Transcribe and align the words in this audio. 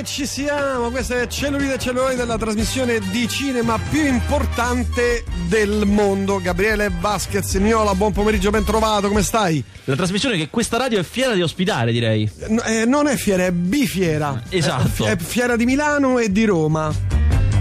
E 0.00 0.04
ci 0.04 0.24
siamo, 0.24 0.88
questa 0.88 1.20
è 1.20 1.26
Cellulite 1.26 1.74
e 1.74 1.78
Cellulite, 1.78 2.24
la 2.24 2.38
trasmissione 2.38 3.00
di 3.10 3.28
cinema 3.28 3.78
più 3.90 4.06
importante 4.06 5.24
del 5.46 5.84
mondo. 5.84 6.40
Gabriele 6.40 6.90
Vasquez, 6.98 7.56
Niola, 7.56 7.94
buon 7.94 8.10
pomeriggio, 8.10 8.48
ben 8.48 8.64
trovato, 8.64 9.08
come 9.08 9.22
stai? 9.22 9.62
La 9.84 9.96
trasmissione 9.96 10.38
che 10.38 10.48
questa 10.48 10.78
radio 10.78 10.98
è 10.98 11.02
fiera 11.02 11.34
di 11.34 11.42
ospitare, 11.42 11.92
direi. 11.92 12.30
Eh, 12.64 12.86
non 12.86 13.08
è 13.08 13.16
fiera, 13.16 13.44
è 13.44 13.52
bifiera. 13.52 14.42
Esatto. 14.48 15.04
È, 15.04 15.10
è 15.10 15.16
fiera 15.18 15.54
di 15.56 15.66
Milano 15.66 16.18
e 16.18 16.32
di 16.32 16.46
Roma. 16.46 16.90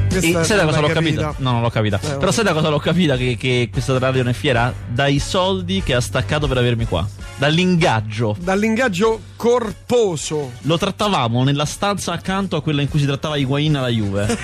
Questa 0.09 0.39
e 0.39 0.43
sai 0.45 0.55
da 0.55 0.63
cosa 0.63 0.79
l'ho 0.79 0.87
capita? 0.87 1.21
capita? 1.21 1.43
No, 1.43 1.51
non 1.51 1.61
l'ho 1.61 1.69
capita. 1.69 1.99
Eh, 2.01 2.17
Però 2.19 2.31
sai 2.31 2.45
da 2.45 2.53
cosa 2.53 2.69
l'ho 2.69 2.79
capita 2.79 3.17
che, 3.17 3.35
che 3.37 3.67
questa 3.69 4.00
radio 4.00 4.23
non 4.23 4.31
è 4.31 4.33
fiera? 4.33 4.73
Dai 4.87 5.19
soldi 5.19 5.83
che 5.83 5.93
ha 5.93 6.00
staccato 6.00 6.47
per 6.47 6.57
avermi 6.57 6.86
qua. 6.86 7.06
Dall'ingaggio. 7.39 8.36
Dall'ingaggio 8.38 9.21
corposo. 9.38 10.52
Lo 10.64 10.78
trattavamo 10.78 11.46
nella 11.46 11.64
stanza 11.64 12.12
accanto 12.12 12.57
a 12.57 12.62
quella 12.62 12.82
in 12.82 12.89
cui 12.89 13.00
si 13.00 13.06
trattava 13.06 13.38
Higuain 13.38 13.78
alla 13.78 13.88
Juve. 13.88 14.38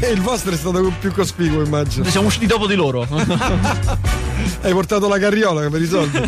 e 0.00 0.08
il 0.10 0.22
vostro 0.22 0.52
è 0.52 0.56
stato 0.56 0.90
più 0.98 1.12
cospicuo, 1.12 1.62
immagino. 1.62 2.04
Noi 2.04 2.10
siamo 2.10 2.28
usciti 2.28 2.46
dopo 2.46 2.66
di 2.66 2.76
loro. 2.76 3.06
Hai 4.62 4.72
portato 4.72 5.06
la 5.06 5.18
carriola 5.18 5.68
per 5.68 5.82
i 5.82 5.86
soldi. 5.86 6.18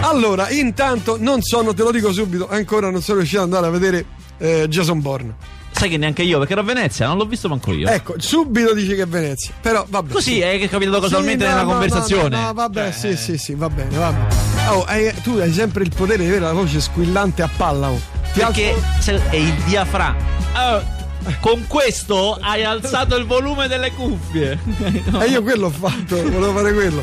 Allora, 0.00 0.48
intanto 0.48 1.18
non 1.20 1.42
sono, 1.42 1.74
te 1.74 1.82
lo 1.82 1.90
dico 1.90 2.10
subito, 2.14 2.48
ancora 2.48 2.88
non 2.88 3.02
sono 3.02 3.18
riuscito 3.18 3.42
ad 3.42 3.52
andare 3.52 3.66
a 3.66 3.70
vedere 3.70 4.06
eh, 4.38 4.66
Jason 4.70 5.02
Bourne. 5.02 5.57
Sai 5.70 5.88
che 5.88 5.96
neanche 5.96 6.22
io, 6.22 6.38
perché 6.38 6.54
ero 6.54 6.62
a 6.62 6.64
Venezia, 6.64 7.06
non 7.06 7.16
l'ho 7.18 7.26
visto 7.26 7.48
manco 7.48 7.72
io. 7.72 7.88
Ecco, 7.88 8.14
subito 8.18 8.74
dici 8.74 8.94
che 8.94 9.02
è 9.02 9.06
Venezia. 9.06 9.52
Però 9.60 9.86
vabbè. 9.88 10.12
Così 10.12 10.32
sì. 10.32 10.40
è 10.40 10.58
che 10.58 10.64
è 10.64 10.68
capitato 10.68 11.00
casualmente 11.00 11.44
sì, 11.44 11.50
no, 11.50 11.56
nella 11.56 11.66
no, 11.66 11.70
conversazione. 11.70 12.36
No, 12.36 12.46
no, 12.46 12.52
vabbè, 12.52 12.82
cioè... 12.92 12.92
sì, 12.92 13.16
sì, 13.16 13.38
sì, 13.38 13.54
va 13.54 13.70
bene, 13.70 13.96
va 13.96 14.12
bene. 14.12 14.68
Oh, 14.70 14.84
hai, 14.84 15.12
tu 15.22 15.36
hai 15.38 15.52
sempre 15.52 15.84
il 15.84 15.92
potere 15.94 16.18
di 16.18 16.28
avere 16.28 16.40
la 16.44 16.52
voce 16.52 16.80
squillante 16.80 17.42
a 17.42 17.50
palla. 17.54 17.90
Oh. 17.90 18.00
perché 18.32 18.74
alzo... 18.96 19.20
è 19.30 19.36
il 19.36 19.54
diaframma. 19.64 20.36
Oh, 20.56 20.96
con 21.40 21.66
questo 21.66 22.38
hai 22.40 22.64
alzato 22.64 23.16
il 23.16 23.24
volume 23.24 23.68
delle 23.68 23.92
cuffie. 23.92 24.58
no. 25.10 25.20
E 25.22 25.26
io 25.28 25.42
quello 25.42 25.66
ho 25.66 25.70
fatto, 25.70 26.16
volevo 26.16 26.52
fare 26.52 26.72
quello. 26.72 27.02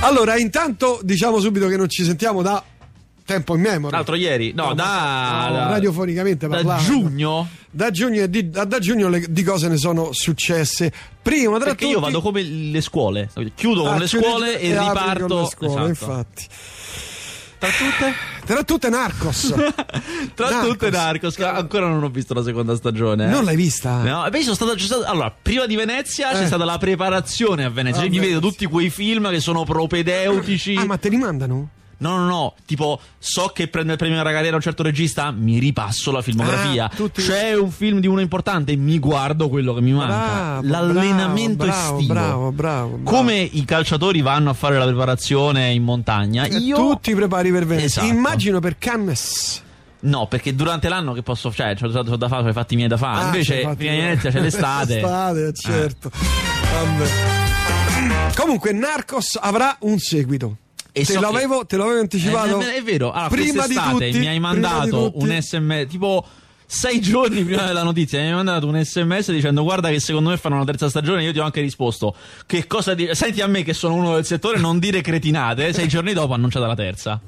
Allora, 0.00 0.38
intanto 0.38 1.00
diciamo 1.02 1.40
subito 1.40 1.66
che 1.66 1.76
non 1.76 1.88
ci 1.88 2.04
sentiamo 2.04 2.42
da 2.42 2.62
tempo 3.28 3.54
in 3.54 3.60
memoria. 3.60 3.98
L'altro 3.98 4.14
ieri, 4.14 4.52
no, 4.54 4.68
no 4.68 4.74
da, 4.74 5.48
da, 5.52 5.66
radiofonicamente 5.68 6.48
da 6.48 6.56
parlando. 6.56 6.82
giugno. 6.82 7.48
Da 7.70 7.90
giugno, 7.90 8.26
di, 8.26 8.48
da, 8.48 8.64
da 8.64 8.78
giugno 8.78 9.10
le, 9.10 9.26
di 9.28 9.42
cose 9.42 9.68
ne 9.68 9.76
sono 9.76 10.08
successe. 10.12 10.90
Prima 11.20 11.56
tra 11.56 11.66
Perché 11.66 11.84
tutti... 11.84 11.92
io 11.92 12.00
vado 12.00 12.22
come 12.22 12.42
le 12.42 12.80
scuole, 12.80 13.28
chiudo 13.54 13.84
ah, 13.84 13.90
con 13.90 13.98
le 13.98 14.06
scuole 14.06 14.58
e, 14.58 14.70
e 14.70 14.78
riparto. 14.78 15.26
Con 15.26 15.40
le 15.42 15.46
scuole, 15.46 15.72
esatto. 15.72 15.88
infatti. 15.88 16.46
Tra 17.58 17.68
tutte? 17.70 18.14
Tra 18.46 18.62
tutte 18.62 18.88
Narcos. 18.88 19.52
Tra 20.34 20.48
Narcos. 20.48 20.68
tutte 20.68 20.90
Narcos, 20.90 21.34
che 21.34 21.44
ancora 21.44 21.88
non 21.88 22.02
ho 22.02 22.08
visto 22.08 22.32
la 22.32 22.42
seconda 22.42 22.74
stagione. 22.76 23.26
Non 23.26 23.44
l'hai 23.44 23.56
vista? 23.56 24.02
No, 24.02 24.26
beh, 24.30 24.42
sono 24.42 24.54
stato, 24.54 24.78
stato, 24.78 25.04
allora, 25.04 25.30
prima 25.30 25.66
di 25.66 25.76
Venezia 25.76 26.30
eh. 26.30 26.38
c'è 26.38 26.46
stata 26.46 26.64
la 26.64 26.78
preparazione 26.78 27.64
a 27.64 27.68
Venezia. 27.68 28.02
Ah, 28.02 28.04
Io 28.06 28.10
mi 28.10 28.20
vedo 28.20 28.40
tutti 28.40 28.64
quei 28.64 28.88
film 28.88 29.28
che 29.28 29.40
sono 29.40 29.64
propedeutici. 29.64 30.76
Ah, 30.76 30.86
ma 30.86 30.96
te 30.96 31.10
li 31.10 31.16
mandano? 31.18 31.68
No, 32.00 32.16
no, 32.16 32.26
no, 32.26 32.54
tipo 32.64 33.00
so 33.18 33.50
che 33.52 33.66
prende 33.66 33.92
il 33.92 33.98
premio 33.98 34.16
della 34.18 34.30
carriera 34.30 34.54
un 34.54 34.62
certo 34.62 34.84
regista, 34.84 35.32
mi 35.32 35.58
ripasso 35.58 36.12
la 36.12 36.22
filmografia. 36.22 36.84
Ah, 36.84 36.94
tutti... 36.94 37.22
C'è 37.22 37.56
un 37.56 37.72
film 37.72 37.98
di 37.98 38.06
uno 38.06 38.20
importante, 38.20 38.76
mi 38.76 39.00
guardo 39.00 39.48
quello 39.48 39.74
che 39.74 39.80
mi 39.80 39.92
manca. 39.92 40.60
Bravo, 40.60 40.66
L'allenamento 40.66 41.64
bravo, 41.64 41.96
estivo. 41.96 42.12
Bravo, 42.12 42.52
bravo, 42.52 42.96
bravo, 42.96 43.10
Come 43.10 43.36
i 43.40 43.64
calciatori 43.64 44.20
vanno 44.20 44.50
a 44.50 44.54
fare 44.54 44.78
la 44.78 44.84
preparazione 44.84 45.72
in 45.72 45.82
montagna, 45.82 46.44
e 46.44 46.56
io 46.58 46.76
tu 46.76 46.98
ti 47.00 47.14
prepari 47.14 47.50
per 47.50 47.66
Venezia. 47.66 48.02
Esatto. 48.02 48.16
Immagino 48.16 48.60
per 48.60 48.78
Cannes. 48.78 49.62
No, 50.00 50.28
perché 50.28 50.54
durante 50.54 50.88
l'anno 50.88 51.12
che 51.12 51.22
posso 51.22 51.52
cioè, 51.52 51.76
ho 51.80 52.16
da 52.16 52.28
fare, 52.28 52.44
ho 52.44 52.48
i 52.48 52.52
fatti 52.52 52.76
miei 52.76 52.86
da 52.86 52.96
fare. 52.96 53.22
Ah, 53.22 53.24
Invece, 53.24 53.56
prima 53.56 53.74
di 53.74 53.86
Venezia 53.86 54.30
c'è 54.30 54.40
l'estate. 54.40 54.94
l'estate, 55.02 55.52
certo. 55.54 56.10
Eh. 56.14 56.76
Vabbè. 56.84 58.36
Comunque, 58.36 58.70
Narcos 58.70 59.36
avrà 59.40 59.76
un 59.80 59.98
seguito. 59.98 60.58
Te, 61.04 61.12
so 61.12 61.20
l'avevo, 61.20 61.60
che... 61.60 61.66
te 61.66 61.76
l'avevo 61.76 62.00
anticipato? 62.00 62.60
Eh, 62.60 62.76
è 62.76 62.82
vero, 62.82 63.12
allora, 63.12 63.28
prima 63.28 63.66
di 63.66 63.74
tutti, 63.74 64.18
mi 64.18 64.26
hai 64.28 64.40
mandato 64.40 65.12
un 65.14 65.36
sms 65.40 65.86
tipo 65.88 66.24
sei 66.70 67.00
giorni 67.00 67.42
prima 67.44 67.64
della 67.64 67.82
notizia 67.82 68.20
mi 68.20 68.26
hai 68.26 68.34
mandato 68.34 68.66
un 68.66 68.78
sms 68.78 69.32
dicendo 69.32 69.62
guarda 69.62 69.88
che 69.88 70.00
secondo 70.00 70.28
me 70.28 70.36
fanno 70.36 70.56
una 70.56 70.66
terza 70.66 70.90
stagione 70.90 71.22
io 71.22 71.32
ti 71.32 71.38
ho 71.38 71.44
anche 71.44 71.62
risposto 71.62 72.14
che 72.44 72.66
cosa 72.66 72.92
dire 72.92 73.14
senti 73.14 73.40
a 73.40 73.46
me 73.46 73.62
che 73.62 73.72
sono 73.72 73.94
uno 73.94 74.16
del 74.16 74.26
settore 74.26 74.58
non 74.58 74.78
dire 74.78 75.00
cretinate 75.00 75.72
sei 75.72 75.88
giorni 75.88 76.12
dopo 76.12 76.34
annunciata 76.34 76.66
la 76.66 76.74
terza 76.74 77.18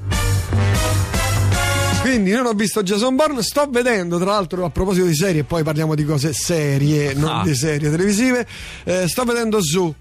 quindi 2.02 2.32
non 2.32 2.44
ho 2.44 2.52
visto 2.52 2.82
Jason 2.82 3.16
Bourne 3.16 3.42
sto 3.42 3.66
vedendo 3.70 4.18
tra 4.18 4.32
l'altro 4.32 4.62
a 4.66 4.68
proposito 4.68 5.06
di 5.06 5.14
serie 5.14 5.44
poi 5.44 5.62
parliamo 5.62 5.94
di 5.94 6.04
cose 6.04 6.34
serie 6.34 7.14
non 7.14 7.38
ah. 7.38 7.42
di 7.42 7.54
serie 7.54 7.90
televisive 7.90 8.46
eh, 8.84 9.08
sto 9.08 9.24
vedendo 9.24 9.62
Zoo 9.62 9.94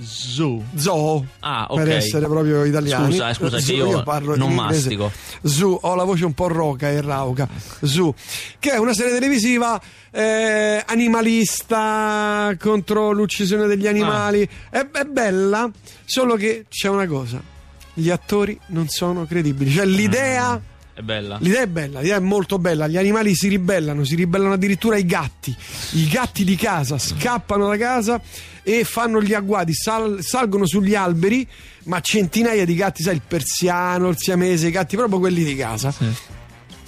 Zoo. 0.00 0.62
Zoo. 0.76 1.24
Ah, 1.40 1.66
ok. 1.70 1.82
Per 1.82 1.90
essere 1.90 2.26
proprio 2.26 2.64
italiani. 2.64 3.12
Scusa, 3.12 3.30
eh, 3.30 3.34
scusa, 3.34 3.58
Zoo, 3.58 3.66
che 3.66 3.72
io, 3.72 3.88
io 3.88 4.02
parlo 4.02 4.36
non 4.36 4.52
mastico. 4.52 5.10
Zoo, 5.42 5.78
ho 5.80 5.94
la 5.94 6.04
voce 6.04 6.24
un 6.24 6.34
po' 6.34 6.48
roca 6.48 6.88
e 6.88 7.00
rauca. 7.00 7.48
Zoo, 7.82 8.14
che 8.58 8.72
è 8.72 8.78
una 8.78 8.92
serie 8.92 9.12
televisiva 9.12 9.80
eh, 10.10 10.82
animalista 10.86 12.54
contro 12.58 13.12
l'uccisione 13.12 13.66
degli 13.66 13.86
animali. 13.86 14.48
Ah. 14.70 14.78
È, 14.78 14.90
è 14.90 15.04
bella, 15.04 15.70
solo 16.04 16.36
che 16.36 16.66
c'è 16.68 16.88
una 16.88 17.06
cosa. 17.06 17.40
Gli 17.94 18.10
attori 18.10 18.58
non 18.68 18.88
sono 18.88 19.26
credibili. 19.26 19.70
Cioè 19.70 19.86
l'idea... 19.86 20.56
Mm. 20.56 20.74
È 20.96 21.02
bella. 21.02 21.36
L'idea 21.42 21.60
è 21.60 21.66
bella, 21.66 22.00
l'idea 22.00 22.16
è 22.16 22.20
molto 22.20 22.58
bella. 22.58 22.88
Gli 22.88 22.96
animali 22.96 23.34
si 23.34 23.48
ribellano, 23.48 24.02
si 24.02 24.14
ribellano 24.14 24.54
addirittura 24.54 24.96
i 24.96 25.04
gatti. 25.04 25.54
I 25.92 26.08
gatti 26.08 26.42
di 26.42 26.56
casa 26.56 26.96
scappano 26.96 27.68
da 27.68 27.76
casa 27.76 28.18
e 28.62 28.82
fanno 28.84 29.20
gli 29.20 29.34
agguati, 29.34 29.74
sal, 29.74 30.22
salgono 30.22 30.64
sugli 30.64 30.94
alberi, 30.94 31.46
ma 31.84 32.00
centinaia 32.00 32.64
di 32.64 32.74
gatti, 32.74 33.02
sai, 33.02 33.16
il 33.16 33.20
persiano, 33.28 34.08
il 34.08 34.16
siamese, 34.16 34.68
i 34.68 34.70
gatti 34.70 34.96
proprio 34.96 35.18
quelli 35.18 35.44
di 35.44 35.54
casa. 35.54 35.90
Sì. 35.90 36.06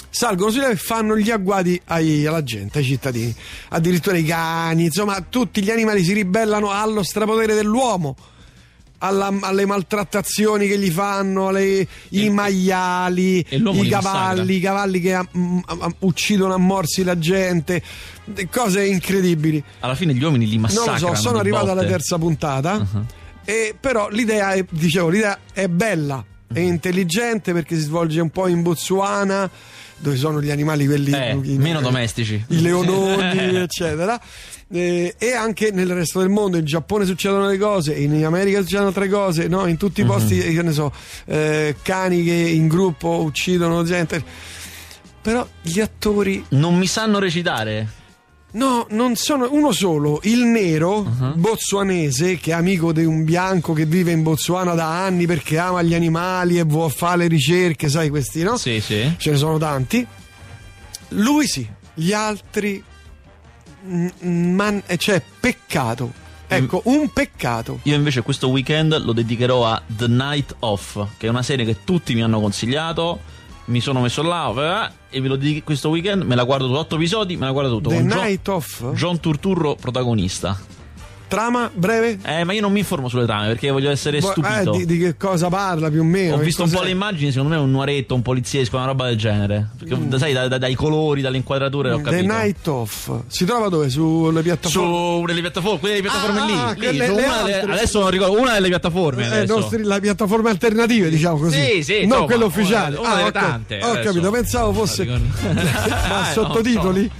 Salgono 0.09 0.53
sugli 0.53 0.63
alberi 0.63 0.79
e 0.79 0.83
fanno 0.83 1.15
gli 1.15 1.31
agguati 1.31 1.79
ai, 1.85 2.25
alla 2.25 2.43
gente, 2.43 2.79
ai 2.79 2.85
cittadini. 2.87 3.35
Addirittura 3.69 4.17
i 4.17 4.25
cani, 4.25 4.85
insomma, 4.85 5.21
tutti 5.21 5.63
gli 5.63 5.71
animali 5.71 6.03
si 6.03 6.15
ribellano 6.15 6.71
allo 6.71 7.03
strapotere 7.03 7.53
dell'uomo 7.53 8.17
alla, 8.99 9.33
alle 9.41 9.67
maltrattazioni 9.67 10.67
che 10.67 10.79
gli 10.79 10.91
fanno, 10.91 11.49
alle, 11.49 11.87
i 12.11 12.31
maiali, 12.31 13.45
i 13.49 13.89
cavalli, 13.89 14.57
i 14.57 14.61
cavalli 14.61 15.01
che 15.01 15.15
am, 15.15 15.29
mm, 15.37 15.59
am, 15.67 15.95
uccidono 16.01 16.55
a 16.55 16.59
morsi 16.59 17.05
la 17.05 17.19
gente, 17.19 17.83
cose 18.51 18.85
incredibili. 18.87 19.63
Alla 19.81 19.95
fine 19.95 20.15
gli 20.15 20.23
uomini 20.23 20.49
li 20.49 20.59
massacrano. 20.59 20.99
Non 20.99 21.11
lo 21.11 21.17
so, 21.17 21.23
sono 21.23 21.39
arrivato 21.39 21.67
botte. 21.67 21.79
alla 21.79 21.89
terza 21.89 22.19
puntata, 22.19 22.75
uh-huh. 22.75 23.05
e, 23.45 23.75
però 23.79 24.09
l'idea 24.09 24.53
è, 24.53 24.65
dicevo, 24.69 25.09
l'idea 25.09 25.39
è 25.53 25.69
bella, 25.69 26.25
è 26.53 26.59
uh-huh. 26.59 26.67
intelligente 26.67 27.53
perché 27.53 27.77
si 27.77 27.83
svolge 27.83 28.21
un 28.21 28.31
po' 28.31 28.49
in 28.49 28.63
Botswana 28.63 29.51
dove 30.01 30.17
sono 30.17 30.41
gli 30.41 30.51
animali 30.51 30.87
quelli 30.87 31.11
eh, 31.11 31.35
meno 31.35 31.81
domestici, 31.81 32.41
i 32.51 32.61
leononi, 32.61 33.57
eccetera 33.57 34.21
eh, 34.71 35.15
e 35.19 35.33
anche 35.33 35.71
nel 35.71 35.93
resto 35.93 36.21
del 36.21 36.29
mondo 36.29 36.57
in 36.57 36.65
Giappone 36.65 37.05
succedono 37.05 37.49
le 37.49 37.59
cose 37.59 37.95
in 37.95 38.25
America 38.25 38.61
succedono 38.61 38.89
altre 38.89 39.09
cose 39.09 39.49
no? 39.49 39.67
in 39.67 39.77
tutti 39.77 40.01
i 40.01 40.05
mhm. 40.05 40.11
posti 40.11 40.35
mm-hmm. 40.35 40.55
che 40.55 40.63
ne 40.63 40.73
so 40.73 40.93
eh, 41.27 41.77
cani 41.83 42.23
che 42.23 42.33
in 42.33 42.69
gruppo 42.69 43.23
uccidono 43.23 43.83
gente 43.85 44.23
però 45.21 45.47
gli 45.63 45.81
attori 45.81 46.45
non 46.51 46.77
mi 46.77 46.87
sanno 46.87 47.19
recitare 47.19 47.97
No, 48.51 48.87
non 48.91 49.15
sono 49.15 49.47
uno 49.51 49.73
solo, 49.73 50.21
il 50.23 50.45
nero 50.45 51.01
uh-huh. 51.01 51.35
bozzuanese 51.35 52.39
che 52.39 52.53
è 52.53 52.55
amico 52.55 52.95
di 52.95 53.05
un 53.05 53.23
bianco 53.23 53.75
che 53.75 53.85
vive 53.85 54.11
in 54.11 54.23
Botswana 54.23 54.73
da 54.73 55.05
anni 55.05 55.27
perché 55.27 55.59
ama 55.59 55.83
gli 55.83 55.93
animali 55.93 56.59
e 56.59 56.63
vuole 56.63 56.91
fare 56.91 57.19
le 57.19 57.27
ricerche, 57.27 57.91
sai 57.91 58.09
questi, 58.09 58.43
no? 58.43 58.57
Sì, 58.57 58.81
sì. 58.81 59.13
Ce 59.19 59.33
ne 59.33 59.37
sono 59.37 59.59
tanti. 59.59 60.07
Lui 61.09 61.47
sì, 61.47 61.69
gli 61.93 62.15
altri 62.15 62.83
man, 64.21 64.83
cioè 64.97 65.23
peccato. 65.41 66.27
Ecco, 66.51 66.81
un 66.85 67.11
peccato. 67.13 67.81
Io 67.83 67.95
invece 67.95 68.23
questo 68.23 68.49
weekend 68.49 69.05
lo 69.05 69.13
dedicherò 69.13 69.67
a 69.67 69.83
The 69.87 70.09
Night 70.09 70.57
Off, 70.61 70.99
che 71.19 71.27
è 71.27 71.31
una 71.31 71.43
serie 71.43 71.67
che 71.67 71.85
tutti 71.85 72.15
mi 72.15 72.23
hanno 72.23 72.41
consigliato. 72.41 73.21
Mi 73.67 73.81
sono 73.81 74.01
messo 74.01 74.23
là 74.23 74.91
eh, 75.11 75.17
e 75.17 75.21
ve 75.21 75.29
lo 75.29 75.37
dico 75.37 75.63
questo 75.65 75.91
weekend. 75.91 76.23
Me 76.23 76.35
la 76.35 76.45
guardo 76.45 76.67
su 76.67 76.73
otto 76.73 76.97
episodi, 76.97 77.37
me 77.37 77.45
la 77.45 77.53
guardo 77.53 77.77
tutto. 77.77 77.91
The 77.91 78.01
Night 78.01 78.45
John, 78.45 78.57
Off? 78.57 78.93
John 78.95 79.21
Turturro, 79.21 79.75
protagonista. 79.75 80.59
Trama 81.29 81.71
breve? 81.73 82.19
Eh, 82.25 82.45
ma 82.45 82.53
io 82.55 82.63
non 82.63 82.73
mi 82.73 82.79
informo 82.79 83.09
sulle 83.09 83.27
trame 83.27 83.49
perché 83.49 83.71
voglio 83.71 83.91
essere 83.91 84.19
Bo- 84.19 84.31
stupito. 84.31 84.73
Eh, 84.73 84.79
di, 84.79 84.87
di, 84.87 84.99
che 84.99 85.17
cosa 85.17 85.49
parla 85.49 85.91
più 85.91 86.01
o 86.01 86.05
meno? 86.05 86.37
Ho 86.37 86.39
visto 86.39 86.65
un 86.65 86.71
po' 86.71 86.83
le 86.83 86.91
immagini, 86.91 87.31
secondo 87.31 87.55
me 87.55 87.61
è 87.61 87.63
un 87.63 87.71
nuaretto, 87.71 88.15
un 88.15 88.23
poliziesco, 88.23 88.77
una 88.77 88.87
roba 88.87 89.07
del 89.07 89.17
genere. 89.17 89.69
Perché, 89.79 89.95
mm. 89.95 90.15
sai, 90.15 90.33
da, 90.33 90.49
da, 90.49 90.59
dai 90.59 90.75
colori, 90.75 91.21
dalle 91.21 91.37
inquadrature, 91.37 91.91
ho 91.91 92.01
capito. 92.01 92.23
The 92.23 92.23
Night 92.23 92.67
Off. 92.67 93.11
Si 93.27 93.45
trova 93.45 93.69
dove? 93.69 93.91
Sulle 93.91 94.43
piattaforme? 94.43 94.89
Su 94.89 95.25
delle 95.27 95.41
piattaforme, 95.41 95.79
quelle 95.79 96.01
piattaforme 96.01 96.41
ah, 96.41 96.73
lì. 96.73 96.81
lì 96.81 96.97
le, 96.97 97.09
le 97.09 97.15
delle, 97.15 97.61
adesso 97.61 98.01
non 98.01 98.11
ricordo, 98.11 98.41
una 98.41 98.55
delle 98.55 98.69
piattaforme. 98.69 99.43
Eh, 99.43 99.47
nostri, 99.47 99.85
le 99.85 100.01
piattaforme 100.01 100.51
alternative, 100.51 101.11
diciamo 101.11 101.39
così. 101.39 101.63
Sì, 101.63 101.83
sì. 101.83 102.07
Non 102.07 102.25
quelle 102.25 102.45
ufficiali. 102.45 102.97
Una, 102.97 103.01
una 103.01 103.11
ah, 103.11 103.17
delle 103.17 103.29
okay. 103.29 103.43
tante. 103.43 103.81
Ho 103.83 104.01
capito, 104.01 104.31
pensavo 104.31 104.73
fosse. 104.73 105.05
ma 105.07 106.25
sottotitoli? 106.33 107.11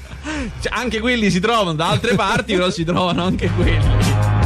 Cioè, 0.61 0.73
anche 0.73 1.01
quelli 1.01 1.31
si 1.31 1.41
trovano 1.41 1.75
da 1.75 1.89
altre 1.89 2.15
parti, 2.15 2.55
però 2.55 2.71
si 2.71 2.85
trovano 2.85 3.25
anche 3.25 3.51
quelli. 3.51 4.37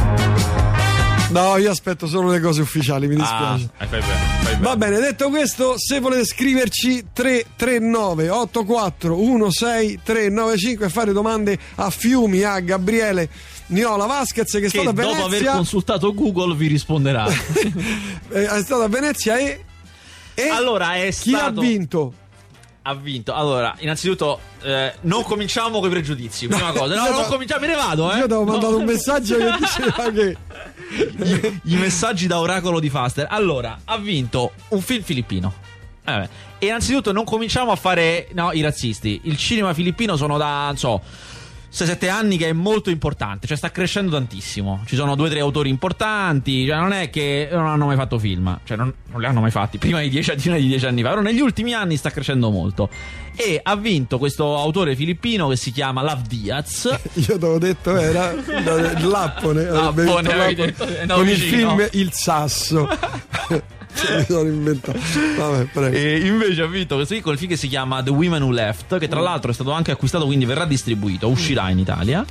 No, 1.33 1.57
io 1.57 1.71
aspetto 1.71 2.05
solo 2.05 2.29
le 2.29 2.39
cose 2.39 2.61
ufficiali, 2.61 3.07
mi 3.07 3.15
dispiace. 3.15 3.69
Ah, 3.77 3.87
fai 3.87 3.99
bene, 3.99 4.03
fai 4.03 4.43
bene. 4.43 4.59
Va 4.61 4.77
bene, 4.77 4.99
detto 4.99 5.29
questo, 5.29 5.73
se 5.79 5.99
volete 5.99 6.25
scriverci 6.25 7.07
339 7.11 8.29
84 8.29 9.15
16395 9.15 10.85
e 10.85 10.89
fare 10.89 11.11
domande 11.11 11.57
a 11.75 11.89
Fiumi, 11.89 12.43
a 12.43 12.59
Gabriele 12.59 13.27
Niola 13.67 14.05
Vasquez 14.05 14.51
che, 14.51 14.59
che 14.59 14.65
è 14.67 14.69
stata 14.69 14.91
a 14.91 14.93
Venezia. 14.93 15.21
Dopo 15.21 15.35
aver 15.35 15.51
consultato 15.53 16.13
Google 16.13 16.55
vi 16.55 16.67
risponderà. 16.67 17.25
è 18.29 18.61
stata 18.61 18.83
a 18.83 18.87
Venezia 18.87 19.37
e, 19.37 19.63
e 20.35 20.47
allora 20.49 20.97
è 20.97 21.07
chi 21.07 21.31
stato... 21.31 21.59
ha 21.59 21.63
vinto? 21.63 22.13
Ha 22.83 22.93
vinto. 22.95 23.33
Allora, 23.33 23.75
innanzitutto, 23.79 24.39
eh, 24.61 24.93
non 25.01 25.23
cominciamo 25.23 25.79
con 25.79 25.87
i 25.87 25.91
pregiudizi. 25.91 26.47
Prima 26.47 26.67
no, 26.67 26.73
cosa, 26.79 26.95
no, 26.95 27.09
non 27.09 27.25
cominciamo, 27.25 27.61
me 27.61 27.67
ne 27.67 27.75
vado. 27.75 28.11
Eh. 28.11 28.17
Io 28.19 28.27
ti 28.27 28.33
ho 28.33 28.43
mandato 28.43 28.71
no. 28.71 28.77
un 28.77 28.85
messaggio 28.85 29.37
che 29.37 29.51
diceva 29.57 30.11
che. 30.11 30.37
I, 30.93 31.59
I, 31.63 31.75
messaggi 31.75 32.27
da 32.27 32.39
oracolo 32.39 32.79
di 32.79 32.89
Faster. 32.89 33.27
Allora, 33.29 33.79
ha 33.85 33.97
vinto 33.97 34.51
un 34.69 34.81
film 34.81 35.01
filippino. 35.01 35.53
Eh, 36.05 36.29
e 36.59 36.65
innanzitutto, 36.65 37.11
non 37.11 37.23
cominciamo 37.23 37.71
a 37.71 37.75
fare 37.75 38.27
no, 38.33 38.51
i 38.51 38.61
razzisti. 38.61 39.21
Il 39.23 39.37
cinema 39.37 39.73
filippino 39.73 40.15
sono 40.15 40.37
da, 40.37 40.65
non 40.65 40.77
so 40.77 41.01
6-7 41.73 42.09
anni 42.09 42.37
che 42.37 42.49
è 42.49 42.53
molto 42.53 42.91
importante, 42.91 43.47
cioè 43.47 43.57
sta 43.57 43.71
crescendo 43.71 44.11
tantissimo. 44.11 44.83
Ci 44.85 44.95
sono 44.95 45.15
due 45.15 45.27
o 45.27 45.29
tre 45.31 45.39
autori 45.39 45.69
importanti, 45.69 46.67
cioè 46.67 46.77
non 46.77 46.91
è 46.93 47.09
che 47.09 47.49
non 47.51 47.65
hanno 47.65 47.87
mai 47.87 47.95
fatto 47.95 48.19
film, 48.19 48.59
cioè 48.63 48.77
non, 48.77 48.93
non 49.07 49.19
li 49.19 49.25
hanno 49.25 49.41
mai 49.41 49.49
fatti 49.49 49.79
prima 49.79 49.99
di 49.99 50.09
10 50.09 50.35
di 50.37 50.67
dieci 50.67 50.85
anni 50.85 51.01
fa, 51.01 51.09
però 51.09 51.21
negli 51.21 51.39
ultimi 51.39 51.73
anni 51.73 51.97
sta 51.97 52.11
crescendo 52.11 52.51
molto. 52.51 52.89
E 53.35 53.59
ha 53.61 53.75
vinto 53.75 54.19
questo 54.19 54.55
autore 54.55 54.95
filippino 54.95 55.47
che 55.47 55.55
si 55.55 55.71
chiama 55.71 56.03
Lav 56.03 56.27
Diaz. 56.27 56.83
Io 57.13 57.25
ti 57.25 57.31
avevo 57.31 57.57
detto 57.57 57.97
era 57.97 58.31
Lappone, 58.33 59.63
Lappone, 59.63 59.63
Lappone 60.03 60.53
detto, 60.53 60.85
no, 61.07 61.15
con 61.15 61.25
vicino. 61.25 61.73
il 61.73 61.87
film 61.87 61.87
Il 61.93 62.11
Sasso. 62.11 62.87
mi 64.17 64.25
sono 64.25 64.47
inventato. 64.49 64.99
Vabbè, 65.37 65.65
prego. 65.65 65.95
E 65.95 66.25
invece 66.25 66.61
ha 66.61 66.67
vinto 66.67 66.95
questo 66.95 67.13
qui 67.13 67.23
con 67.23 67.33
il 67.33 67.39
film 67.39 67.51
che 67.51 67.57
si 67.57 67.67
chiama 67.67 68.01
The 68.03 68.11
Women 68.11 68.41
Who 68.41 68.51
Left, 68.51 68.97
che 68.97 69.07
tra 69.07 69.19
mm. 69.19 69.23
l'altro 69.23 69.51
è 69.51 69.53
stato 69.53 69.71
anche 69.71 69.91
acquistato, 69.91 70.25
quindi 70.25 70.45
verrà 70.45 70.65
distribuito, 70.65 71.27
uscirà 71.27 71.69
in 71.69 71.79
Italia. 71.79 72.25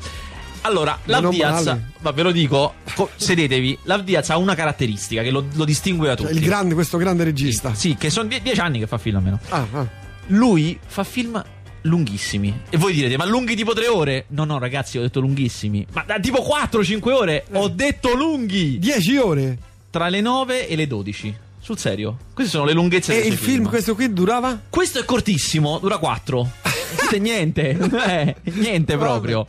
Allora, 0.62 0.98
Lav 1.04 1.28
Diaz, 1.28 1.76
ma 2.00 2.10
ve 2.12 2.22
lo 2.22 2.30
dico, 2.30 2.74
co- 2.94 3.10
sedetevi. 3.16 3.78
Lav 3.84 4.02
Diaz 4.02 4.30
ha 4.30 4.36
una 4.36 4.54
caratteristica 4.54 5.22
che 5.22 5.30
lo, 5.30 5.46
lo 5.54 5.64
distingue 5.64 6.06
da 6.06 6.14
cioè, 6.14 6.26
tutti. 6.26 6.38
Cioè, 6.38 6.44
il 6.44 6.48
grande, 6.48 6.74
questo 6.74 6.98
grande 6.98 7.24
regista. 7.24 7.74
Sì, 7.74 7.96
che 7.96 8.10
sono 8.10 8.28
die- 8.28 8.40
dieci 8.42 8.60
anni 8.60 8.78
che 8.78 8.86
fa 8.86 8.98
film 8.98 9.16
almeno. 9.16 9.40
Ah, 9.48 9.66
ah. 9.72 9.86
Lui 10.28 10.78
fa 10.86 11.02
film 11.02 11.42
lunghissimi. 11.82 12.60
E 12.70 12.76
voi 12.76 12.92
direte, 12.92 13.16
ma 13.16 13.24
lunghi 13.24 13.56
tipo 13.56 13.72
tre 13.72 13.88
ore? 13.88 14.26
No, 14.28 14.44
no, 14.44 14.58
ragazzi, 14.58 14.98
ho 14.98 15.02
detto 15.02 15.20
lunghissimi. 15.20 15.86
Ma 15.92 16.04
da 16.06 16.20
tipo 16.20 16.38
4-5 16.38 17.10
ore 17.10 17.44
eh. 17.50 17.58
ho 17.58 17.68
detto 17.68 18.14
lunghi. 18.14 18.78
10 18.78 19.16
ore? 19.16 19.58
Tra 19.90 20.08
le 20.08 20.20
9 20.20 20.68
e 20.68 20.76
le 20.76 20.86
12. 20.86 21.36
Sul 21.62 21.78
serio? 21.78 22.16
Queste 22.34 22.50
sono 22.50 22.64
le 22.64 22.72
lunghezze 22.72 23.14
E 23.14 23.28
il 23.28 23.34
film, 23.34 23.52
film, 23.52 23.68
questo 23.68 23.94
qui 23.94 24.12
durava? 24.12 24.60
Questo 24.68 24.98
è 24.98 25.04
cortissimo, 25.04 25.78
dura 25.78 25.98
4. 25.98 26.50
Questo 26.96 27.14
è 27.14 27.18
niente, 27.18 27.78
eh, 28.04 28.34
niente 28.42 28.96
proprio. 28.96 29.46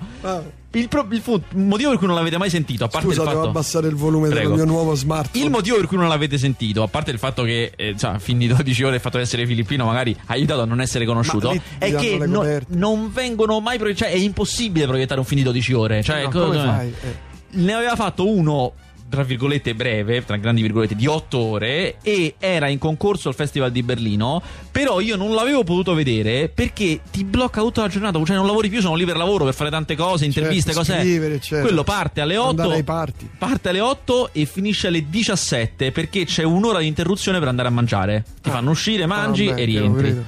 Il, 0.74 0.88
pro- 0.90 1.08
il, 1.10 1.22
fu- 1.22 1.42
il, 1.54 1.58
motivo 1.58 1.90
per 1.90 1.98
cui 1.98 2.06
non 2.06 2.16
l'avete 2.16 2.38
mai 2.38 2.52
sentito, 2.52 2.84
a 2.84 2.88
parte 2.88 3.08
Scusa, 3.08 3.24
il 3.24 3.30
fatto... 3.30 3.48
abbassare 3.48 3.88
il 3.88 3.96
volume 3.96 4.30
Prego. 4.30 4.50
del 4.50 4.58
mio 4.58 4.66
nuovo 4.66 4.94
smartphone. 4.94 5.44
Il 5.44 5.50
motivo 5.50 5.78
per 5.78 5.88
cui 5.88 5.98
non 5.98 6.08
l'avete 6.08 6.38
sentito, 6.38 6.84
a 6.84 6.88
parte 6.88 7.10
il 7.10 7.18
fatto 7.18 7.42
che, 7.42 7.74
eh, 7.76 7.96
cioè, 7.98 8.20
fin 8.20 8.38
di 8.38 8.46
12 8.46 8.84
ore 8.84 8.96
il 8.96 9.02
fatto 9.02 9.18
di 9.18 9.24
essere 9.24 9.48
filippino 9.48 9.86
magari 9.86 10.16
ha 10.20 10.34
aiutato 10.34 10.62
a 10.62 10.66
non 10.66 10.82
essere 10.82 11.06
conosciuto, 11.06 11.60
è 11.80 11.96
che 11.96 12.20
no, 12.28 12.46
non 12.68 13.12
vengono 13.12 13.60
mai 13.60 13.80
proiettati, 13.80 14.12
cioè 14.12 14.20
è 14.20 14.24
impossibile 14.24 14.86
proiettare 14.86 15.20
un 15.20 15.26
film 15.26 15.40
di 15.40 15.46
12 15.46 15.74
ore. 15.74 16.04
Cioè, 16.04 16.24
no, 16.26 16.30
co-? 16.30 16.54
Eh. 16.54 16.94
Ne 17.50 17.74
aveva 17.74 17.96
fatto 17.96 18.28
uno 18.28 18.74
tra 19.14 19.22
virgolette 19.22 19.76
breve, 19.76 20.26
tra 20.26 20.38
grandi 20.38 20.64
virgolette, 20.64 20.96
di 20.96 21.06
otto 21.06 21.38
ore 21.38 21.98
e 22.02 22.34
era 22.40 22.68
in 22.68 22.80
concorso 22.80 23.30
al 23.30 23.36
Festival 23.36 23.72
di 23.72 23.84
Berlino, 23.84 24.42
però 24.72 25.00
io 25.02 25.16
non 25.18 25.36
l'avevo 25.36 25.64
potuto 25.64 25.94
vedere 25.94 26.50
perché 26.50 27.00
ti 27.12 27.24
blocca 27.24 27.62
tutta 27.62 27.82
la 27.82 27.90
giornata, 27.90 28.18
cioè 28.26 28.36
non 28.36 28.48
lavori 28.48 28.70
più, 28.70 28.82
sono 28.82 28.96
lì 28.96 29.06
per 29.06 29.16
lavoro, 29.16 29.46
per 29.46 29.54
fare 29.54 29.70
tante 29.70 29.96
cose, 29.96 30.26
interviste, 30.26 30.74
certo, 30.74 30.92
cose. 30.92 31.02
Scrivere, 31.02 31.40
certo. 31.40 31.68
Quello 31.68 31.84
parte 31.84 32.22
alle 32.22 32.38
8. 32.38 32.56
Parte 33.38 33.70
alle 33.70 33.82
8 33.82 34.30
e 34.32 34.46
finisce 34.46 34.88
alle 34.88 35.08
17 35.08 35.92
perché 35.92 36.26
c'è 36.26 36.42
un'ora 36.42 36.80
di 36.80 36.88
interruzione 36.88 37.38
per 37.38 37.50
andare 37.50 37.68
a 37.68 37.72
mangiare. 37.72 38.24
Ti 38.42 38.50
ah. 38.50 38.54
fanno 38.54 38.72
uscire, 38.72 39.06
mangi 39.06 39.48
ah, 39.48 39.54
beh, 39.54 39.62
e 39.62 39.66
rientri. 39.66 40.26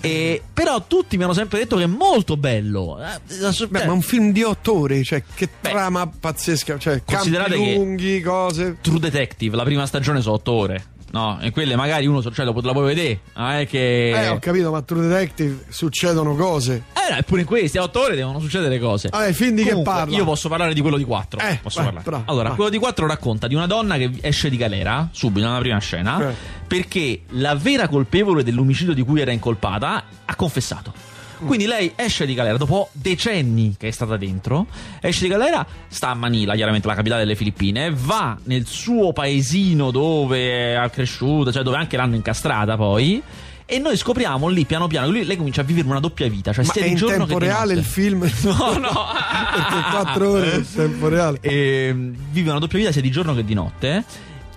E, 0.00 0.42
però 0.52 0.82
tutti 0.86 1.16
mi 1.16 1.24
hanno 1.24 1.34
sempre 1.34 1.58
detto 1.58 1.76
che 1.76 1.82
è 1.82 1.86
molto 1.86 2.36
bello. 2.36 2.98
Eh, 3.02 3.66
Beh, 3.68 3.84
ma 3.84 3.92
un 3.92 4.02
film 4.02 4.32
di 4.32 4.42
otto 4.42 4.78
ore, 4.78 5.02
cioè 5.04 5.22
che 5.34 5.48
Beh, 5.60 5.70
trama 5.70 6.06
pazzesca, 6.06 6.78
cioè 6.78 7.02
campi 7.04 7.30
lunghi, 7.48 8.20
cose. 8.22 8.76
True 8.80 8.98
Detective, 8.98 9.56
la 9.56 9.64
prima 9.64 9.86
stagione 9.86 10.20
sono 10.20 10.36
otto 10.36 10.52
ore. 10.52 10.84
No, 11.12 11.38
e 11.40 11.50
quelle 11.50 11.74
magari 11.74 12.06
uno 12.06 12.22
cioè, 12.22 12.44
dopo 12.44 12.60
te 12.60 12.66
la 12.66 12.72
puoi 12.72 12.86
vedere. 12.86 13.20
Non 13.34 13.50
è 13.50 13.66
che. 13.66 14.10
Eh, 14.10 14.28
ho 14.28 14.38
capito, 14.38 14.70
ma 14.70 14.82
True 14.82 15.06
Detective 15.06 15.64
succedono 15.68 16.34
cose. 16.34 16.84
Eh, 16.92 17.14
no, 17.14 17.22
pure 17.26 17.40
in 17.40 17.46
questi 17.46 17.78
a 17.78 17.82
otto 17.82 18.00
ore 18.00 18.14
devono 18.14 18.38
succedere 18.38 18.78
cose. 18.78 19.08
Ah, 19.10 19.26
i 19.26 19.32
film 19.32 19.56
di 19.56 19.64
che 19.64 19.80
parla? 19.82 20.16
Io 20.16 20.24
posso 20.24 20.48
parlare 20.48 20.72
di 20.72 20.80
quello 20.80 20.96
di 20.96 21.04
quattro. 21.04 21.40
Eh, 21.40 21.58
posso 21.62 21.80
eh, 21.80 21.84
parlare. 21.84 22.22
allora, 22.26 22.48
vai. 22.48 22.56
quello 22.56 22.70
di 22.70 22.78
quattro 22.78 23.06
racconta 23.06 23.46
di 23.48 23.54
una 23.54 23.66
donna 23.66 23.96
che 23.96 24.10
esce 24.20 24.48
di 24.48 24.56
galera 24.56 25.08
subito 25.10 25.46
nella 25.46 25.58
prima 25.58 25.78
scena. 25.78 26.30
Eh 26.30 26.58
perché 26.70 27.22
la 27.30 27.56
vera 27.56 27.88
colpevole 27.88 28.44
dell'omicidio 28.44 28.94
di 28.94 29.02
cui 29.02 29.20
era 29.20 29.32
incolpata 29.32 30.04
ha 30.24 30.36
confessato. 30.36 31.09
Quindi 31.44 31.66
lei 31.66 31.92
esce 31.96 32.26
di 32.26 32.34
galera 32.34 32.56
dopo 32.56 32.88
decenni 32.92 33.74
che 33.78 33.88
è 33.88 33.90
stata 33.90 34.16
dentro, 34.16 34.66
esce 35.00 35.22
di 35.22 35.28
galera, 35.28 35.66
sta 35.88 36.10
a 36.10 36.14
Manila, 36.14 36.54
chiaramente 36.54 36.86
la 36.86 36.94
capitale 36.94 37.22
delle 37.22 37.36
Filippine, 37.36 37.90
va 37.92 38.36
nel 38.44 38.66
suo 38.66 39.12
paesino 39.12 39.90
dove 39.90 40.74
è 40.74 40.90
cresciuta, 40.90 41.50
cioè 41.52 41.62
dove 41.62 41.76
anche 41.76 41.96
l'hanno 41.96 42.16
incastrata 42.16 42.76
poi. 42.76 43.22
E 43.72 43.78
noi 43.78 43.96
scopriamo 43.96 44.48
lì 44.48 44.64
piano 44.64 44.88
piano 44.88 45.12
che 45.12 45.22
lei 45.22 45.36
comincia 45.36 45.60
a 45.60 45.64
vivere 45.64 45.86
una 45.86 46.00
doppia 46.00 46.28
vita. 46.28 46.52
Cioè 46.52 46.64
Ma 46.64 46.72
sia 46.72 46.84
è 46.84 46.88
di 46.88 46.96
giorno 46.96 47.22
in 47.22 47.28
tempo 47.28 47.38
reale 47.38 47.72
il 47.74 47.84
film? 47.84 48.28
No, 48.42 48.78
no. 48.78 49.06
Perché 49.54 49.80
quattro 49.92 50.30
ore 50.30 50.56
in 50.56 50.66
tempo 50.74 51.06
reale. 51.06 51.38
E, 51.40 51.86
ehm, 51.88 52.16
vive 52.32 52.50
una 52.50 52.58
doppia 52.58 52.78
vita 52.78 52.90
sia 52.90 53.00
di 53.00 53.12
giorno 53.12 53.32
che 53.32 53.44
di 53.44 53.54
notte 53.54 54.04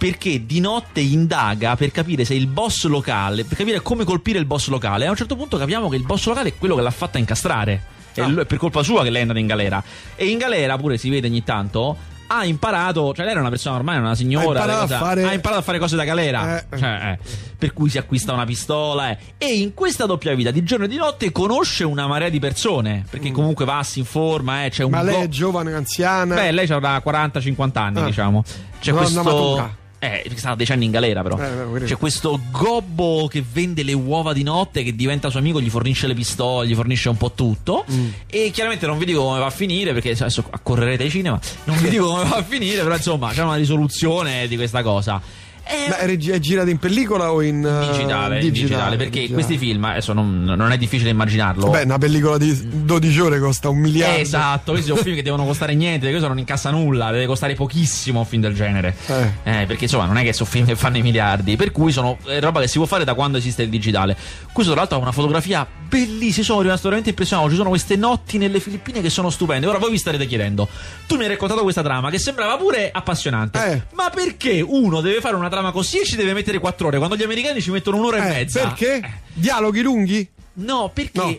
perché 0.03 0.45
di 0.45 0.59
notte 0.59 0.99
indaga 0.99 1.77
per 1.77 1.91
capire 1.91 2.25
se 2.25 2.33
il 2.33 2.47
boss 2.47 2.87
locale, 2.87 3.45
per 3.45 3.55
capire 3.57 3.81
come 3.81 4.03
colpire 4.03 4.37
il 4.37 4.43
boss 4.43 4.67
locale. 4.67 5.05
E 5.05 5.07
a 5.07 5.11
un 5.11 5.15
certo 5.15 5.37
punto 5.37 5.55
capiamo 5.55 5.87
che 5.87 5.95
il 5.95 6.03
boss 6.03 6.27
locale 6.27 6.49
è 6.49 6.57
quello 6.57 6.75
che 6.75 6.81
l'ha 6.81 6.91
fatta 6.91 7.19
incastrare. 7.19 7.81
Ah. 8.17 8.41
È 8.41 8.45
per 8.45 8.57
colpa 8.57 8.83
sua 8.83 9.01
che 9.03 9.09
lei 9.09 9.19
è 9.19 9.21
andata 9.21 9.39
in 9.39 9.47
galera. 9.47 9.81
E 10.17 10.27
in 10.27 10.37
galera 10.37 10.77
pure 10.77 10.97
si 10.97 11.09
vede 11.09 11.27
ogni 11.27 11.41
tanto 11.45 12.11
ha 12.27 12.43
imparato, 12.45 13.13
cioè 13.13 13.23
lei 13.23 13.31
era 13.31 13.39
una 13.41 13.49
persona 13.49 13.75
ormai, 13.77 13.99
una 13.99 14.15
signora, 14.15 14.59
ha 14.59 14.63
imparato, 14.63 14.81
cosa, 14.81 14.97
fare... 14.97 15.23
ha 15.23 15.33
imparato 15.33 15.59
a 15.61 15.63
fare 15.63 15.77
cose 15.77 15.95
da 15.95 16.03
galera, 16.03 16.57
eh. 16.57 16.77
Cioè, 16.77 17.11
eh, 17.11 17.19
per 17.57 17.73
cui 17.73 17.89
si 17.89 17.99
acquista 17.99 18.33
una 18.33 18.45
pistola 18.45 19.11
eh. 19.11 19.17
e 19.37 19.57
in 19.59 19.75
questa 19.75 20.05
doppia 20.05 20.33
vita 20.33 20.49
di 20.49 20.63
giorno 20.63 20.85
e 20.85 20.87
di 20.87 20.95
notte 20.95 21.31
conosce 21.31 21.83
una 21.83 22.07
marea 22.07 22.29
di 22.29 22.39
persone, 22.39 23.05
perché 23.07 23.29
mm. 23.29 23.33
comunque 23.33 23.65
va, 23.65 23.83
si 23.83 23.99
informa, 23.99 24.65
eh, 24.65 24.69
c'è 24.69 24.83
un 24.83 24.91
Ma 24.91 25.03
lei 25.03 25.15
go... 25.15 25.21
è 25.21 25.27
giovane, 25.27 25.73
anziana? 25.73 26.33
Beh, 26.33 26.51
lei 26.51 26.67
avrà 26.71 26.97
40-50 27.05 27.77
anni, 27.77 27.99
ah. 27.99 28.05
diciamo. 28.05 28.43
C'è 28.79 28.91
Donna 28.91 29.01
questo... 29.01 29.21
Matuca 29.21 29.81
eh, 30.03 30.21
perché 30.23 30.37
stava 30.37 30.55
decenni 30.55 30.83
in 30.85 30.91
galera, 30.91 31.21
però. 31.21 31.37
Eh, 31.37 31.85
C'è 31.85 31.97
questo 31.97 32.39
gobbo 32.51 33.27
che 33.29 33.41
vende 33.49 33.83
le 33.83 33.93
uova 33.93 34.33
di 34.33 34.43
notte, 34.43 34.83
che 34.83 34.93
diventa 34.95 35.29
suo 35.29 35.39
amico, 35.39 35.61
gli 35.61 35.69
fornisce 35.69 36.07
le 36.07 36.13
pistole, 36.13 36.67
gli 36.67 36.75
fornisce 36.75 37.07
un 37.07 37.15
po' 37.15 37.31
tutto. 37.31 37.85
Mm. 37.89 38.09
E 38.27 38.51
chiaramente 38.51 38.85
non 38.85 38.97
vi 38.97 39.05
dico 39.05 39.23
come 39.23 39.39
va 39.39 39.45
a 39.45 39.51
finire, 39.51 39.93
perché 39.93 40.11
adesso 40.11 40.43
accorrerete 40.49 41.03
ai 41.03 41.09
cinema. 41.09 41.39
Non 41.63 41.77
vi 41.77 41.89
dico 41.89 42.07
come 42.07 42.25
va 42.25 42.35
a 42.35 42.43
finire, 42.43 42.83
però 42.83 42.95
insomma, 42.95 43.31
c'è 43.31 43.43
una 43.43 43.55
risoluzione 43.55 44.47
di 44.47 44.57
questa 44.57 44.83
cosa. 44.83 45.21
È, 45.63 45.87
Ma 45.87 45.97
è, 45.97 46.39
girata 46.39 46.69
in 46.69 46.77
pellicola 46.77 47.31
o 47.31 47.41
in 47.41 47.61
digitale, 47.61 48.39
digitale, 48.39 48.39
digitale? 48.39 48.97
Perché 48.97 49.19
digitale. 49.21 49.43
questi 49.43 49.57
film, 49.57 49.85
adesso 49.85 50.11
non, 50.11 50.43
non, 50.43 50.71
è 50.71 50.77
difficile 50.77 51.09
immaginarlo. 51.09 51.69
Beh, 51.69 51.83
una 51.83 51.97
pellicola 51.97 52.37
di 52.37 52.83
12 52.83 53.19
ore 53.21 53.39
costa 53.39 53.69
un 53.69 53.77
miliardo. 53.77 54.19
esatto, 54.19 54.71
questi 54.71 54.89
sono 54.89 54.99
film 55.01 55.15
che 55.15 55.23
devono 55.23 55.45
costare 55.45 55.73
niente, 55.73 56.09
questo 56.09 56.27
non 56.27 56.37
incassa 56.37 56.69
nulla, 56.69 57.11
deve 57.11 57.25
costare 57.25 57.55
pochissimo 57.55 58.19
un 58.19 58.25
film 58.25 58.41
del 58.41 58.53
genere. 58.53 58.95
Eh. 59.07 59.61
Eh, 59.61 59.65
perché 59.65 59.85
insomma, 59.85 60.05
non 60.05 60.17
è 60.17 60.23
che 60.23 60.33
sono 60.33 60.49
film 60.49 60.65
che 60.65 60.75
fanno 60.75 60.97
i 60.97 61.01
miliardi, 61.01 61.55
per 61.55 61.71
cui 61.71 61.93
sono 61.93 62.17
roba 62.39 62.59
che 62.59 62.67
si 62.67 62.77
può 62.77 62.85
fare 62.85 63.05
da 63.05 63.13
quando 63.13 63.37
esiste 63.37 63.63
il 63.63 63.69
digitale. 63.69 64.17
Questo 64.51 64.71
tra 64.73 64.81
l'altro 64.81 64.97
ha 64.97 65.01
una 65.01 65.13
fotografia 65.13 65.65
bellissima, 65.87 66.45
sono 66.45 66.61
rimasto 66.61 66.83
veramente 66.83 67.09
impressionato. 67.09 67.49
Ci 67.49 67.55
sono 67.55 67.69
queste 67.69 67.95
notti 67.95 68.37
nelle 68.37 68.59
Filippine 68.59 69.01
che 69.01 69.09
sono 69.09 69.29
stupende. 69.29 69.65
Ora 69.67 69.77
voi 69.77 69.91
vi 69.91 69.97
starete 69.97 70.25
chiedendo, 70.25 70.67
tu 71.07 71.15
mi 71.15 71.23
hai 71.23 71.29
raccontato 71.29 71.61
questa 71.61 71.81
trama 71.81 72.09
che 72.09 72.19
sembrava 72.19 72.57
pure 72.57 72.91
appassionante, 72.91 73.65
eh. 73.65 73.83
ma 73.93 74.09
perché 74.09 74.61
uno 74.61 75.01
deve 75.01 75.21
fare 75.21 75.35
una 75.35 75.49
trama 75.53 75.71
così 75.71 75.99
e 75.99 76.05
ci 76.05 76.15
deve 76.15 76.33
mettere 76.33 76.57
4 76.57 76.87
ore 76.87 76.97
quando 76.97 77.15
gli 77.15 77.21
americani 77.21 77.61
ci 77.61 77.69
mettono 77.69 77.97
un'ora 77.97 78.17
eh, 78.17 78.25
e 78.25 78.33
mezza? 78.33 78.61
Perché? 78.61 78.95
Eh. 78.95 79.11
Dialoghi 79.33 79.81
lunghi? 79.81 80.27
No, 80.53 80.89
perché... 80.91 81.19
No. 81.19 81.37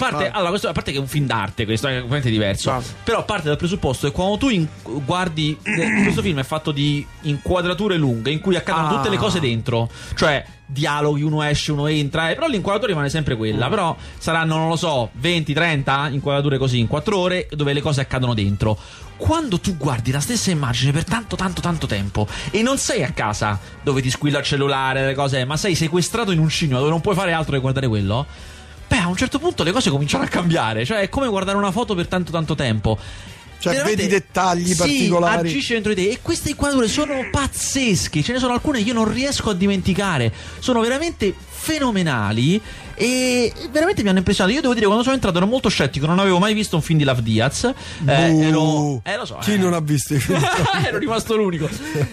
Parte, 0.00 0.28
ah. 0.28 0.32
allora, 0.32 0.48
questo, 0.48 0.68
a 0.68 0.72
parte 0.72 0.92
che 0.92 0.96
è 0.96 1.00
un 1.00 1.06
film 1.06 1.26
d'arte, 1.26 1.66
questo 1.66 1.86
è 1.86 1.98
completamente 1.98 2.30
diverso. 2.30 2.70
Ah. 2.70 2.82
Però 3.04 3.22
parte 3.26 3.48
dal 3.48 3.58
presupposto 3.58 4.06
che 4.06 4.14
quando 4.14 4.38
tu 4.38 4.48
in, 4.48 4.66
guardi. 5.04 5.54
Eh, 5.62 6.00
questo 6.04 6.22
film 6.22 6.38
è 6.38 6.42
fatto 6.42 6.72
di 6.72 7.06
inquadrature 7.22 7.98
lunghe 7.98 8.30
in 8.30 8.40
cui 8.40 8.56
accadono 8.56 8.86
ah. 8.86 8.96
tutte 8.96 9.10
le 9.10 9.18
cose 9.18 9.40
dentro. 9.40 9.90
Cioè, 10.14 10.42
dialoghi, 10.64 11.20
uno 11.20 11.42
esce, 11.42 11.72
uno 11.72 11.86
entra. 11.86 12.30
Eh, 12.30 12.34
però 12.34 12.46
l'inquadratura 12.46 12.92
rimane 12.92 13.10
sempre 13.10 13.36
quella. 13.36 13.66
Mm. 13.66 13.70
Però 13.70 13.94
saranno, 14.16 14.56
non 14.56 14.68
lo 14.68 14.76
so, 14.76 15.10
20, 15.12 15.52
30 15.52 16.08
inquadrature 16.12 16.56
così 16.56 16.78
in 16.78 16.86
4 16.86 17.18
ore 17.18 17.46
dove 17.50 17.74
le 17.74 17.82
cose 17.82 18.00
accadono 18.00 18.32
dentro. 18.32 18.78
Quando 19.18 19.60
tu 19.60 19.76
guardi 19.76 20.12
la 20.12 20.20
stessa 20.20 20.50
immagine 20.50 20.92
per 20.92 21.04
tanto, 21.04 21.36
tanto, 21.36 21.60
tanto 21.60 21.86
tempo 21.86 22.26
e 22.50 22.62
non 22.62 22.78
sei 22.78 23.02
a 23.02 23.10
casa 23.10 23.60
dove 23.82 24.00
ti 24.00 24.08
squilla 24.08 24.38
il 24.38 24.44
cellulare, 24.46 25.04
le 25.04 25.14
cose, 25.14 25.44
ma 25.44 25.58
sei 25.58 25.74
sequestrato 25.74 26.30
in 26.30 26.38
un 26.38 26.48
cinema 26.48 26.78
dove 26.78 26.90
non 26.90 27.02
puoi 27.02 27.14
fare 27.14 27.34
altro 27.34 27.52
che 27.52 27.60
guardare 27.60 27.86
quello 27.86 28.26
beh, 28.90 28.98
a 28.98 29.06
un 29.06 29.16
certo 29.16 29.38
punto 29.38 29.62
le 29.62 29.70
cose 29.70 29.88
cominciano 29.88 30.24
a 30.24 30.26
cambiare. 30.26 30.84
Cioè, 30.84 30.98
è 30.98 31.08
come 31.08 31.28
guardare 31.28 31.56
una 31.56 31.70
foto 31.70 31.94
per 31.94 32.08
tanto 32.08 32.32
tanto 32.32 32.56
tempo. 32.56 32.98
Cioè, 33.60 33.74
Veramente, 33.74 34.02
vedi 34.02 34.14
dettagli 34.14 34.72
sì, 34.72 34.74
particolari. 34.76 35.48
agisce 35.48 35.74
dentro 35.74 35.94
di 35.94 36.04
te. 36.04 36.10
E 36.10 36.18
queste 36.22 36.50
inquadrature 36.50 36.88
sono 36.88 37.28
pazzesche. 37.30 38.22
Ce 38.22 38.32
ne 38.32 38.38
sono 38.38 38.54
alcune 38.54 38.78
che 38.78 38.88
io 38.88 38.94
non 38.94 39.10
riesco 39.12 39.50
a 39.50 39.54
dimenticare. 39.54 40.32
Sono 40.58 40.80
veramente 40.80 41.32
fenomenali. 41.60 42.60
E 42.94 43.52
veramente 43.70 44.02
mi 44.02 44.08
hanno 44.08 44.18
impressionato. 44.18 44.54
Io 44.54 44.60
devo 44.60 44.74
dire, 44.74 44.84
quando 44.84 45.02
sono 45.02 45.14
entrato 45.14 45.38
ero 45.38 45.46
molto 45.46 45.68
scettico, 45.68 46.06
non 46.06 46.18
avevo 46.18 46.38
mai 46.38 46.52
visto 46.52 46.76
un 46.76 46.82
film 46.82 46.98
di 46.98 47.04
Love 47.04 47.22
Diaz. 47.22 47.64
Eh, 48.06 48.12
ero, 48.12 49.00
eh, 49.04 49.16
lo 49.16 49.24
so. 49.24 49.38
Chi 49.40 49.54
eh. 49.54 49.56
non 49.56 49.72
ha 49.72 49.80
visto 49.80 50.14
i 50.14 50.18
film? 50.18 50.38
ero 50.84 50.98
rimasto 50.98 51.36
l'unico. 51.36 51.68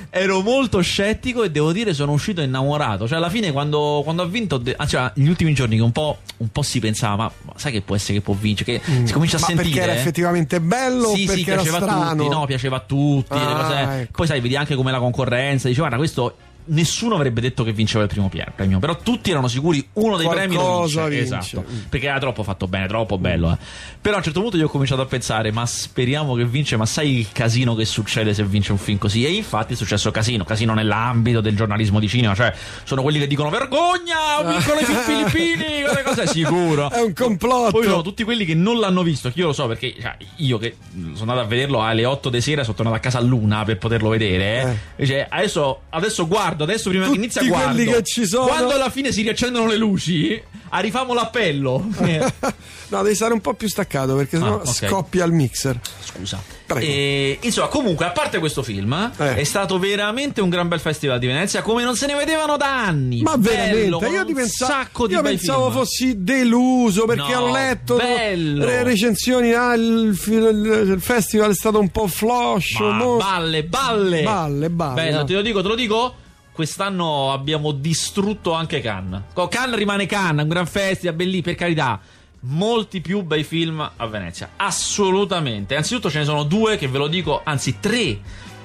ero 0.09 0.41
molto 0.41 0.79
scettico 0.79 1.43
e 1.43 1.51
devo 1.51 1.73
dire, 1.73 1.93
sono 1.93 2.13
uscito 2.13 2.41
innamorato. 2.41 3.05
Cioè, 3.07 3.17
alla 3.17 3.29
fine, 3.29 3.51
quando, 3.51 4.01
quando 4.03 4.21
ha 4.21 4.27
vinto, 4.27 4.57
de- 4.57 4.75
ah, 4.77 4.87
cioè, 4.87 5.11
negli 5.15 5.27
ultimi 5.27 5.53
giorni, 5.53 5.75
che 5.75 5.81
un 5.81 5.91
po', 5.91 6.19
un 6.37 6.49
po', 6.49 6.61
si 6.61 6.79
pensava, 6.79 7.31
ma, 7.41 7.53
sai 7.55 7.73
che 7.73 7.81
può 7.81 7.95
essere 7.95 8.19
che 8.19 8.21
può 8.21 8.33
vincere? 8.33 8.79
Che 8.79 8.89
mm. 8.89 9.05
si 9.05 9.13
comincia 9.13 9.37
a 9.37 9.39
ma 9.41 9.45
sentire. 9.47 9.69
Perché 9.69 9.83
era 9.83 9.93
eh? 9.93 9.99
effettivamente 9.99 10.61
bello? 10.61 11.09
Sì, 11.13 11.27
sì, 11.27 11.43
piaceva 11.43 11.77
a 11.77 12.11
tutti. 12.11 12.29
No, 12.29 12.45
piaceva 12.45 12.77
a 12.77 12.79
tutti. 12.81 13.37
Ah, 13.37 13.99
ecco. 13.99 14.11
Poi, 14.15 14.27
sai, 14.27 14.39
vedi 14.39 14.55
anche 14.55 14.75
come 14.75 14.91
la 14.91 14.99
concorrenza. 14.99 15.67
Dice, 15.67 15.79
guarda, 15.79 15.97
questo 15.97 16.35
nessuno 16.67 17.15
avrebbe 17.15 17.41
detto 17.41 17.63
che 17.63 17.71
vinceva 17.71 18.03
il 18.03 18.09
primo 18.09 18.29
premio, 18.55 18.79
però 18.79 18.97
tutti 18.97 19.31
erano 19.31 19.47
sicuri 19.47 19.87
uno 19.93 20.17
dei 20.17 20.25
Qualcosa 20.25 20.47
premi 20.47 20.55
lo 20.55 20.81
vince. 20.83 21.09
vince. 21.09 21.23
Esatto, 21.23 21.65
perché 21.89 22.07
era 22.07 22.19
troppo 22.19 22.43
fatto 22.43 22.67
bene, 22.67 22.87
troppo 22.87 23.17
bello. 23.17 23.51
Eh. 23.51 23.57
Però 24.01 24.15
a 24.15 24.17
un 24.19 24.23
certo 24.23 24.41
punto 24.41 24.57
io 24.57 24.65
ho 24.65 24.69
cominciato 24.69 25.01
a 25.01 25.05
pensare, 25.05 25.51
ma 25.51 25.65
speriamo 25.65 26.35
che 26.35 26.45
vince, 26.45 26.77
ma 26.77 26.85
sai 26.85 27.19
il 27.19 27.27
casino 27.31 27.75
che 27.75 27.85
succede 27.85 28.33
se 28.33 28.43
vince 28.43 28.71
un 28.71 28.77
film 28.77 28.97
così? 28.97 29.25
E 29.25 29.31
infatti 29.31 29.73
è 29.73 29.75
successo 29.75 30.11
casino, 30.11 30.43
casino 30.43 30.73
nell'ambito 30.73 31.41
del 31.41 31.55
giornalismo 31.55 31.99
di 31.99 32.07
cinema, 32.07 32.35
cioè 32.35 32.53
sono 32.83 33.01
quelli 33.01 33.19
che 33.19 33.27
dicono 33.27 33.49
vergogna, 33.49 34.41
vincono 34.45 34.79
i 34.79 34.85
filippini, 34.85 35.83
quelle 35.83 36.03
cose 36.03 36.27
sicuro. 36.27 36.89
È 36.89 37.01
un 37.01 37.13
complotto. 37.13 37.71
Poi 37.71 37.83
sono 37.83 38.01
tutti 38.01 38.23
quelli 38.23 38.45
che 38.45 38.55
non 38.55 38.79
l'hanno 38.79 39.03
visto, 39.03 39.29
che 39.31 39.39
io 39.39 39.47
lo 39.47 39.53
so 39.53 39.67
perché 39.67 39.95
cioè, 39.99 40.15
io 40.37 40.57
che 40.57 40.75
sono 41.13 41.31
andato 41.31 41.39
a 41.39 41.45
vederlo 41.45 41.83
alle 41.83 42.05
8 42.05 42.29
di 42.29 42.41
sera, 42.41 42.63
sono 42.63 42.75
tornato 42.75 42.97
a 42.97 42.99
casa 42.99 43.17
a 43.17 43.21
luna 43.21 43.63
per 43.63 43.77
poterlo 43.77 44.09
vedere. 44.09 44.79
Eh. 44.95 45.05
Cioè, 45.05 45.27
adesso, 45.29 45.81
adesso 45.89 46.25
guardo, 46.57 46.63
adesso 46.63 46.89
prima 46.89 47.05
tutti 47.05 47.17
che 47.17 47.23
inizia 47.23 47.43
guardo. 47.43 47.73
quelli 47.73 47.91
che 47.91 48.03
ci 48.03 48.25
sono. 48.25 48.47
Quando 48.47 48.73
alla 48.73 48.89
fine 48.89 49.11
si 49.11 49.21
riaccendono 49.21 49.67
le 49.67 49.77
luci, 49.77 50.41
arriviamo 50.69 51.13
l'appello. 51.13 51.85
no, 52.89 53.03
devi 53.03 53.15
stare 53.15 53.33
un 53.33 53.41
po' 53.41 53.53
più 53.53 53.67
staccato 53.67 54.15
perché 54.15 54.37
sennò 54.37 54.55
ah, 54.55 54.61
okay. 54.61 54.89
scoppia 54.89 55.25
il 55.25 55.31
mixer. 55.31 55.79
Scusa. 56.03 56.55
E, 56.75 57.37
insomma, 57.41 57.67
comunque, 57.67 58.05
a 58.05 58.11
parte 58.11 58.39
questo 58.39 58.61
film, 58.61 59.11
eh. 59.17 59.35
è 59.35 59.43
stato 59.45 59.79
veramente 59.79 60.41
un 60.41 60.49
gran 60.49 60.67
bel 60.67 60.81
festival 60.81 61.17
di 61.17 61.27
Venezia, 61.27 61.61
come 61.61 61.83
non 61.83 61.95
se 61.95 62.07
ne 62.07 62.15
vedevano 62.15 62.57
da 62.57 62.83
anni. 62.83 63.21
Ma 63.21 63.37
bello, 63.37 63.99
veramente, 63.99 64.07
io 64.07 64.25
ti 64.25 64.33
pensa- 64.33 64.65
sacco 64.65 65.07
di 65.07 65.13
io 65.13 65.21
pensavo 65.21 65.69
film. 65.69 65.77
fossi 65.77 66.23
deluso 66.23 67.05
perché 67.05 67.33
no, 67.33 67.41
ho 67.41 67.51
letto 67.51 67.95
bello. 67.95 68.65
le 68.65 68.83
recensioni. 68.83 69.53
Ah, 69.53 69.75
il, 69.75 70.19
il, 70.27 70.89
il, 70.91 70.97
festival 70.99 71.51
è 71.51 71.55
stato 71.55 71.79
un 71.79 71.89
po' 71.89 72.07
floscio. 72.07 72.91
Ma. 72.91 73.05
Balle, 73.17 73.63
balle, 73.63 74.23
balle, 74.23 74.69
balle. 74.69 74.93
Bello, 74.93 75.23
te 75.23 75.33
lo 75.33 75.41
dico, 75.41 75.61
te 75.61 75.67
lo 75.67 75.75
dico 75.75 76.15
quest'anno 76.57 77.31
abbiamo 77.31 77.71
distrutto 77.71 78.51
anche 78.51 78.81
Cannes. 78.81 79.21
Cannes 79.47 79.77
rimane 79.77 80.07
Cannes, 80.07 80.41
un 80.41 80.49
gran 80.49 80.65
festival, 80.65 81.13
bellì, 81.13 81.43
per 81.43 81.53
carità 81.53 81.99
molti 82.39 82.99
più 82.99 83.21
bei 83.21 83.43
film 83.43 83.87
a 83.95 84.07
Venezia. 84.07 84.49
Assolutamente. 84.55 85.75
Anzitutto 85.75 86.09
ce 86.09 86.17
ne 86.17 86.25
sono 86.25 86.41
due 86.41 86.77
che 86.77 86.87
ve 86.87 86.97
lo 86.97 87.07
dico, 87.07 87.41
anzi 87.43 87.77
tre. 87.79 88.17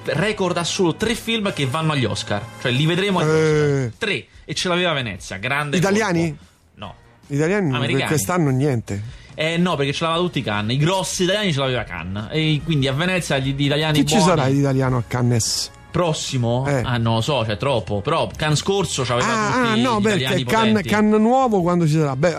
Record 0.05 0.57
assoluto, 0.57 1.05
tre 1.05 1.15
film 1.15 1.53
che 1.53 1.67
vanno 1.67 1.93
agli 1.93 2.07
Oscar. 2.07 2.43
Cioè 2.63 2.73
li 2.73 2.87
vedremo 2.87 3.19
agli 3.19 3.29
eh. 3.29 3.85
Oscar. 3.85 3.93
Tre. 3.99 4.27
E 4.47 4.55
ce 4.55 4.69
l'aveva 4.69 4.95
Venezia. 4.95 5.37
Grande. 5.37 5.77
Italiani? 5.77 6.29
Colpo. 6.29 6.45
No. 6.77 6.95
Italiani 7.27 7.75
Americani. 7.75 8.07
quest'anno 8.07 8.49
niente. 8.49 9.21
Eh 9.35 9.59
no, 9.59 9.77
perché 9.77 9.93
ce 9.93 10.05
l'aveva 10.05 10.23
tutti 10.23 10.41
Cannes. 10.41 10.75
I 10.75 10.79
grossi 10.79 11.25
italiani 11.25 11.53
ce 11.53 11.61
l'aveva 11.61 11.85
Cannes. 11.85 12.29
E 12.31 12.63
quindi 12.65 12.89
a 12.89 12.95
Venezia 12.95 13.37
gli, 13.37 13.55
gli 13.55 13.65
italiani. 13.67 13.99
Chi 13.99 14.05
buoni... 14.05 14.23
ci 14.23 14.27
sarà 14.27 14.49
di 14.49 14.59
italiano 14.59 14.97
a 14.97 15.05
Cannes? 15.07 15.71
Prossimo? 15.93 16.67
Eh. 16.67 16.83
Ah, 16.85 16.97
non 16.97 17.17
lo 17.17 17.21
so, 17.21 17.45
c'è 17.47 17.57
troppo. 17.57 18.01
Però 18.01 18.29
Can 18.35 18.57
scorso 18.57 19.05
c'aveva 19.05 19.33
ah, 19.33 19.53
tutti 19.53 19.81
ah, 19.81 19.83
no, 19.83 20.01
perché 20.01 20.45
Can, 20.45 20.81
Can 20.83 21.11
nuovo 21.11 21.63
quando 21.63 21.87
ci 21.87 21.93
sarà? 21.93 22.17
Beh, 22.17 22.35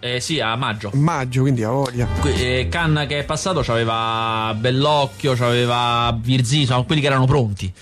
eh, 0.00 0.20
sì, 0.20 0.38
a 0.38 0.54
maggio. 0.56 0.90
Maggio, 0.94 1.40
quindi 1.40 1.64
a 1.64 1.70
voglia. 1.70 2.06
Eh, 2.22 2.68
Canna 2.70 3.06
che 3.06 3.20
è 3.20 3.24
passato 3.24 3.62
c'aveva 3.62 4.54
Bellocchio, 4.56 5.34
c'aveva 5.34 6.16
Virzi, 6.20 6.66
sono 6.66 6.84
quelli 6.84 7.00
che 7.00 7.06
erano 7.06 7.26
pronti. 7.26 7.72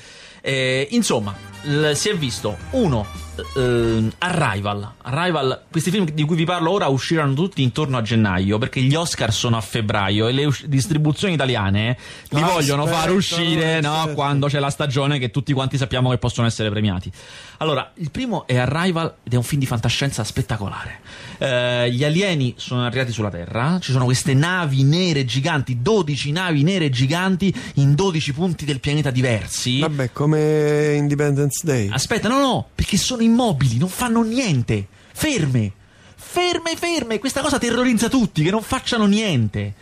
Eh, 0.40 0.86
insomma, 0.92 1.34
l- 1.62 1.92
si 1.92 2.08
è 2.08 2.16
visto 2.16 2.56
uno 2.70 3.04
uh, 3.54 4.10
Arrival. 4.18 4.92
Arrival, 5.02 5.62
questi 5.70 5.90
film 5.90 6.08
di 6.10 6.24
cui 6.24 6.36
vi 6.36 6.44
parlo 6.44 6.70
ora 6.70 6.86
usciranno 6.86 7.34
tutti 7.34 7.62
intorno 7.62 7.96
a 7.96 8.02
gennaio 8.02 8.58
perché 8.58 8.80
gli 8.80 8.94
Oscar 8.94 9.32
sono 9.32 9.56
a 9.56 9.60
febbraio 9.60 10.28
e 10.28 10.32
le 10.32 10.44
us- 10.44 10.66
distribuzioni 10.66 11.34
italiane 11.34 11.96
li 12.30 12.42
ah, 12.42 12.46
vogliono 12.46 12.84
aspetta, 12.84 13.00
far 13.00 13.12
uscire 13.12 13.80
no, 13.80 14.10
quando 14.14 14.46
c'è 14.46 14.58
la 14.58 14.70
stagione 14.70 15.18
che 15.18 15.30
tutti 15.30 15.52
quanti 15.52 15.76
sappiamo 15.76 16.10
che 16.10 16.18
possono 16.18 16.46
essere 16.46 16.70
premiati. 16.70 17.10
Allora, 17.58 17.92
il 17.94 18.10
primo 18.10 18.46
è 18.46 18.56
Arrival 18.56 19.14
ed 19.22 19.32
è 19.32 19.36
un 19.36 19.42
film 19.42 19.60
di 19.60 19.66
fantascienza 19.66 20.24
spettacolare. 20.24 21.00
Uh, 21.38 21.90
gli 21.90 22.04
alieni 22.04 22.54
sono 22.56 22.84
arrivati 22.84 23.12
sulla 23.12 23.30
Terra, 23.30 23.78
ci 23.80 23.92
sono 23.92 24.04
queste 24.04 24.34
navi 24.34 24.82
nere 24.82 25.24
giganti, 25.24 25.82
12 25.82 26.32
navi 26.32 26.62
nere 26.62 26.90
giganti 26.90 27.54
in 27.74 27.94
12 27.94 28.32
punti 28.32 28.64
del 28.64 28.80
pianeta 28.80 29.10
diversi. 29.10 29.80
Vabbè, 29.80 30.12
come 30.12 30.94
Independence 30.94 31.60
Day. 31.64 31.88
Aspetta, 31.90 32.28
no, 32.28 32.38
no, 32.38 32.68
perché 32.74 32.96
sono 32.96 33.22
immobili, 33.26 33.78
non 33.78 33.88
fanno 33.88 34.22
niente, 34.22 34.86
ferme, 35.12 35.72
ferme, 36.14 36.76
ferme. 36.76 37.18
Questa 37.18 37.40
cosa 37.40 37.58
terrorizza 37.58 38.08
tutti, 38.08 38.42
che 38.42 38.50
non 38.50 38.62
facciano 38.62 39.06
niente. 39.06 39.74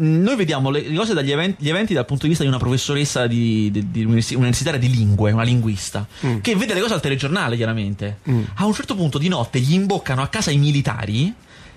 Mm, 0.00 0.22
noi 0.22 0.36
vediamo 0.36 0.70
le 0.70 0.92
cose 0.92 1.14
dagli 1.14 1.30
eventi, 1.30 1.62
gli 1.62 1.68
eventi 1.68 1.94
dal 1.94 2.04
punto 2.04 2.22
di 2.22 2.30
vista 2.30 2.42
di 2.42 2.48
una 2.48 2.58
professoressa 2.58 3.26
di, 3.26 3.70
di, 3.70 3.90
di 3.90 4.04
universitaria 4.04 4.78
di 4.78 4.90
lingue, 4.90 5.30
una 5.30 5.44
linguista, 5.44 6.06
mm. 6.26 6.38
che 6.40 6.56
vede 6.56 6.74
le 6.74 6.80
cose 6.80 6.94
al 6.94 7.00
telegiornale, 7.00 7.56
chiaramente. 7.56 8.18
Mm. 8.28 8.42
A 8.54 8.66
un 8.66 8.74
certo 8.74 8.94
punto 8.94 9.18
di 9.18 9.28
notte 9.28 9.60
gli 9.60 9.74
imboccano 9.74 10.22
a 10.22 10.28
casa 10.28 10.50
i 10.50 10.58
militari 10.58 11.32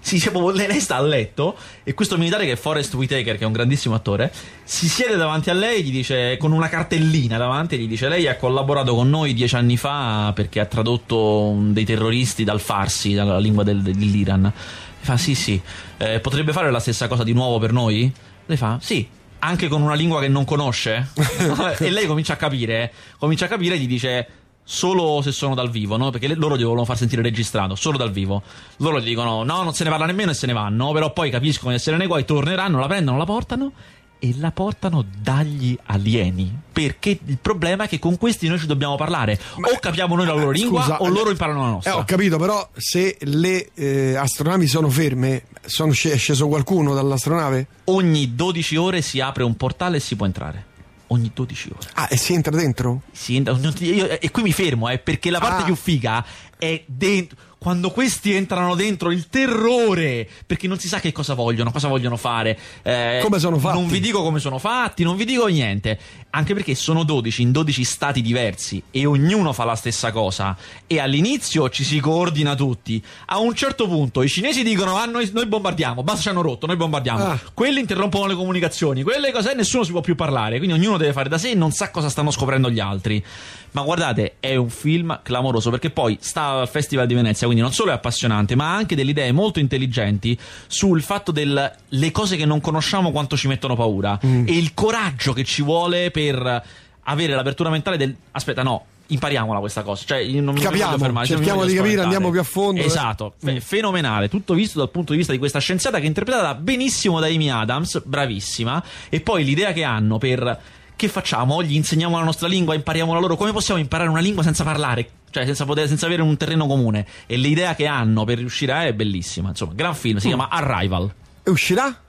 si, 0.07 0.19
cioè, 0.21 0.33
lei 0.53 0.79
sta 0.79 0.95
a 0.95 1.01
letto 1.01 1.57
e 1.83 1.93
questo 1.93 2.17
militare 2.17 2.45
che 2.45 2.53
è 2.53 2.55
Forrest 2.55 2.93
Whitaker, 2.93 3.37
che 3.37 3.43
è 3.43 3.45
un 3.45 3.51
grandissimo 3.51 3.93
attore, 3.93 4.31
si 4.63 4.87
siede 4.87 5.17
davanti 5.17 5.49
a 5.49 5.53
lei 5.53 5.83
gli 5.83 5.91
dice, 5.91 6.37
con 6.37 6.53
una 6.53 6.69
cartellina 6.69 7.37
davanti 7.37 7.75
e 7.75 7.79
gli 7.79 7.87
dice 7.87 8.07
lei 8.07 8.27
ha 8.27 8.37
collaborato 8.37 8.95
con 8.95 9.09
noi 9.09 9.33
dieci 9.33 9.55
anni 9.55 9.75
fa 9.75 10.31
perché 10.33 10.61
ha 10.61 10.65
tradotto 10.65 11.53
dei 11.57 11.83
terroristi 11.83 12.45
dal 12.45 12.61
farsi, 12.61 13.13
dalla 13.13 13.37
lingua 13.37 13.63
del, 13.63 13.81
dell'Iran. 13.81 14.51
fa 14.99 15.17
sì 15.17 15.35
sì, 15.35 15.59
eh, 15.97 16.19
potrebbe 16.21 16.53
fare 16.53 16.71
la 16.71 16.79
stessa 16.79 17.07
cosa 17.07 17.23
di 17.23 17.33
nuovo 17.33 17.59
per 17.59 17.73
noi? 17.73 18.11
Lei 18.45 18.57
fa 18.57 18.77
sì, 18.81 19.05
anche 19.39 19.67
con 19.67 19.81
una 19.81 19.93
lingua 19.93 20.21
che 20.21 20.29
non 20.29 20.45
conosce? 20.45 21.09
e 21.79 21.89
lei 21.89 22.07
comincia 22.07 22.33
a 22.33 22.37
capire, 22.37 22.93
comincia 23.17 23.45
a 23.45 23.49
capire 23.49 23.75
e 23.75 23.79
gli 23.79 23.87
dice 23.87 24.27
solo 24.69 25.21
se 25.21 25.31
sono 25.31 25.55
dal 25.55 25.69
vivo, 25.69 25.95
no? 25.95 26.09
Perché 26.09 26.35
loro 26.35 26.57
devono 26.57 26.83
far 26.83 26.97
sentire 26.97 27.21
registrato, 27.21 27.75
solo 27.75 27.97
dal 27.97 28.11
vivo. 28.11 28.43
Loro 28.77 28.99
gli 28.99 29.05
dicono 29.05 29.43
no, 29.43 29.63
non 29.63 29.73
se 29.73 29.85
ne 29.85 29.89
parla 29.89 30.05
nemmeno 30.05 30.31
e 30.31 30.33
se 30.33 30.45
ne 30.45 30.51
vanno, 30.51 30.91
però 30.91 31.13
poi 31.13 31.29
capiscono 31.29 31.71
di 31.71 31.77
essere 31.77 31.95
nei 31.95 32.05
guai, 32.05 32.25
torneranno, 32.25 32.77
la 32.77 32.87
prendono, 32.87 33.17
la 33.17 33.23
portano 33.23 33.71
e 34.19 34.33
la 34.37 34.51
portano 34.51 35.05
dagli 35.21 35.77
alieni. 35.85 36.53
Perché 36.73 37.17
il 37.23 37.37
problema 37.41 37.85
è 37.85 37.87
che 37.87 37.97
con 37.97 38.17
questi 38.17 38.49
noi 38.49 38.59
ci 38.59 38.67
dobbiamo 38.67 38.97
parlare. 38.97 39.39
Ma, 39.55 39.69
o 39.69 39.79
capiamo 39.79 40.15
noi 40.15 40.25
la 40.25 40.33
loro 40.33 40.51
lingua 40.51 40.81
scusa, 40.81 41.01
o 41.01 41.07
loro 41.07 41.29
imparano 41.29 41.61
la 41.61 41.69
nostra. 41.69 41.93
Eh, 41.93 41.95
ho 41.95 42.03
capito, 42.03 42.37
però 42.37 42.69
se 42.75 43.17
le 43.21 43.69
eh, 43.73 44.15
astronavi 44.15 44.67
sono 44.67 44.89
ferme, 44.89 45.43
sono 45.65 45.93
sc- 45.93 46.11
è 46.11 46.17
sceso 46.17 46.47
qualcuno 46.49 46.93
dall'astronave? 46.93 47.67
Ogni 47.85 48.35
12 48.35 48.75
ore 48.75 49.01
si 49.01 49.21
apre 49.21 49.43
un 49.43 49.55
portale 49.55 49.97
e 49.97 49.99
si 50.01 50.17
può 50.17 50.25
entrare 50.25 50.66
ogni 51.07 51.31
12 51.33 51.69
ore. 51.75 51.89
Ah, 51.93 52.07
e 52.09 52.17
si 52.17 52.33
entra 52.33 52.55
dentro? 52.55 53.01
Si 53.11 53.35
entra, 53.35 53.57
io, 53.79 54.19
e 54.19 54.31
qui 54.31 54.43
mi 54.43 54.51
fermo, 54.51 54.89
eh, 54.89 54.99
perché 54.99 55.29
la 55.29 55.39
parte 55.39 55.63
ah. 55.63 55.65
più 55.65 55.75
figa 55.75 56.25
è 56.57 56.83
dentro 56.85 57.37
quando 57.57 57.89
questi 57.89 58.33
entrano 58.33 58.75
dentro 58.75 59.11
il 59.11 59.27
terrore 59.29 60.27
perché 60.45 60.67
non 60.67 60.77
si 60.77 60.87
sa 60.87 60.99
che 60.99 61.11
cosa 61.11 61.33
vogliono, 61.33 61.71
cosa 61.71 61.87
vogliono 61.87 62.17
fare. 62.17 62.57
Eh, 62.83 63.19
come 63.21 63.39
sono 63.39 63.57
fatti? 63.57 63.79
Non 63.79 63.87
vi 63.87 63.99
dico 63.99 64.21
come 64.21 64.39
sono 64.39 64.59
fatti, 64.59 65.03
non 65.03 65.15
vi 65.15 65.25
dico 65.25 65.47
niente. 65.47 65.99
Anche 66.29 66.53
perché 66.53 66.75
sono 66.75 67.03
12 67.03 67.41
in 67.41 67.51
12 67.51 67.83
stati 67.83 68.21
diversi 68.21 68.81
e 68.91 69.05
ognuno 69.05 69.53
fa 69.53 69.63
la 69.63 69.75
stessa 69.75 70.11
cosa. 70.11 70.55
E 70.85 70.99
all'inizio 70.99 71.69
ci 71.69 71.83
si 71.83 71.99
coordina 71.99 72.53
tutti. 72.53 73.03
A 73.27 73.39
un 73.39 73.55
certo 73.55 73.87
punto 73.87 74.21
i 74.21 74.29
cinesi 74.29 74.63
dicono: 74.63 74.97
Ah, 74.97 75.05
noi, 75.05 75.29
noi 75.33 75.47
bombardiamo, 75.47 76.03
basta, 76.03 76.21
ci 76.21 76.29
hanno 76.29 76.41
rotto, 76.41 76.67
noi 76.67 76.75
bombardiamo. 76.75 77.23
Ah. 77.23 77.39
Quelli 77.53 77.79
interrompono 77.79 78.27
le 78.27 78.35
comunicazioni, 78.35 79.01
quelle 79.01 79.31
cose 79.31 79.53
nessuno 79.55 79.83
si 79.83 79.91
può 79.91 80.01
più 80.01 80.15
parlare. 80.15 80.57
Quindi 80.57 80.75
ognuno 80.75 80.97
deve 80.97 81.13
fare 81.13 81.29
da 81.29 81.37
sé 81.37 81.51
e 81.51 81.55
non 81.55 81.71
sa 81.71 81.89
cosa 81.89 82.09
stanno 82.09 82.29
scoprendo 82.29 82.69
gli 82.69 82.79
altri. 82.79 83.23
Ma 83.71 83.81
guardate, 83.81 84.35
è 84.39 84.55
un 84.55 84.69
film 84.69 85.19
clamoroso 85.23 85.69
perché 85.69 85.89
poi 85.89 86.17
sta 86.19 86.61
al 86.61 86.69
Festival 86.69 87.05
di 87.05 87.13
Venezia, 87.13 87.46
quindi 87.47 87.63
non 87.63 87.73
solo 87.73 87.91
è 87.91 87.93
appassionante, 87.93 88.55
ma 88.55 88.71
ha 88.71 88.75
anche 88.75 88.95
delle 88.95 89.11
idee 89.11 89.31
molto 89.31 89.59
intelligenti 89.59 90.37
sul 90.67 91.01
fatto 91.01 91.31
delle 91.31 91.71
cose 92.11 92.37
che 92.37 92.45
non 92.45 92.61
conosciamo 92.61 93.11
quanto 93.11 93.35
ci 93.35 93.47
mettono 93.47 93.75
paura 93.75 94.19
mm. 94.25 94.47
e 94.47 94.57
il 94.57 94.73
coraggio 94.73 95.33
che 95.33 95.43
ci 95.43 95.61
vuole 95.61 96.11
per 96.11 96.63
avere 97.03 97.33
l'apertura 97.33 97.69
mentale 97.69 97.97
del 97.97 98.15
aspetta, 98.31 98.63
no, 98.63 98.85
impariamola 99.07 99.59
questa 99.59 99.83
cosa. 99.83 100.03
Cioè, 100.05 100.25
non 100.41 100.55
Capiamo, 100.55 100.97
fermare, 100.97 101.25
cerchiamo 101.25 101.65
di 101.65 101.75
capire, 101.75 102.01
andiamo 102.01 102.29
più 102.29 102.39
a 102.39 102.43
fondo. 102.43 102.81
Esatto, 102.81 103.33
eh. 103.45 103.59
fenomenale. 103.59 104.29
Tutto 104.29 104.53
visto 104.53 104.79
dal 104.79 104.89
punto 104.89 105.11
di 105.11 105.17
vista 105.17 105.31
di 105.31 105.39
questa 105.39 105.59
scienziata 105.59 105.97
che 105.97 106.03
è 106.03 106.07
interpretata 106.07 106.53
benissimo 106.55 107.19
da 107.19 107.27
Amy 107.27 107.49
Adams, 107.49 108.01
bravissima. 108.03 108.83
E 109.09 109.21
poi 109.21 109.43
l'idea 109.43 109.71
che 109.73 109.83
hanno 109.83 110.17
per 110.17 110.59
che 110.97 111.07
facciamo? 111.07 111.63
Gli 111.63 111.75
insegniamo 111.75 112.17
la 112.17 112.25
nostra 112.25 112.49
lingua, 112.49 112.75
impariamo 112.75 113.13
la 113.13 113.19
loro. 113.19 113.37
Come 113.37 113.53
possiamo 113.53 113.79
imparare 113.79 114.09
una 114.09 114.19
lingua 114.19 114.43
senza 114.43 114.65
parlare? 114.65 115.09
Cioè, 115.29 115.45
senza, 115.45 115.63
poter, 115.63 115.87
senza 115.87 116.07
avere 116.07 116.21
un 116.21 116.35
terreno 116.35 116.67
comune. 116.67 117.05
E 117.25 117.37
l'idea 117.37 117.75
che 117.75 117.85
hanno 117.85 118.25
per 118.25 118.39
riuscire 118.39 118.73
a 118.73 118.83
è 118.83 118.93
bellissima. 118.93 119.49
Insomma, 119.49 119.71
gran 119.73 119.95
film, 119.95 120.17
si 120.17 120.25
mm. 120.25 120.29
chiama 120.29 120.49
Arrival. 120.49 121.13
E 121.43 121.49
uscirà? 121.49 122.01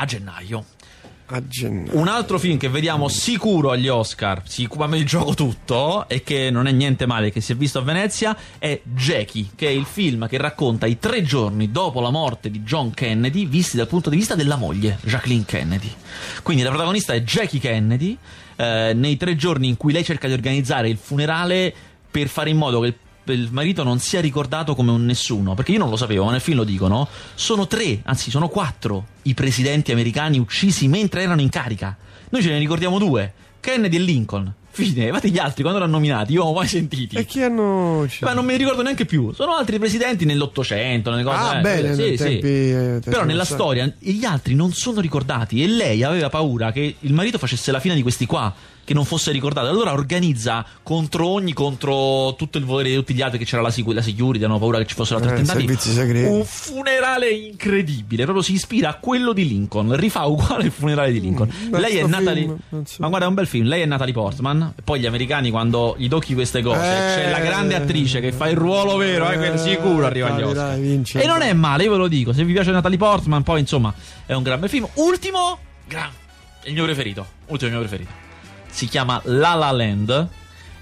A 0.00 0.04
gennaio 0.06 0.64
a. 1.28 1.90
Un 1.92 2.08
altro 2.08 2.38
film 2.38 2.56
che 2.56 2.68
vediamo 2.68 3.08
sicuro 3.08 3.70
agli 3.70 3.88
Oscar, 3.88 4.42
ma 4.76 4.86
me 4.86 4.98
il 4.98 5.06
gioco 5.06 5.34
tutto, 5.34 6.08
e 6.08 6.22
che 6.22 6.50
non 6.50 6.66
è 6.66 6.72
niente 6.72 7.06
male, 7.06 7.30
che 7.30 7.40
si 7.40 7.52
è 7.52 7.56
visto 7.56 7.78
a 7.78 7.82
Venezia, 7.82 8.36
è 8.58 8.80
Jackie, 8.82 9.48
che 9.54 9.66
è 9.66 9.70
il 9.70 9.84
film 9.84 10.26
che 10.28 10.38
racconta 10.38 10.86
i 10.86 10.98
tre 10.98 11.22
giorni 11.22 11.70
dopo 11.70 12.00
la 12.00 12.10
morte 12.10 12.50
di 12.50 12.62
John 12.62 12.92
Kennedy, 12.92 13.46
visti 13.46 13.76
dal 13.76 13.88
punto 13.88 14.10
di 14.10 14.16
vista 14.16 14.34
della 14.34 14.56
moglie, 14.56 14.98
Jacqueline 15.02 15.44
Kennedy. 15.44 15.92
Quindi 16.42 16.62
la 16.62 16.70
protagonista 16.70 17.12
è 17.12 17.20
Jackie 17.22 17.60
Kennedy, 17.60 18.16
eh, 18.56 18.92
nei 18.94 19.16
tre 19.16 19.36
giorni 19.36 19.68
in 19.68 19.76
cui 19.76 19.92
lei 19.92 20.04
cerca 20.04 20.26
di 20.26 20.32
organizzare 20.32 20.88
il 20.88 20.96
funerale 20.96 21.74
per 22.10 22.28
fare 22.28 22.50
in 22.50 22.56
modo 22.56 22.80
che 22.80 22.86
il 22.88 22.94
il 23.32 23.48
marito 23.50 23.82
non 23.82 23.98
sia 23.98 24.20
ricordato 24.20 24.74
come 24.74 24.90
un 24.90 25.04
nessuno, 25.04 25.54
perché 25.54 25.72
io 25.72 25.78
non 25.78 25.90
lo 25.90 25.96
sapevo, 25.96 26.24
ma 26.24 26.32
nel 26.32 26.40
film 26.40 26.58
lo 26.58 26.64
dicono, 26.64 27.08
sono 27.34 27.66
tre, 27.66 28.00
anzi 28.04 28.30
sono 28.30 28.48
quattro 28.48 29.06
i 29.22 29.34
presidenti 29.34 29.92
americani 29.92 30.38
uccisi 30.38 30.88
mentre 30.88 31.22
erano 31.22 31.40
in 31.40 31.48
carica. 31.48 31.96
Noi 32.30 32.42
ce 32.42 32.50
ne 32.50 32.58
ricordiamo 32.58 32.98
due, 32.98 33.32
Kennedy 33.60 33.96
e 33.96 34.00
Lincoln. 34.00 34.54
Fine, 34.70 35.06
infatti 35.06 35.30
gli 35.30 35.38
altri 35.38 35.62
quando 35.62 35.80
l'hanno 35.80 35.94
nominati 35.94 36.32
io 36.34 36.42
non 36.42 36.50
ho 36.50 36.54
mai 36.54 36.68
sentiti. 36.68 37.16
E 37.16 37.24
chi 37.24 37.42
hanno. 37.42 38.06
Ma 38.20 38.32
non 38.32 38.44
mi 38.44 38.56
ricordo 38.56 38.82
neanche 38.82 39.06
più. 39.06 39.32
Sono 39.32 39.56
altri 39.56 39.78
presidenti 39.78 40.24
nell'Ottocento, 40.24 41.10
nelle 41.10 41.24
cose. 41.24 41.36
Ah, 41.36 41.58
eh, 41.58 41.60
bene, 41.62 41.94
sì, 41.94 42.14
tempi, 42.14 42.40
sì. 42.40 42.70
Eh, 42.70 43.00
Però 43.04 43.24
nella 43.24 43.44
storia 43.44 43.92
gli 43.98 44.24
altri 44.24 44.54
non 44.54 44.72
sono 44.72 45.00
ricordati 45.00 45.62
e 45.64 45.66
lei 45.66 46.04
aveva 46.04 46.28
paura 46.28 46.70
che 46.70 46.96
il 46.98 47.12
marito 47.12 47.38
facesse 47.38 47.72
la 47.72 47.80
fine 47.80 47.96
di 47.96 48.02
questi 48.02 48.24
qua 48.24 48.54
che 48.88 48.94
non 48.94 49.04
fosse 49.04 49.32
ricordato. 49.32 49.68
Allora 49.68 49.92
organizza 49.92 50.64
contro 50.82 51.26
ogni, 51.26 51.52
contro 51.52 52.34
tutto 52.38 52.56
il 52.56 52.64
volere 52.64 52.88
di 52.88 52.94
tutti 52.94 53.12
gli 53.12 53.20
altri, 53.20 53.38
che 53.38 53.44
c'era 53.44 53.60
la, 53.60 53.70
la 53.70 54.00
security, 54.00 54.42
hanno 54.42 54.58
paura 54.58 54.78
che 54.78 54.86
ci 54.86 54.94
fossero 54.94 55.18
altri 55.18 55.34
eh, 55.34 55.42
attentati. 55.42 56.24
Un 56.24 56.42
funerale 56.46 57.28
incredibile, 57.28 58.22
proprio 58.22 58.42
si 58.42 58.54
ispira 58.54 58.88
a 58.88 58.94
quello 58.94 59.34
di 59.34 59.46
Lincoln, 59.46 59.94
rifà 59.94 60.24
uguale 60.24 60.64
il 60.64 60.70
funerale 60.70 61.12
di 61.12 61.20
Lincoln. 61.20 61.52
Mm, 61.66 61.74
Lei 61.74 61.98
è 61.98 62.06
Natalie. 62.06 62.56
Ma 62.70 63.08
guarda, 63.08 63.26
è 63.26 63.28
un 63.28 63.34
bel 63.34 63.46
film. 63.46 63.66
Lei 63.66 63.82
è 63.82 63.84
Natalie 63.84 64.14
Portman. 64.14 64.72
Poi 64.82 65.00
gli 65.00 65.06
americani, 65.06 65.50
quando 65.50 65.94
gli 65.98 66.08
tocchi 66.08 66.32
queste 66.32 66.62
cose, 66.62 66.80
eh, 66.80 67.14
c'è 67.14 67.30
la 67.30 67.40
grande 67.40 67.74
attrice 67.74 68.20
che 68.20 68.32
fa 68.32 68.48
il 68.48 68.56
ruolo 68.56 68.96
vero, 68.96 69.30
eh, 69.30 69.52
eh 69.52 69.58
sicuro 69.58 70.06
arriva 70.06 70.34
agli 70.34 70.44
Oscar. 70.44 70.78
e 70.78 71.26
non 71.26 71.42
è 71.42 71.52
male, 71.52 71.84
io 71.84 71.90
ve 71.90 71.98
lo 71.98 72.08
dico. 72.08 72.32
Se 72.32 72.42
vi 72.42 72.54
piace 72.54 72.70
Natalie 72.70 72.96
Portman, 72.96 73.42
poi 73.42 73.60
insomma, 73.60 73.92
è 74.24 74.32
un 74.32 74.42
gran 74.42 74.58
bel 74.58 74.70
film. 74.70 74.88
Ultimo, 74.94 75.58
gran, 75.86 76.08
il 76.62 76.72
mio 76.72 76.84
preferito. 76.84 77.26
Ultimo, 77.48 77.70
il 77.70 77.76
mio 77.76 77.86
preferito 77.86 78.27
si 78.70 78.86
chiama 78.86 79.20
La 79.24 79.54
La 79.54 79.70
Land 79.70 80.28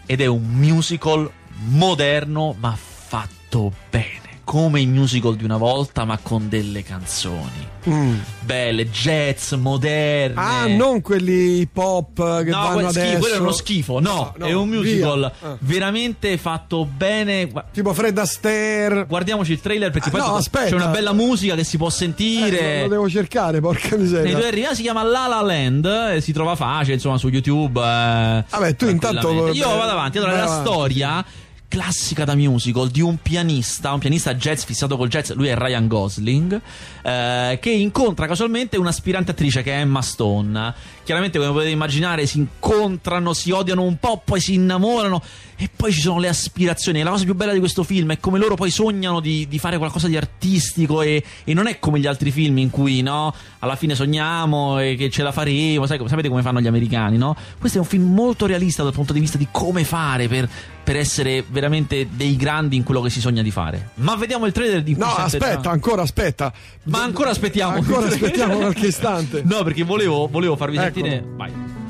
ed 0.07 0.21
è 0.21 0.27
un 0.27 0.43
musical 0.43 1.31
moderno 1.69 2.55
ma 2.59 2.77
fatto 2.77 3.73
bene 3.91 4.26
come 4.47 4.81
i 4.81 4.87
musical 4.87 5.35
di 5.35 5.43
una 5.43 5.57
volta, 5.57 6.05
ma 6.05 6.21
con 6.23 6.49
delle 6.49 6.85
canzoni. 6.85 7.75
Mm. 7.89 8.15
Belle, 8.43 8.89
jazz, 8.91 9.53
moderne. 9.55 10.41
Ah, 10.41 10.67
non 10.69 11.01
quelli 11.01 11.59
hip 11.59 11.77
hop 11.77 12.45
che 12.45 12.51
no, 12.51 12.57
vanno 12.57 12.87
adesso. 12.87 13.01
Schifo, 13.01 13.19
quello 13.19 13.35
è 13.35 13.39
uno 13.41 13.53
schifo. 13.53 13.99
No, 13.99 14.09
no, 14.09 14.35
no 14.37 14.47
è 14.47 14.53
un 14.53 14.69
musical 14.69 15.25
ah. 15.25 15.57
veramente 15.59 16.39
fatto 16.39 16.85
bene. 16.85 17.51
Tipo 17.73 17.93
Fred 17.93 18.17
Astaire. 18.17 19.05
Guardiamoci 19.07 19.51
il 19.51 19.61
trailer 19.61 19.91
perché 19.91 20.11
ah, 20.11 20.13
poi 20.13 20.21
no, 20.21 20.41
c'è 20.41 20.75
una 20.75 20.89
bella 20.89 21.13
musica 21.13 21.57
che 21.57 21.65
si 21.65 21.77
può 21.77 21.91
sentire. 21.91 22.61
Eh, 22.61 22.83
lo 22.83 22.89
devo 22.89 23.09
cercare, 23.11 23.61
porca 23.61 23.97
miseria. 23.97 24.31
Nei 24.31 24.35
due 24.35 24.47
arriva, 24.47 24.75
si 24.75 24.83
chiama 24.83 25.03
La 25.03 25.27
La 25.27 25.41
Land 25.41 26.13
e 26.15 26.21
si 26.21 26.33
trova 26.33 26.55
facile, 26.55 26.95
insomma, 26.95 27.19
su 27.19 27.29
YouTube. 27.31 27.81
Eh, 27.81 28.45
Vabbè, 28.49 28.77
tu 28.77 28.87
intanto. 28.87 29.51
Io 29.51 29.77
vado 29.77 29.91
avanti. 29.91 30.19
Allora, 30.19 30.37
la 30.37 30.45
avanti. 30.45 30.69
storia 30.69 31.25
classica 31.69 32.25
da 32.25 32.35
musical 32.35 32.89
di 32.89 33.01
un 33.01 33.19
pianista, 33.21 33.93
un 33.93 33.99
pianista 33.99 34.35
jazz 34.35 34.65
fissato 34.65 34.97
col 34.97 35.09
jazz, 35.09 35.33
lui 35.33 35.49
è 35.49 35.57
Ryan 35.57 35.89
Gosling, 35.89 36.61
eh, 37.03 37.59
che 37.61 37.71
incontra 37.71 38.27
casualmente 38.27 38.77
un'aspirante 38.77 39.33
attrice 39.33 39.63
che 39.63 39.73
è 39.73 39.81
Emma 39.81 40.03
Stone. 40.03 40.75
Chiaramente, 41.05 41.39
come 41.39 41.51
potete 41.51 41.71
immaginare, 41.71 42.27
si 42.27 42.39
incontrano, 42.39 43.33
si 43.33 43.51
odiano 43.51 43.83
un 43.83 43.99
po', 43.99 44.23
poi 44.25 44.41
si 44.41 44.55
innamorano 44.55 45.23
e 45.57 45.71
poi 45.75 45.93
ci 45.93 46.01
sono 46.01 46.19
le 46.19 46.29
aspirazioni. 46.29 47.03
La 47.03 47.11
cosa 47.11 47.25
più 47.25 47.35
bella 47.35 47.53
di 47.53 47.59
questo 47.59 47.83
film 47.83 48.13
è 48.13 48.21
come 48.21 48.39
loro 48.39 48.55
poi 48.55 48.71
sognano 48.71 49.21
di, 49.21 49.47
di 49.49 49.59
fare 49.59 49.79
qualcosa 49.79 50.07
di 50.07 50.17
artistico 50.17 51.01
e, 51.01 51.23
e, 51.45 51.55
non 51.55 51.67
è 51.67 51.79
come 51.79 51.99
gli 51.99 52.07
altri 52.07 52.31
film 52.31 52.59
in 52.59 52.71
cui 52.71 53.01
no, 53.01 53.35
alla 53.61 53.77
fine 53.77 53.95
sogniamo 53.95 54.79
e 54.79 54.97
che 54.97 55.09
ce 55.11 55.23
la 55.23 55.33
faremo. 55.33 55.87
Sai, 55.87 55.99
sapete 56.07 56.29
come 56.29 56.43
fanno 56.43 56.61
gli 56.61 56.67
americani, 56.67 57.17
no? 57.17 57.35
Questo 57.59 57.79
è 57.79 57.81
un 57.81 57.87
film 57.87 58.13
molto 58.13 58.47
realista 58.47 58.83
dal 58.83 58.93
punto 58.93 59.13
di 59.13 59.21
vista 59.21 59.39
di 59.39 59.49
come 59.51 59.85
fare 59.85 60.29
per, 60.29 60.49
per 60.85 60.97
essere 60.97 61.43
veramente 61.49 62.09
dei 62.11 62.37
grandi 62.37 62.77
in 62.77 62.83
quello 62.83 63.01
che 63.01 63.11
si 63.11 63.21
sogna 63.21 63.43
di 63.43 63.51
fare. 63.51 63.91
Ma 63.95 64.15
vediamo 64.15 64.45
il 64.47 64.53
trailer 64.53 64.83
di 64.83 64.95
No, 64.97 65.07
aspetta, 65.07 65.61
già. 65.61 65.71
ancora 65.71 66.03
aspetta. 66.03 66.53
Ma 66.85 67.03
ancora 67.03 67.31
aspettiamo. 67.31 67.77
Ancora 67.77 68.09
aspettiamo 68.13 68.57
qualche 68.57 68.89
istante. 68.89 69.43
No, 69.45 69.63
perché 69.63 69.85
volevo, 69.85 70.29
volevo 70.31 70.57
farvi 70.57 70.77
ecco. 70.77 70.85
sentire. 70.85 71.25
Vai. 71.35 71.86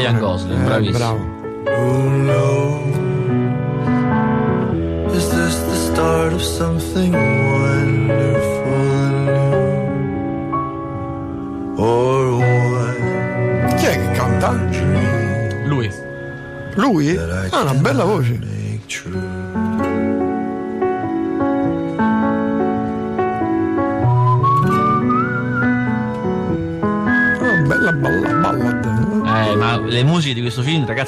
Ryan 0.00 0.18
Gosling, 0.18 0.60
eh, 0.60 0.64
bravissimo. 0.64 0.98
Bravo. 0.98 1.18
Who 1.76 2.08
knows? 2.24 2.96
Is 5.14 5.28
this 5.28 5.56
the 5.68 5.76
start 5.76 6.32
of 6.32 6.40
something 6.42 7.12
wonderful 7.12 8.72
and 8.72 9.26
new? 9.26 9.74
Or 11.76 12.38
what? 12.38 12.96
Chi 13.76 13.86
è 13.86 13.98
che 13.98 14.10
canta? 14.16 14.52
Lui. 15.66 15.90
Lui? 16.76 17.16
Ha 17.16 17.60
una 17.60 17.74
bella 17.74 18.04
voce. 18.04 18.29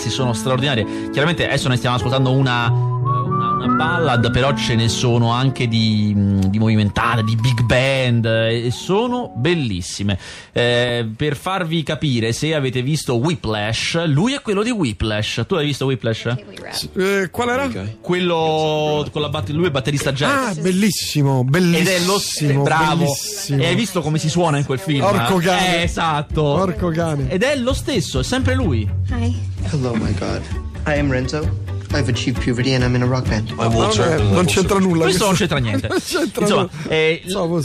Ragazzi, 0.02 0.10
sono 0.10 0.32
straordinarie. 0.32 1.10
Chiaramente 1.10 1.46
adesso 1.46 1.68
ne 1.68 1.76
stiamo 1.76 1.96
ascoltando 1.96 2.32
una 2.32 2.90
una 3.62 3.74
ballad, 3.74 4.30
però 4.30 4.54
ce 4.54 4.74
ne 4.74 4.88
sono 4.88 5.30
anche 5.30 5.68
di, 5.68 6.14
di 6.48 6.58
movimentate, 6.58 7.22
di 7.22 7.36
big 7.36 7.62
band 7.62 8.24
e 8.24 8.70
sono 8.72 9.32
bellissime. 9.34 10.18
Eh, 10.52 11.08
per 11.16 11.36
farvi 11.36 11.82
capire, 11.82 12.32
se 12.32 12.54
avete 12.54 12.82
visto 12.82 13.16
Whiplash, 13.16 14.04
lui 14.06 14.34
è 14.34 14.42
quello 14.42 14.62
di 14.62 14.70
Whiplash. 14.70 15.44
Tu 15.46 15.54
hai 15.54 15.66
visto 15.66 15.86
Whiplash? 15.86 16.34
Eh, 16.96 17.28
qual 17.30 17.48
era? 17.48 17.70
Quello 18.00 19.06
con 19.10 19.22
la 19.22 19.28
batteria, 19.28 19.56
lui 19.56 19.68
è 19.68 19.70
batterista 19.70 20.12
jazz. 20.12 20.58
Ah, 20.58 20.60
bellissimo, 20.60 21.44
bellissimo. 21.44 21.78
Ed 21.78 21.86
è 21.88 22.04
lo 22.04 22.62
bravo. 22.62 23.04
Bellissimo. 23.04 23.62
E 23.62 23.66
hai 23.66 23.74
visto 23.74 24.00
come 24.02 24.18
si 24.18 24.28
suona 24.28 24.58
in 24.58 24.64
quel 24.64 24.78
film? 24.78 25.02
Orco 25.04 25.36
cane. 25.36 25.80
Eh, 25.80 25.82
esatto. 25.82 26.42
Orco 26.42 26.90
cane. 26.90 27.30
Ed 27.30 27.42
è 27.42 27.56
lo 27.56 27.72
stesso, 27.72 28.20
è 28.20 28.24
sempre 28.24 28.54
lui. 28.54 28.88
Hi. 29.10 29.51
Hello, 29.70 29.94
my 29.94 30.12
God. 30.14 30.42
I 30.86 30.98
am 30.98 31.10
Renzo. 31.10 31.48
I've 31.94 32.08
achieved 32.08 32.42
puberty 32.42 32.72
and 32.72 32.82
I'm 32.82 32.94
in 32.94 33.02
a 33.02 33.06
rock 33.06 33.28
band. 33.28 33.50
No, 33.50 33.68
non 34.32 34.44
c'entra 34.46 34.78
nulla. 34.78 35.04
Questo 35.04 35.24
non 35.26 35.34
c'entra 35.34 35.58
niente. 35.58 35.88
c'entra 35.88 36.42
Insomma, 36.42 36.68
eh, 36.88 37.22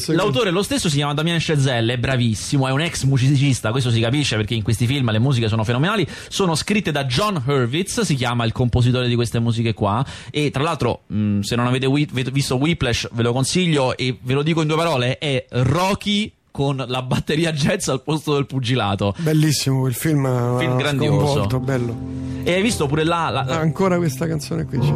l'autore 0.08 0.52
lo 0.52 0.64
stesso 0.64 0.90
si 0.90 0.98
chiama 0.98 1.14
Damien 1.14 1.38
Chazelle, 1.40 1.94
è 1.94 1.98
bravissimo, 1.98 2.68
è 2.68 2.72
un 2.72 2.82
ex 2.82 3.04
musicista, 3.04 3.72
questo 3.72 3.90
si 3.90 4.02
capisce 4.02 4.36
perché 4.36 4.54
in 4.54 4.64
questi 4.64 4.86
film 4.86 5.10
le 5.12 5.20
musiche 5.20 5.48
sono 5.48 5.64
fenomenali. 5.64 6.06
Sono 6.28 6.56
scritte 6.56 6.92
da 6.92 7.06
John 7.06 7.42
Hurwitz, 7.46 8.02
si 8.02 8.16
chiama 8.16 8.44
il 8.44 8.52
compositore 8.52 9.08
di 9.08 9.16
queste 9.16 9.40
musiche 9.40 9.74
qua. 9.74 10.06
E 10.30 10.52
tra 10.52 10.62
l'altro, 10.62 11.04
mh, 11.08 11.40
se 11.40 11.56
non 11.56 11.66
avete 11.66 11.88
visto 12.32 12.56
Whiplash, 12.56 13.08
ve 13.14 13.24
lo 13.24 13.32
consiglio 13.32 13.96
e 13.96 14.18
ve 14.22 14.34
lo 14.34 14.44
dico 14.44 14.62
in 14.62 14.68
due 14.68 14.78
parole: 14.78 15.18
è 15.20 15.46
Rocky 15.50 16.34
con 16.58 16.84
la 16.88 17.04
batteria 17.04 17.52
jazz 17.52 17.88
al 17.88 18.02
posto 18.02 18.34
del 18.34 18.48
pugilato. 18.48 19.14
Bellissimo 19.20 19.82
quel 19.82 19.94
film. 19.94 20.58
Film 20.58 20.76
grandioso. 20.76 21.46
bello. 21.60 21.96
E 22.42 22.52
hai 22.52 22.64
visto 22.64 22.88
pure 22.88 23.04
là. 23.04 23.30
La, 23.30 23.44
la... 23.44 23.60
Ancora 23.60 23.98
questa 23.98 24.26
canzone 24.26 24.66
qui 24.66 24.80
c'è. 24.80 24.92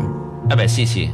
Eh 0.49 0.55
beh, 0.55 0.67
sì, 0.67 0.87
sì. 0.87 1.07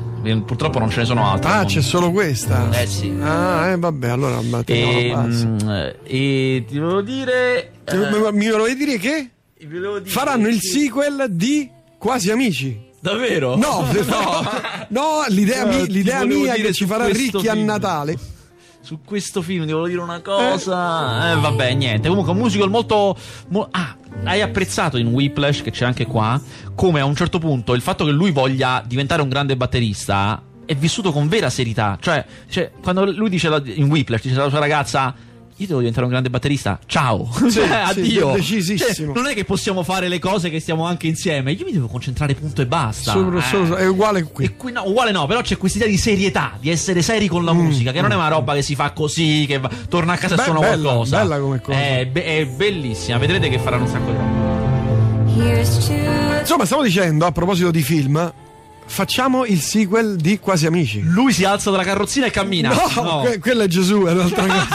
Purtroppo 0.45 0.79
non 0.79 0.89
ce 0.89 1.01
ne 1.01 1.05
sono 1.05 1.29
altre. 1.29 1.51
Ah, 1.51 1.65
c'è 1.65 1.81
solo 1.81 2.11
questa? 2.11 2.69
Eh 2.81 2.87
sì. 2.87 3.13
Ah, 3.21 3.67
eh, 3.67 3.77
vabbè, 3.77 4.07
allora 4.07 4.39
e, 4.65 5.13
mh, 5.13 5.95
e 6.03 6.63
ti 6.65 6.79
volevo 6.79 7.01
dire. 7.01 7.71
Eh, 7.83 8.31
mi 8.31 8.49
volevi 8.49 8.75
dire 8.75 8.97
che? 8.99 9.29
Dire 9.57 10.01
Faranno 10.05 10.47
il 10.47 10.61
sequel 10.61 11.25
di 11.29 11.69
Quasi 11.97 12.31
Amici. 12.31 12.85
Davvero? 13.01 13.57
No, 13.57 13.85
no, 13.91 14.49
no 14.87 15.25
l'idea, 15.27 15.65
mi, 15.65 15.87
l'idea 15.87 16.23
mia 16.23 16.53
è 16.53 16.61
che 16.61 16.71
ci 16.71 16.85
farà 16.85 17.05
ricchi 17.07 17.39
film. 17.39 17.49
a 17.49 17.53
Natale 17.53 18.35
su 18.87 18.99
questo 19.03 19.41
film 19.41 19.65
devo 19.65 19.85
dire 19.85 19.99
una 19.99 20.21
cosa. 20.21 21.33
Eh, 21.33 21.35
vabbè, 21.41 21.73
niente. 21.73 22.07
Comunque, 22.07 22.31
un 22.31 22.37
musical 22.37 22.69
molto. 22.69 23.17
Mo- 23.49 23.67
ah, 23.69 23.97
hai 24.23 24.41
apprezzato 24.41 24.95
in 24.95 25.07
Whiplash, 25.07 25.61
che 25.61 25.71
c'è 25.71 25.83
anche 25.83 26.05
qua, 26.05 26.39
come 26.73 27.01
a 27.01 27.05
un 27.05 27.13
certo 27.13 27.37
punto 27.37 27.73
il 27.73 27.81
fatto 27.81 28.05
che 28.05 28.11
lui 28.11 28.31
voglia 28.31 28.81
diventare 28.87 29.21
un 29.21 29.27
grande 29.27 29.57
batterista 29.57 30.41
è 30.63 30.73
vissuto 30.73 31.11
con 31.11 31.27
vera 31.27 31.49
serietà. 31.49 31.97
Cioè, 31.99 32.25
cioè 32.47 32.71
quando 32.81 33.11
lui 33.11 33.29
dice 33.29 33.49
la, 33.49 33.61
in 33.65 33.89
Whiplash, 33.89 34.21
dice 34.21 34.39
alla 34.39 34.49
sua 34.49 34.59
ragazza 34.59 35.13
io 35.59 35.65
devo 35.65 35.79
diventare 35.79 36.05
un 36.05 36.11
grande 36.11 36.29
batterista. 36.29 36.79
Ciao, 36.85 37.27
sì, 37.49 37.59
addio. 37.65 38.29
Sì, 38.33 38.35
decisissimo. 38.35 39.13
Cioè, 39.13 39.21
non 39.21 39.27
è 39.27 39.33
che 39.33 39.43
possiamo 39.43 39.81
fare 39.81 40.07
le 40.07 40.19
cose 40.19 40.51
che 40.51 40.59
stiamo 40.59 40.85
anche 40.85 41.07
insieme. 41.07 41.51
Io 41.51 41.65
mi 41.65 41.71
devo 41.71 41.87
concentrare, 41.87 42.35
punto 42.35 42.61
e 42.61 42.67
basta. 42.67 43.11
Solo, 43.11 43.41
solo, 43.41 43.75
è 43.75 43.87
uguale 43.87 44.23
qui. 44.23 44.55
qui 44.55 44.71
no, 44.71 44.83
uguale 44.85 45.11
no, 45.11 45.25
però 45.25 45.41
c'è 45.41 45.57
questa 45.57 45.79
idea 45.79 45.89
di 45.89 45.97
serietà, 45.97 46.57
di 46.59 46.69
essere 46.69 47.01
seri 47.01 47.27
con 47.27 47.43
la 47.43 47.53
mm, 47.53 47.57
musica, 47.57 47.91
che 47.91 47.99
mm. 47.99 48.03
non 48.03 48.11
è 48.11 48.15
una 48.15 48.27
roba 48.27 48.53
che 48.53 48.61
si 48.61 48.75
fa 48.75 48.91
così, 48.91 49.45
che 49.47 49.57
va, 49.57 49.69
torna 49.89 50.13
a 50.13 50.17
casa 50.17 50.35
Beh, 50.35 50.41
e 50.41 50.45
suona 50.45 50.59
bella, 50.59 50.81
qualcosa. 50.83 51.17
Bella 51.17 51.39
come 51.39 51.61
cosa. 51.61 51.77
È, 51.77 52.11
è 52.11 52.45
bellissima, 52.45 53.17
vedrete 53.17 53.49
che 53.49 53.57
faranno 53.57 53.83
un 53.83 53.89
sacco 53.89 54.11
di 54.11 54.17
roba. 54.17 54.45
Insomma, 56.39 56.65
stavo 56.65 56.83
dicendo 56.83 57.25
a 57.25 57.31
proposito 57.31 57.71
di 57.71 57.81
film 57.81 58.31
facciamo 58.87 59.45
il 59.45 59.59
sequel 59.61 60.15
di 60.15 60.39
Quasi 60.39 60.65
Amici. 60.65 61.01
Lui 61.03 61.31
si 61.31 61.43
alza 61.43 61.69
dalla 61.69 61.83
carrozzina 61.83 62.25
e 62.25 62.31
cammina. 62.31 62.69
No, 62.69 63.01
no. 63.01 63.19
Que- 63.19 63.39
quello 63.39 63.63
è 63.63 63.67
Gesù, 63.67 64.03
è 64.05 64.11
un'altra 64.11 64.45
cosa. 64.47 64.67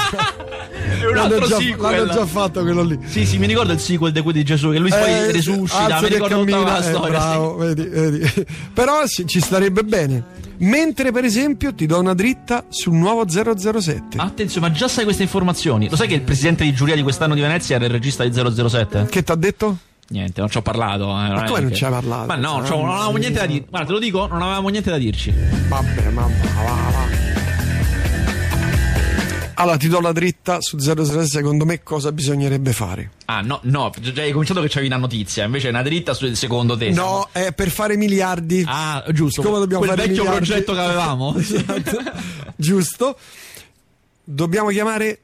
è 1.00 1.06
un 1.06 1.16
altro 1.16 1.46
già, 1.46 1.56
sequel. 1.56 1.96
L'hanno 1.96 2.12
già 2.12 2.26
fatto 2.26 2.62
quello 2.62 2.82
lì. 2.82 2.98
Sì, 3.06 3.26
sì, 3.26 3.38
mi 3.38 3.46
ricordo 3.46 3.72
il 3.72 3.80
sequel 3.80 4.12
di, 4.12 4.22
di 4.22 4.44
Gesù, 4.44 4.70
che 4.70 4.78
lui 4.78 4.90
eh, 4.90 4.96
poi 4.96 5.32
risuscita, 5.32 6.00
mi 6.00 6.08
ricordo 6.08 6.36
cammina, 6.36 6.58
tutta 6.58 6.70
la 6.70 6.78
eh, 6.78 6.82
storia. 6.82 7.18
Bravo, 7.18 7.58
sì. 7.60 7.66
vedi, 7.66 7.88
vedi. 7.88 8.46
Però 8.72 9.06
sì, 9.06 9.26
ci 9.26 9.40
starebbe 9.40 9.82
bene. 9.82 10.40
Mentre, 10.58 11.10
per 11.10 11.24
esempio, 11.24 11.74
ti 11.74 11.86
do 11.86 11.98
una 11.98 12.14
dritta 12.14 12.66
sul 12.68 12.94
nuovo 12.94 13.28
007. 13.28 14.16
Attenzione, 14.18 14.68
ma 14.68 14.72
già 14.72 14.86
sai 14.86 15.04
queste 15.04 15.24
informazioni. 15.24 15.88
Lo 15.88 15.96
sai 15.96 16.06
che 16.06 16.14
il 16.14 16.22
presidente 16.22 16.62
di 16.62 16.72
giuria 16.72 16.94
di 16.94 17.02
quest'anno 17.02 17.34
di 17.34 17.40
Venezia 17.40 17.76
era 17.76 17.86
il 17.86 17.90
regista 17.90 18.24
di 18.24 18.32
007? 18.32 19.06
Che 19.10 19.22
ti 19.24 19.32
ha 19.32 19.34
detto? 19.34 19.76
Niente, 20.08 20.40
non 20.40 20.50
ci 20.50 20.58
ho 20.58 20.62
parlato. 20.62 21.04
Eh, 21.04 21.28
ma 21.28 21.44
come 21.44 21.60
non 21.60 21.74
ci 21.74 21.84
hai 21.84 21.90
parlato? 21.90 22.26
Ma 22.26 22.34
no, 22.36 22.60
non 22.60 22.88
avevamo 22.90 23.16
niente 23.16 23.38
da 23.38 23.46
dire. 23.46 23.64
Guarda, 23.68 23.86
te 23.86 23.92
lo 23.92 23.98
dico, 23.98 24.26
non 24.26 24.42
avevamo 24.42 24.68
niente 24.68 24.90
da 24.90 24.98
dirci. 24.98 25.32
Vabbè, 25.68 26.10
ma 26.10 26.22
va, 26.22 26.30
va. 26.90 27.30
Allora 29.54 29.76
ti 29.76 29.86
do 29.88 30.00
la 30.00 30.12
dritta 30.12 30.60
su 30.60 30.76
007 30.78 31.26
secondo 31.26 31.64
me 31.64 31.82
cosa 31.84 32.10
bisognerebbe 32.10 32.72
fare. 32.72 33.12
Ah 33.26 33.42
no, 33.42 33.60
no, 33.64 33.92
già 34.00 34.22
hai 34.22 34.32
cominciato 34.32 34.60
che 34.60 34.66
c'avevi 34.68 34.86
una 34.88 34.96
notizia, 34.96 35.44
invece 35.44 35.68
è 35.68 35.70
una 35.70 35.82
dritta 35.82 36.14
sul 36.14 36.34
secondo 36.34 36.76
te. 36.76 36.90
No, 36.90 37.28
è 37.30 37.52
per 37.52 37.70
fare 37.70 37.96
miliardi. 37.96 38.64
Ah, 38.66 39.04
giusto. 39.12 39.40
Come 39.40 39.58
dobbiamo 39.58 39.84
Quel 39.84 39.94
fare 39.94 40.08
vecchio 40.08 40.24
miliardi? 40.24 40.46
progetto 40.46 40.72
che 40.72 40.80
avevamo. 40.80 41.36
esatto. 41.38 42.02
giusto. 42.56 43.16
Dobbiamo 44.24 44.70
chiamare 44.70 45.20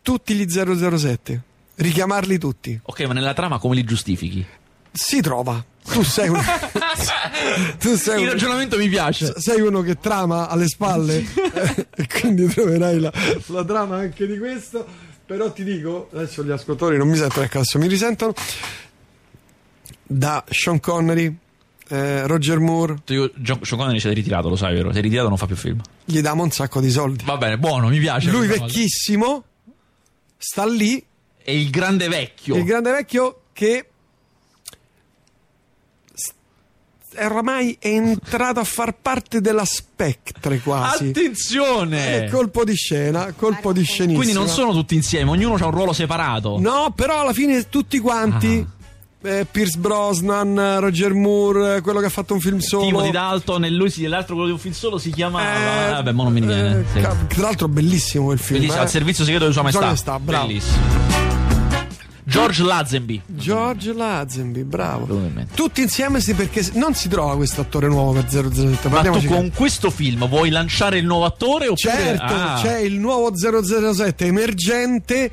tutti 0.00 0.34
gli 0.34 0.48
007. 0.48 1.42
Richiamarli 1.76 2.38
tutti. 2.38 2.78
Ok, 2.82 3.00
ma 3.02 3.12
nella 3.12 3.34
trama 3.34 3.58
come 3.58 3.74
li 3.74 3.84
giustifichi? 3.84 4.46
Si 4.92 5.20
trova. 5.20 5.64
Tu 5.84 6.02
sei 6.02 6.28
un... 6.28 6.40
tu 7.78 7.96
sei 7.96 8.22
Il 8.22 8.30
ragionamento 8.30 8.76
mi 8.78 8.88
piace. 8.88 9.34
Sei 9.38 9.60
uno 9.60 9.82
che 9.82 9.98
trama 9.98 10.48
alle 10.48 10.68
spalle 10.68 11.18
e 11.94 12.06
quindi 12.06 12.46
troverai 12.46 13.00
la, 13.00 13.12
la 13.46 13.64
trama 13.64 13.96
anche 13.96 14.26
di 14.26 14.38
questo. 14.38 14.86
Però 15.26 15.50
ti 15.52 15.64
dico, 15.64 16.10
adesso 16.12 16.44
gli 16.44 16.50
ascoltatori 16.50 16.96
non 16.96 17.08
mi 17.08 17.16
sentono, 17.16 17.44
ecco 17.44 17.58
adesso 17.58 17.78
mi 17.78 17.88
risentono. 17.88 18.34
Da 20.06 20.44
Sean 20.48 20.80
Connery, 20.80 21.34
eh, 21.88 22.26
Roger 22.26 22.58
Moore. 22.60 22.96
Io, 23.06 23.30
Sean 23.42 23.58
Connery 23.60 24.00
si 24.00 24.08
è 24.08 24.12
ritirato, 24.12 24.48
lo 24.48 24.56
sai, 24.56 24.74
vero? 24.74 24.92
Si 24.92 24.98
è 24.98 25.00
ritirato, 25.00 25.28
non 25.28 25.38
fa 25.38 25.46
più 25.46 25.56
film. 25.56 25.80
Gli 26.04 26.20
diamo 26.20 26.42
un 26.42 26.50
sacco 26.50 26.80
di 26.80 26.90
soldi. 26.90 27.24
Va 27.24 27.36
bene, 27.36 27.58
buono, 27.58 27.88
mi 27.88 27.98
piace. 27.98 28.30
Lui 28.30 28.46
vecchissimo, 28.46 29.44
sta 30.36 30.66
lì. 30.66 31.02
E 31.46 31.60
il 31.60 31.68
grande 31.70 32.08
vecchio. 32.08 32.56
Il 32.56 32.64
grande 32.64 32.90
vecchio 32.90 33.42
che 33.52 33.88
oramai 37.16 37.76
è 37.78 37.88
entrato 37.88 38.60
a 38.60 38.64
far 38.64 38.94
parte 39.00 39.40
della 39.40 39.64
Spectre 39.64 40.58
quasi. 40.60 41.08
Attenzione! 41.08 42.24
È 42.24 42.30
colpo 42.30 42.64
di 42.64 42.74
scena, 42.74 43.32
colpo 43.36 43.72
di 43.72 43.84
scenissima. 43.84 44.16
Quindi 44.16 44.32
non 44.32 44.48
sono 44.48 44.72
tutti 44.72 44.94
insieme, 44.94 45.30
ognuno 45.30 45.54
ha 45.54 45.66
un 45.66 45.70
ruolo 45.70 45.92
separato. 45.92 46.58
No, 46.58 46.92
però 46.94 47.20
alla 47.20 47.32
fine 47.32 47.68
tutti 47.68 47.98
quanti. 47.98 48.66
Ah. 48.66 48.72
Eh, 49.26 49.46
Pierce 49.50 49.78
Brosnan, 49.78 50.80
Roger 50.80 51.14
Moore, 51.14 51.80
quello 51.80 52.00
che 52.00 52.06
ha 52.06 52.10
fatto 52.10 52.34
un 52.34 52.40
film 52.40 52.58
solo. 52.58 52.84
Timothy 52.84 53.10
Dalton 53.10 53.64
e 53.64 53.70
lui 53.70 53.88
sì, 53.88 54.06
l'altro 54.06 54.34
quello 54.34 54.48
di 54.48 54.54
un 54.54 54.60
film 54.60 54.74
solo 54.74 54.98
si 54.98 55.10
chiamava. 55.10 55.86
Eh, 55.86 55.90
Vabbè, 55.92 56.12
mo 56.12 56.24
non 56.24 56.32
mi 56.34 56.40
viene. 56.42 56.80
Eh, 56.80 56.84
sì. 56.92 57.00
Tra 57.00 57.16
l'altro, 57.36 57.68
bellissimo 57.68 58.32
il 58.32 58.38
film. 58.38 58.58
Bellissimo, 58.58 58.80
eh. 58.80 58.84
al 58.84 58.90
servizio 58.90 59.24
segreto 59.24 59.46
di 59.46 59.52
Sua 59.52 59.62
Maestà. 59.62 59.80
Sua 59.80 59.88
Maestà, 59.88 60.18
bravo. 60.18 60.46
Bellissimo. 60.46 61.13
George 62.24 62.62
Lazenby. 62.62 63.22
George 63.26 63.92
Lazenby, 63.92 64.62
bravo. 64.62 65.30
Tutti 65.54 65.82
insieme 65.82 66.20
sì, 66.20 66.32
perché 66.34 66.66
non 66.72 66.94
si 66.94 67.08
trova 67.08 67.36
questo 67.36 67.60
attore 67.60 67.86
nuovo 67.86 68.12
per 68.12 68.26
007. 68.28 68.88
Ma 68.88 69.02
tu 69.02 69.24
con 69.26 69.50
questo 69.54 69.90
film 69.90 70.26
vuoi 70.26 70.48
lanciare 70.48 70.98
il 70.98 71.04
nuovo 71.04 71.26
attore? 71.26 71.68
Oppure... 71.68 71.76
Certo, 71.76 72.24
ah. 72.24 72.58
c'è 72.60 72.78
il 72.78 72.98
nuovo 72.98 73.32
007 73.36 74.24
emergente. 74.24 75.30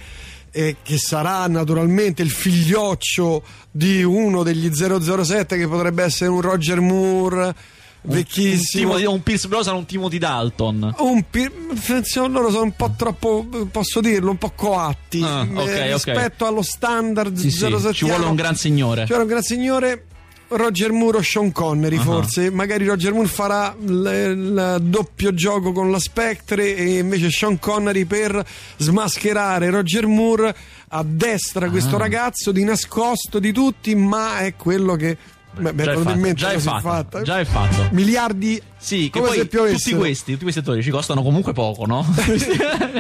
Eh, 0.54 0.76
che 0.84 0.98
sarà 0.98 1.48
naturalmente 1.48 2.22
il 2.22 2.30
figlioccio 2.30 3.42
di 3.72 4.04
uno 4.04 4.44
degli 4.44 4.70
007 4.70 5.56
che 5.56 5.66
potrebbe 5.66 6.04
essere 6.04 6.30
un 6.30 6.42
Roger 6.42 6.82
Moore 6.82 7.56
vecchissimo. 8.02 8.94
Un, 8.94 8.98
Timo, 8.98 9.12
un 9.12 9.24
Pierce 9.24 9.48
Brosnan, 9.48 9.76
un 9.76 9.86
Timothy 9.86 10.18
Dalton. 10.18 10.96
Un 11.00 11.26
loro 12.32 12.50
sono 12.50 12.64
un 12.64 12.76
po' 12.76 12.94
troppo, 12.96 13.48
posso 13.72 14.02
dirlo, 14.02 14.32
un 14.32 14.38
po' 14.38 14.52
coatti 14.56 15.22
ah, 15.24 15.42
okay, 15.42 15.90
eh, 15.90 15.94
rispetto 15.94 16.44
okay. 16.44 16.48
allo 16.48 16.62
standard 16.62 17.36
sì, 17.36 17.50
07. 17.50 17.94
ci 17.94 18.06
vuole 18.06 18.26
un 18.26 18.36
gran 18.36 18.56
signore. 18.56 19.02
Ci 19.02 19.08
vuole 19.08 19.24
un 19.24 19.30
gran 19.30 19.44
signore. 19.44 20.06
Roger 20.52 20.92
Moore 20.92 21.20
o 21.20 21.22
Sean 21.22 21.52
Connery 21.52 21.96
uh-huh. 21.96 22.04
forse 22.04 22.50
magari 22.50 22.86
Roger 22.86 23.14
Moore 23.14 23.28
farà 23.28 23.74
il 23.80 24.78
doppio 24.82 25.34
gioco 25.34 25.72
con 25.72 25.92
la 25.92 26.00
Spectre 26.00 26.76
e 26.76 26.98
invece 26.98 27.30
Sean 27.30 27.58
Connery 27.58 28.04
per 28.04 28.44
smascherare 28.78 29.70
Roger 29.70 30.08
Moore 30.08 30.54
a 30.90 31.04
destra 31.06 31.66
uh-huh. 31.66 31.72
questo 31.72 31.98
ragazzo 31.98 32.52
di 32.52 32.66
nascosto 32.66 33.40
di 33.40 33.54
tutti 33.54 33.96
ma 33.96 34.40
è 34.40 34.56
quello 34.56 34.96
che 34.96 35.18
Beh, 35.54 35.76
già, 35.76 35.92
è 35.92 35.98
fatto, 35.98 36.34
già, 36.34 36.52
è 36.52 36.60
fatto, 36.60 36.80
fatta. 36.80 37.22
già 37.24 37.40
è 37.40 37.46
fatto. 37.46 37.90
Miliardi 37.92 38.62
sì, 38.78 39.10
che 39.12 39.20
poi 39.20 39.48
tutti 39.48 39.94
questi, 39.94 40.32
tutti 40.32 40.44
questi 40.44 40.60
attori 40.60 40.82
ci 40.82 40.90
costano 40.90 41.22
comunque 41.22 41.54
poco, 41.54 41.86
no? 41.86 42.06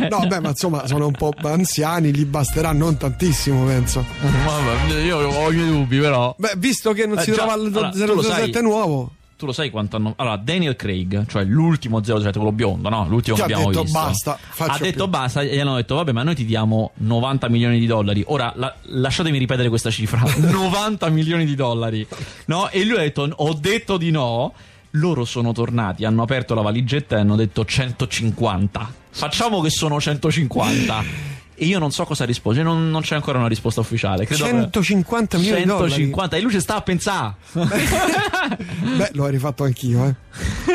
no, 0.10 0.28
beh, 0.28 0.40
ma 0.40 0.50
insomma 0.50 0.86
sono 0.86 1.08
un 1.08 1.14
po' 1.14 1.34
anziani, 1.42 2.14
gli 2.14 2.26
basterà 2.26 2.72
non 2.72 2.98
tantissimo, 2.98 3.66
penso. 3.66 4.04
Vabbè, 4.20 5.00
io 5.02 5.18
ho 5.18 5.52
i 5.52 5.56
miei 5.56 5.68
dubbi, 5.68 6.00
però. 6.00 6.36
Beh, 6.38 6.54
visto 6.58 6.92
che 6.94 7.06
non 7.06 7.18
eh, 7.20 7.24
si 7.24 7.32
già, 7.32 7.38
trova 7.38 7.54
il 7.56 7.74
allora, 7.74 8.22
007 8.24 8.62
nuovo 8.62 9.12
tu 9.42 9.48
lo 9.48 9.54
sai 9.54 9.72
quanto 9.72 9.96
hanno. 9.96 10.14
Allora, 10.18 10.38
Daniel 10.38 10.76
Craig, 10.76 11.26
cioè 11.26 11.44
l'ultimo 11.44 12.04
07, 12.04 12.38
quello 12.38 12.52
biondo, 12.52 12.90
no? 12.90 13.08
L'ultimo 13.08 13.36
che, 13.36 13.42
che 13.42 13.54
abbiamo 13.54 13.72
detto, 13.72 13.82
visto. 13.82 14.00
Basta, 14.00 14.40
ha 14.58 14.78
detto 14.78 15.04
più. 15.04 15.08
basta 15.08 15.42
e 15.42 15.56
gli 15.56 15.60
hanno 15.60 15.76
detto, 15.76 15.96
vabbè, 15.96 16.12
ma 16.12 16.22
noi 16.22 16.36
ti 16.36 16.46
diamo 16.46 16.92
90 16.98 17.50
milioni 17.50 17.80
di 17.80 17.88
dollari. 17.88 18.24
Ora, 18.28 18.54
la, 18.56 18.72
lasciatemi 18.84 19.40
ripetere 19.40 19.68
questa 19.70 19.90
cifra: 19.90 20.22
90 20.38 21.10
milioni 21.10 21.46
di 21.46 21.56
dollari, 21.56 22.06
no? 22.46 22.70
E 22.70 22.86
lui 22.86 22.98
ha 22.98 23.02
detto, 23.02 23.28
ho 23.36 23.54
detto 23.54 23.98
di 23.98 24.12
no. 24.12 24.54
Loro 24.96 25.24
sono 25.24 25.54
tornati, 25.54 26.04
hanno 26.04 26.22
aperto 26.22 26.54
la 26.54 26.62
valigetta 26.62 27.16
e 27.16 27.22
hanno 27.22 27.38
detto 27.38 27.66
150. 27.66 28.94
Facciamo 29.10 29.62
che 29.62 29.70
sono 29.72 30.00
150. 30.00 31.40
E 31.62 31.66
io 31.66 31.78
non 31.78 31.92
so 31.92 32.06
cosa 32.06 32.26
rispose, 32.26 32.64
non, 32.64 32.90
non 32.90 33.04
c'è 33.04 33.14
ancora 33.14 33.38
una 33.38 33.48
risposta 33.48 33.82
ufficiale. 33.82 34.26
Credo 34.26 34.46
150 34.46 35.38
milioni 35.38 35.62
150 35.62 36.36
e 36.36 36.42
lui 36.42 36.52
ci 36.52 36.60
sta 36.60 36.78
a 36.78 36.82
pensare. 36.82 37.36
Beh, 37.52 39.10
l'ho 39.14 39.28
rifatto 39.28 39.64
anch'io, 39.64 40.08
eh. 40.08 40.16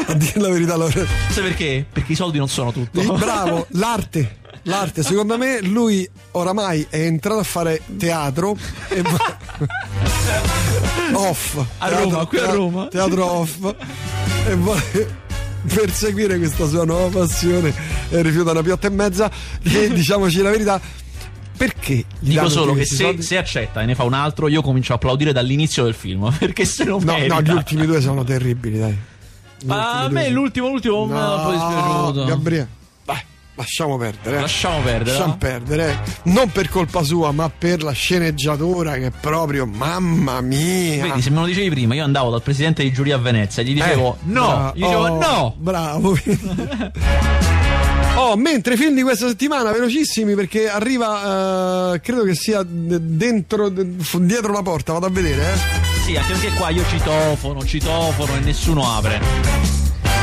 A 0.07 0.15
dire 0.15 0.39
la 0.39 0.49
verità. 0.49 0.77
Lo... 0.77 0.89
Sai 0.89 1.43
perché? 1.43 1.85
Perché 1.93 2.13
i 2.13 2.15
soldi 2.15 2.39
non 2.39 2.49
sono 2.49 2.71
tutto. 2.71 3.03
Bravo, 3.15 3.67
l'arte. 3.75 4.37
L'arte, 4.63 5.03
secondo 5.03 5.37
me, 5.37 5.61
lui 5.61 6.09
oramai 6.31 6.87
è 6.89 7.01
entrato 7.01 7.41
a 7.41 7.45
fare 7.45 7.83
teatro 7.97 8.57
e 8.89 9.03
off. 11.15 11.57
A 11.79 11.89
teatro, 11.89 12.11
Roma, 12.11 12.27
qui 12.27 12.39
a 12.39 12.53
Roma. 12.53 12.87
Teatro 12.87 13.25
off. 13.25 13.75
E 14.47 14.55
vuole 14.55 15.26
perseguire 15.67 16.39
questa 16.39 16.67
sua 16.67 16.85
nuova 16.85 17.21
passione 17.21 17.73
e 18.09 18.23
rifiuta 18.23 18.53
una 18.53 18.63
piotta 18.63 18.87
e 18.87 18.91
mezza. 18.91 19.31
Che 19.63 19.89
diciamoci 19.95 20.41
la 20.41 20.51
verità 20.51 20.81
perché 21.57 22.05
dico 22.19 22.49
solo 22.51 22.75
che 22.75 22.85
se, 22.85 23.23
se, 23.23 23.39
accetta 23.39 23.81
e 23.81 23.87
ne 23.87 23.95
fa 23.95 24.05
un 24.05 24.13
altro 24.13 24.47
io 24.47 24.61
comincio 24.61 24.93
a 24.93 24.97
applaudire 24.97 25.33
dall'inizio 25.33 25.85
del 25.85 25.95
film 25.95 26.31
perché 26.39 26.67
se 26.67 26.85
non 26.85 27.03
no, 27.03 27.13
merita. 27.13 27.35
no 27.35 27.41
gli 27.41 27.51
ultimi 27.51 27.87
due 27.87 28.01
sono 28.01 28.25
terribili 28.25 28.79
dai. 28.79 28.97
Ma 29.65 30.03
a 30.03 30.09
me 30.09 30.29
l'ultimo 30.29 30.69
l'ultimo 30.69 31.07
no, 31.07 31.37
un 31.37 31.43
po' 31.43 31.51
dispiaciuto. 31.51 32.25
Gabriele 32.27 32.85
lasciamo 33.57 33.97
perdere. 33.97 34.41
Lasciamo 34.41 34.81
perdere. 34.81 35.11
Lasciamo 35.11 35.33
no? 35.33 35.37
perdere. 35.39 35.99
Non 36.25 36.51
per 36.51 36.69
colpa 36.69 37.03
sua, 37.03 37.33
ma 37.33 37.51
per 37.51 37.83
la 37.83 37.93
sceneggiatura 37.93 38.95
che 38.95 39.11
proprio 39.11 39.67
mamma 39.67 40.41
mia. 40.41 41.03
Vedi, 41.03 41.23
se 41.23 41.31
me 41.31 41.41
lo 41.41 41.47
dicevi 41.47 41.71
prima, 41.71 41.95
io 41.95 42.05
andavo 42.05 42.31
dal 42.31 42.43
presidente 42.43 42.83
di 42.83 42.93
giuria 42.93 43.17
a 43.17 43.19
Venezia 43.19 43.63
e 43.63 43.67
gli 43.67 43.75
dicevo 43.75 44.15
eh, 44.15 44.19
no, 44.25 44.47
bra- 44.47 44.73
gli 44.75 44.81
dicevo 44.81 45.03
oh, 45.03 45.19
no. 45.19 45.55
Bravo. 45.59 46.19
Oh, 48.19 48.35
mentre 48.35 48.79
film 48.79 48.95
di 48.95 49.03
questa 49.03 49.29
settimana, 49.29 49.71
velocissimi 49.73 50.35
perché 50.35 50.71
arriva, 50.71 51.93
uh, 51.93 52.01
credo 52.01 52.25
che 52.25 52.35
sia 52.35 52.63
dentro, 52.65 53.69
dietro 53.69 54.53
la 54.53 54.63
porta, 54.63 54.95
vado 54.95 55.05
a 55.05 55.11
vedere. 55.11 55.53
Eh. 55.53 55.57
Sì, 56.03 56.17
anche 56.17 56.33
perché 56.33 56.51
qua 56.57 56.71
io 56.71 56.83
citofono, 56.89 57.63
citofono 57.63 58.35
e 58.37 58.41
nessuno 58.41 58.91
apre. 58.91 59.21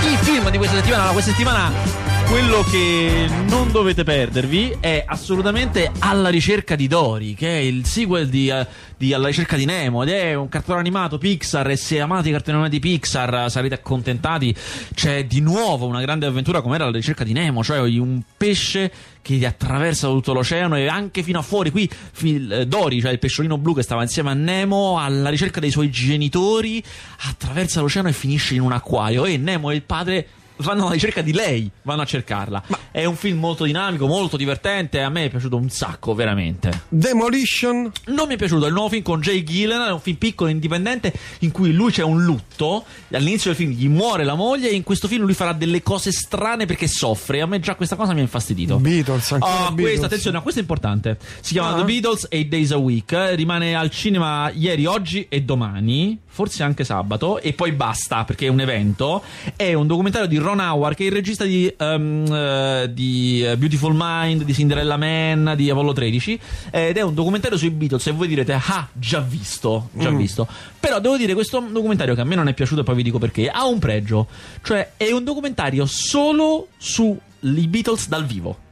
Il 0.09 0.17
film 0.17 0.49
di 0.49 0.57
questa 0.57 0.77
settimana, 0.77 1.11
questa 1.11 1.29
settimana 1.29 2.12
quello 2.33 2.63
che 2.63 3.27
non 3.47 3.71
dovete 3.71 4.03
perdervi 4.03 4.77
è 4.79 5.03
assolutamente 5.05 5.91
Alla 5.99 6.29
ricerca 6.29 6.75
di 6.75 6.87
Dory, 6.87 7.35
che 7.35 7.47
è 7.47 7.61
il 7.61 7.85
sequel 7.85 8.27
di, 8.27 8.49
uh, 8.49 8.65
di 8.97 9.13
Alla 9.13 9.27
ricerca 9.27 9.55
di 9.55 9.65
Nemo 9.65 10.01
ed 10.01 10.09
è 10.09 10.33
un 10.33 10.49
cartone 10.49 10.79
animato 10.79 11.19
Pixar 11.19 11.69
e 11.69 11.75
se 11.77 12.01
amate 12.01 12.29
i 12.29 12.31
cartoni 12.31 12.57
animati 12.57 12.79
Pixar 12.79 13.51
sarete 13.51 13.75
accontentati. 13.75 14.51
C'è 14.95 15.27
di 15.27 15.41
nuovo 15.41 15.85
una 15.85 16.01
grande 16.01 16.25
avventura 16.25 16.61
come 16.61 16.73
era 16.73 16.85
Alla 16.85 16.95
ricerca 16.95 17.23
di 17.23 17.33
Nemo, 17.33 17.63
cioè 17.63 17.77
un 17.77 18.19
pesce 18.35 18.91
che 19.21 19.45
attraversa 19.45 20.07
tutto 20.07 20.33
l'oceano 20.33 20.75
e 20.75 20.87
anche 20.87 21.21
fino 21.21 21.37
a 21.37 21.43
fuori. 21.43 21.69
Qui 21.69 21.87
eh, 22.23 22.65
Dory, 22.65 22.99
cioè 22.99 23.11
il 23.11 23.19
pesciolino 23.19 23.59
blu 23.59 23.75
che 23.75 23.83
stava 23.83 24.01
insieme 24.01 24.31
a 24.31 24.33
Nemo, 24.33 24.97
alla 24.97 25.29
ricerca 25.29 25.59
dei 25.59 25.69
suoi 25.69 25.91
genitori, 25.91 26.83
attraversa 27.29 27.79
l'oceano 27.79 28.07
e 28.07 28.13
finisce 28.13 28.55
in 28.55 28.61
un 28.61 28.71
acquario 28.71 29.23
e 29.25 29.37
Nemo 29.37 29.69
e 29.69 29.75
il 29.75 29.83
padre 29.83 30.27
vanno 30.57 30.83
alla 30.83 30.93
ricerca 30.93 31.21
di 31.21 31.33
lei, 31.33 31.69
vanno 31.81 32.01
a 32.01 32.05
cercarla. 32.05 32.63
Ma 32.67 32.79
è 32.91 33.05
un 33.05 33.15
film 33.15 33.39
molto 33.39 33.63
dinamico, 33.63 34.07
molto 34.07 34.37
divertente. 34.37 35.01
A 35.01 35.09
me 35.09 35.25
è 35.25 35.29
piaciuto 35.29 35.55
un 35.55 35.69
sacco, 35.69 36.13
veramente. 36.13 36.83
Demolition? 36.89 37.91
Non 38.07 38.27
mi 38.27 38.35
è 38.35 38.37
piaciuto. 38.37 38.67
Il 38.67 38.73
nuovo 38.73 38.89
film 38.89 39.03
con 39.03 39.19
Jay 39.21 39.43
Gillen 39.43 39.81
è 39.81 39.91
un 39.91 39.99
film 39.99 40.17
piccolo, 40.17 40.49
indipendente, 40.49 41.13
in 41.39 41.51
cui 41.51 41.71
lui 41.73 41.91
c'è 41.91 42.03
un 42.03 42.23
lutto. 42.23 42.85
All'inizio 43.11 43.51
del 43.51 43.59
film 43.59 43.71
gli 43.71 43.87
muore 43.87 44.23
la 44.23 44.35
moglie, 44.35 44.69
e 44.69 44.75
in 44.75 44.83
questo 44.83 45.07
film 45.07 45.23
lui 45.23 45.33
farà 45.33 45.53
delle 45.53 45.81
cose 45.81 46.11
strane 46.11 46.65
perché 46.65 46.87
soffre. 46.87 47.41
A 47.41 47.45
me 47.45 47.59
già 47.59 47.75
questa 47.75 47.95
cosa 47.95 48.13
mi 48.13 48.19
ha 48.19 48.23
infastidito. 48.23 48.77
Beatles, 48.77 49.31
anche 49.31 49.45
oh, 49.45 49.49
Beatles. 49.49 49.83
Questa, 49.83 50.05
attenzione, 50.05 50.41
questo 50.41 50.59
è 50.59 50.63
importante. 50.63 51.17
Si 51.41 51.53
chiama 51.53 51.73
ah. 51.73 51.79
The 51.79 51.83
Beatles 51.83 52.27
8 52.31 52.47
Days 52.47 52.71
a 52.71 52.77
Week. 52.77 53.31
Rimane 53.35 53.75
al 53.75 53.89
cinema 53.89 54.49
ieri, 54.51 54.85
oggi 54.85 55.25
e 55.29 55.41
domani. 55.41 56.19
Forse 56.33 56.63
anche 56.63 56.83
sabato. 56.83 57.39
E 57.39 57.53
poi 57.53 57.71
basta 57.71 58.23
perché 58.23 58.47
è 58.47 58.49
un 58.49 58.59
evento. 58.59 59.23
È 59.55 59.73
un 59.73 59.87
documentario 59.87 60.27
di 60.27 60.37
Ron 60.37 60.59
Howard, 60.59 60.95
che 60.95 61.03
è 61.03 61.07
il 61.07 61.13
regista 61.13 61.45
di. 61.45 61.73
Um, 61.77 62.25
uh, 62.27 62.87
di 62.87 63.43
eh, 63.45 63.57
Beautiful 63.57 63.93
Mind, 63.95 64.43
di 64.43 64.53
Cinderella 64.53 64.97
Man, 64.97 65.53
di 65.55 65.69
Apollo 65.69 65.93
13 65.93 66.39
ed 66.71 66.97
è 66.97 67.01
un 67.01 67.13
documentario 67.13 67.57
sui 67.57 67.69
Beatles 67.69 68.07
e 68.07 68.11
voi 68.11 68.27
direte 68.27 68.53
ah 68.53 68.87
già 68.93 69.19
visto, 69.19 69.89
già 69.93 70.11
mm. 70.11 70.17
visto. 70.17 70.47
Però 70.79 70.99
devo 70.99 71.17
dire 71.17 71.33
questo 71.33 71.59
documentario 71.59 72.15
che 72.15 72.21
a 72.21 72.23
me 72.23 72.35
non 72.35 72.47
è 72.47 72.53
piaciuto 72.53 72.81
e 72.81 72.83
poi 72.83 72.95
vi 72.95 73.03
dico 73.03 73.19
perché, 73.19 73.49
ha 73.49 73.65
un 73.65 73.79
pregio, 73.79 74.27
cioè 74.61 74.93
è 74.97 75.11
un 75.11 75.23
documentario 75.23 75.85
solo 75.85 76.67
sui 76.77 77.17
Beatles 77.39 78.07
dal 78.07 78.25
vivo 78.25 78.62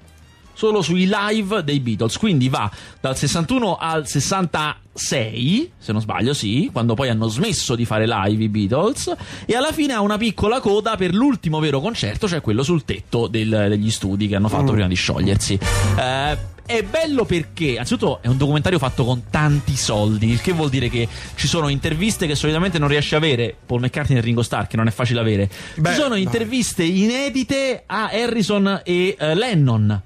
solo 0.54 0.82
sui 0.82 1.10
live 1.12 1.64
dei 1.64 1.80
Beatles. 1.80 2.18
Quindi 2.18 2.50
va 2.50 2.70
dal 3.00 3.18
61 3.18 3.78
al 3.78 4.08
66, 4.08 5.72
se 5.78 5.92
non 5.92 6.02
sbaglio, 6.02 6.34
sì, 6.34 6.70
quando 6.72 6.94
poi 6.94 7.10
hanno 7.10 7.28
smesso 7.28 7.76
di 7.76 7.86
fare 7.86 8.06
live 8.08 8.44
i 8.44 8.50
Beatles. 8.50 9.14
E 9.46 9.56
alla 9.56 9.72
fine 9.72 9.94
ha 9.94 10.02
una 10.02 10.18
piccola 10.18 10.60
coda 10.60 10.96
per 10.96 11.14
l'ultimo 11.14 11.60
vero 11.60 11.80
concerto, 11.80 12.28
cioè 12.28 12.42
quello 12.42 12.64
sul 12.64 12.86
tetto 12.86 13.28
del, 13.28 13.66
degli 13.70 13.92
studi 13.92 14.28
che 14.28 14.36
hanno 14.36 14.50
fatto 14.50 14.72
mm. 14.72 14.74
prima 14.74 14.88
di 14.88 14.96
sciogliersi. 14.96 15.60
Eh, 15.98 16.50
è 16.72 16.84
bello 16.84 17.26
perché, 17.26 17.78
anzitutto, 17.78 18.20
è 18.22 18.28
un 18.28 18.38
documentario 18.38 18.80
fatto 18.80 19.04
con 19.04 19.24
tanti 19.30 19.76
soldi, 19.76 20.30
il 20.30 20.42
che 20.42 20.54
vuol 20.54 20.70
dire 20.70 20.88
che 20.90 21.08
ci 21.36 21.48
sono 21.48 21.68
interviste 21.68 22.28
che 22.28 22.36
solitamente 22.36 22.80
non 22.80 22.88
riesce 22.88 23.16
a 23.16 23.18
avere. 23.18 23.54
Paul 23.66 23.82
McCartney 23.82 24.18
e 24.18 24.22
Ringo 24.22 24.42
Starr, 24.42 24.68
che 24.68 24.78
non 24.78 24.88
è 24.88 24.92
facile 24.92 25.20
avere. 25.20 25.50
Beh, 25.76 25.90
ci 25.90 25.96
sono 25.96 26.16
interviste 26.16 26.84
no. 26.84 26.96
inedite 26.96 27.84
a 27.86 28.10
Harrison 28.10 28.82
e 28.86 29.18
uh, 29.20 29.34
Lennon. 29.34 30.02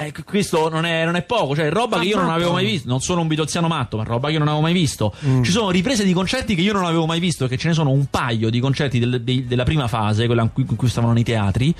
Eh, 0.00 0.12
questo 0.24 0.68
non 0.68 0.84
è, 0.84 1.04
non 1.04 1.16
è, 1.16 1.22
poco, 1.22 1.56
cioè 1.56 1.68
roba 1.70 1.96
ah, 1.96 2.00
che 2.00 2.06
io 2.06 2.20
non 2.20 2.30
avevo 2.30 2.52
mai 2.52 2.64
visto. 2.64 2.88
Non 2.88 3.00
sono 3.00 3.22
un 3.22 3.26
Beatlesiano 3.26 3.66
matto, 3.66 3.96
ma 3.96 4.04
roba 4.04 4.28
che 4.28 4.34
io 4.34 4.38
non 4.38 4.46
avevo 4.46 4.62
mai 4.62 4.72
visto. 4.72 5.12
Mm. 5.26 5.42
Ci 5.42 5.50
sono 5.50 5.70
riprese 5.70 6.04
di 6.04 6.12
concerti 6.12 6.54
che 6.54 6.60
io 6.60 6.72
non 6.72 6.84
avevo 6.84 7.04
mai 7.04 7.18
visto, 7.18 7.48
che 7.48 7.56
ce 7.56 7.66
ne 7.66 7.74
sono 7.74 7.90
un 7.90 8.06
paio 8.08 8.48
di 8.48 8.60
concerti 8.60 9.00
del, 9.00 9.22
de, 9.22 9.44
della 9.44 9.64
prima 9.64 9.88
fase, 9.88 10.26
quella 10.26 10.42
in 10.42 10.52
cui, 10.52 10.64
in 10.68 10.76
cui 10.76 10.88
stavano 10.88 11.12
nei 11.12 11.24
teatri 11.24 11.74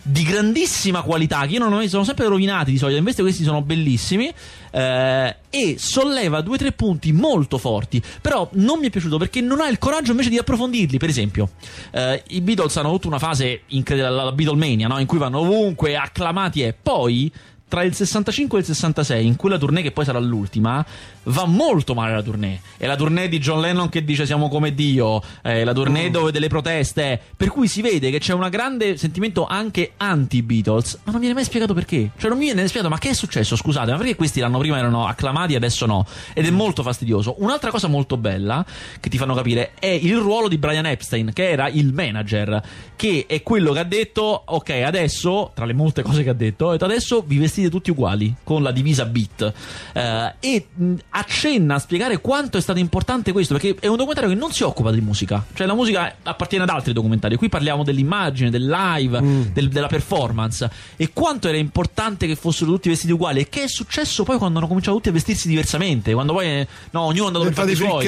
di 0.00 0.22
grandissima 0.22 1.02
qualità 1.02 1.44
che 1.44 1.54
io 1.54 1.58
non 1.58 1.70
ho 1.70 1.76
mai 1.76 1.88
sono 1.88 2.04
sempre 2.04 2.26
rovinati 2.28 2.70
di 2.70 2.78
solito 2.78 2.98
invece 2.98 3.20
questi 3.20 3.42
sono 3.42 3.60
bellissimi 3.60 4.32
eh, 4.70 5.36
e 5.50 5.76
solleva 5.76 6.40
due 6.40 6.54
o 6.54 6.56
tre 6.56 6.72
punti 6.72 7.12
molto 7.12 7.58
forti 7.58 8.02
però 8.22 8.48
non 8.52 8.78
mi 8.78 8.86
è 8.86 8.90
piaciuto 8.90 9.18
perché 9.18 9.42
non 9.42 9.60
ha 9.60 9.68
il 9.68 9.76
coraggio 9.76 10.12
invece 10.12 10.30
di 10.30 10.38
approfondirli 10.38 10.96
per 10.96 11.10
esempio 11.10 11.50
eh, 11.90 12.22
i 12.28 12.40
Beatles 12.40 12.76
hanno 12.78 12.88
avuto 12.88 13.06
una 13.06 13.18
fase 13.18 13.62
incredibile 13.66 14.14
la 14.14 14.32
Beatlemania 14.32 14.86
no? 14.86 14.98
in 14.98 15.06
cui 15.06 15.18
vanno 15.18 15.40
ovunque 15.40 15.94
acclamati 15.96 16.62
e 16.62 16.74
poi 16.80 17.30
tra 17.68 17.82
il 17.82 17.94
65 17.94 18.58
e 18.58 18.60
il 18.62 18.66
66, 18.66 19.26
in 19.26 19.36
quella 19.36 19.58
tournée 19.58 19.82
che 19.82 19.92
poi 19.92 20.04
sarà 20.04 20.18
l'ultima, 20.18 20.84
va 21.24 21.44
molto 21.44 21.94
male 21.94 22.14
la 22.14 22.22
tournée. 22.22 22.60
È 22.76 22.86
la 22.86 22.96
tournée 22.96 23.28
di 23.28 23.38
John 23.38 23.60
Lennon 23.60 23.88
che 23.88 24.04
dice 24.04 24.24
siamo 24.24 24.48
come 24.48 24.74
Dio, 24.74 25.22
è 25.42 25.64
la 25.64 25.74
tournée 25.74 26.08
mm. 26.08 26.12
dove 26.12 26.32
delle 26.32 26.48
proteste, 26.48 27.20
per 27.36 27.48
cui 27.48 27.68
si 27.68 27.82
vede 27.82 28.10
che 28.10 28.18
c'è 28.18 28.32
un 28.32 28.48
grande 28.50 28.96
sentimento 28.96 29.46
anche 29.46 29.92
anti-Beatles, 29.96 31.00
ma 31.04 31.12
non 31.12 31.20
viene 31.20 31.34
mai 31.34 31.44
spiegato 31.44 31.74
perché. 31.74 32.10
Cioè 32.16 32.30
non 32.30 32.38
mi 32.38 32.46
viene 32.46 32.66
spiegato 32.66 32.90
ma 32.90 32.98
che 32.98 33.10
è 33.10 33.14
successo, 33.14 33.54
scusate, 33.54 33.90
ma 33.90 33.98
perché 33.98 34.16
questi 34.16 34.40
l'anno 34.40 34.58
prima 34.58 34.78
erano 34.78 35.06
acclamati 35.06 35.52
e 35.52 35.56
adesso 35.56 35.84
no? 35.84 36.06
Ed 36.32 36.46
è 36.46 36.50
molto 36.50 36.82
fastidioso. 36.82 37.36
Un'altra 37.38 37.70
cosa 37.70 37.88
molto 37.88 38.16
bella 38.16 38.64
che 38.98 39.10
ti 39.10 39.18
fanno 39.18 39.34
capire 39.34 39.72
è 39.78 39.86
il 39.86 40.16
ruolo 40.16 40.48
di 40.48 40.56
Brian 40.56 40.86
Epstein, 40.86 41.32
che 41.34 41.50
era 41.50 41.68
il 41.68 41.92
manager, 41.92 42.62
che 42.96 43.26
è 43.28 43.42
quello 43.42 43.72
che 43.72 43.78
ha 43.80 43.84
detto 43.84 44.42
ok, 44.46 44.70
adesso, 44.84 45.50
tra 45.54 45.66
le 45.66 45.74
molte 45.74 46.02
cose 46.02 46.22
che 46.22 46.30
ha 46.30 46.34
detto, 46.34 46.68
ha 46.68 46.72
detto 46.72 46.84
adesso 46.86 47.22
vi 47.26 47.36
vestite 47.38 47.57
vestiti 47.58 47.68
tutti 47.68 47.90
uguali, 47.90 48.34
con 48.44 48.62
la 48.62 48.70
divisa 48.70 49.04
beat. 49.04 49.52
Eh, 49.92 50.34
e 50.40 50.66
mh, 50.72 50.94
accenna 51.10 51.74
a 51.74 51.78
spiegare 51.78 52.20
quanto 52.20 52.56
è 52.56 52.60
stato 52.60 52.78
importante 52.78 53.32
questo, 53.32 53.54
perché 53.54 53.76
è 53.80 53.86
un 53.86 53.96
documentario 53.96 54.30
che 54.30 54.38
non 54.38 54.52
si 54.52 54.62
occupa 54.62 54.90
di 54.90 55.00
musica. 55.00 55.44
Cioè, 55.52 55.66
la 55.66 55.74
musica 55.74 56.16
appartiene 56.22 56.64
ad 56.64 56.70
altri 56.70 56.92
documentari. 56.92 57.36
Qui 57.36 57.48
parliamo 57.48 57.82
dell'immagine, 57.82 58.50
del 58.50 58.66
live, 58.66 59.20
mm. 59.20 59.42
del, 59.52 59.68
della 59.68 59.88
performance. 59.88 60.70
E 60.96 61.10
quanto 61.12 61.48
era 61.48 61.58
importante 61.58 62.26
che 62.26 62.36
fossero 62.36 62.70
tutti 62.70 62.88
vestiti 62.88 63.12
uguali. 63.12 63.40
E 63.40 63.48
che 63.48 63.64
è 63.64 63.68
successo 63.68 64.24
poi 64.24 64.38
quando 64.38 64.58
hanno 64.58 64.68
cominciato 64.68 64.96
tutti 64.96 65.08
a 65.08 65.12
vestirsi 65.12 65.48
diversamente. 65.48 66.12
Quando 66.12 66.32
poi, 66.32 66.66
no, 66.90 67.02
ognuno 67.02 67.24
è 67.24 67.26
andato 67.26 67.44
per 67.44 67.54
fare 67.54 67.72
i 67.72 67.74
suoi. 67.74 68.06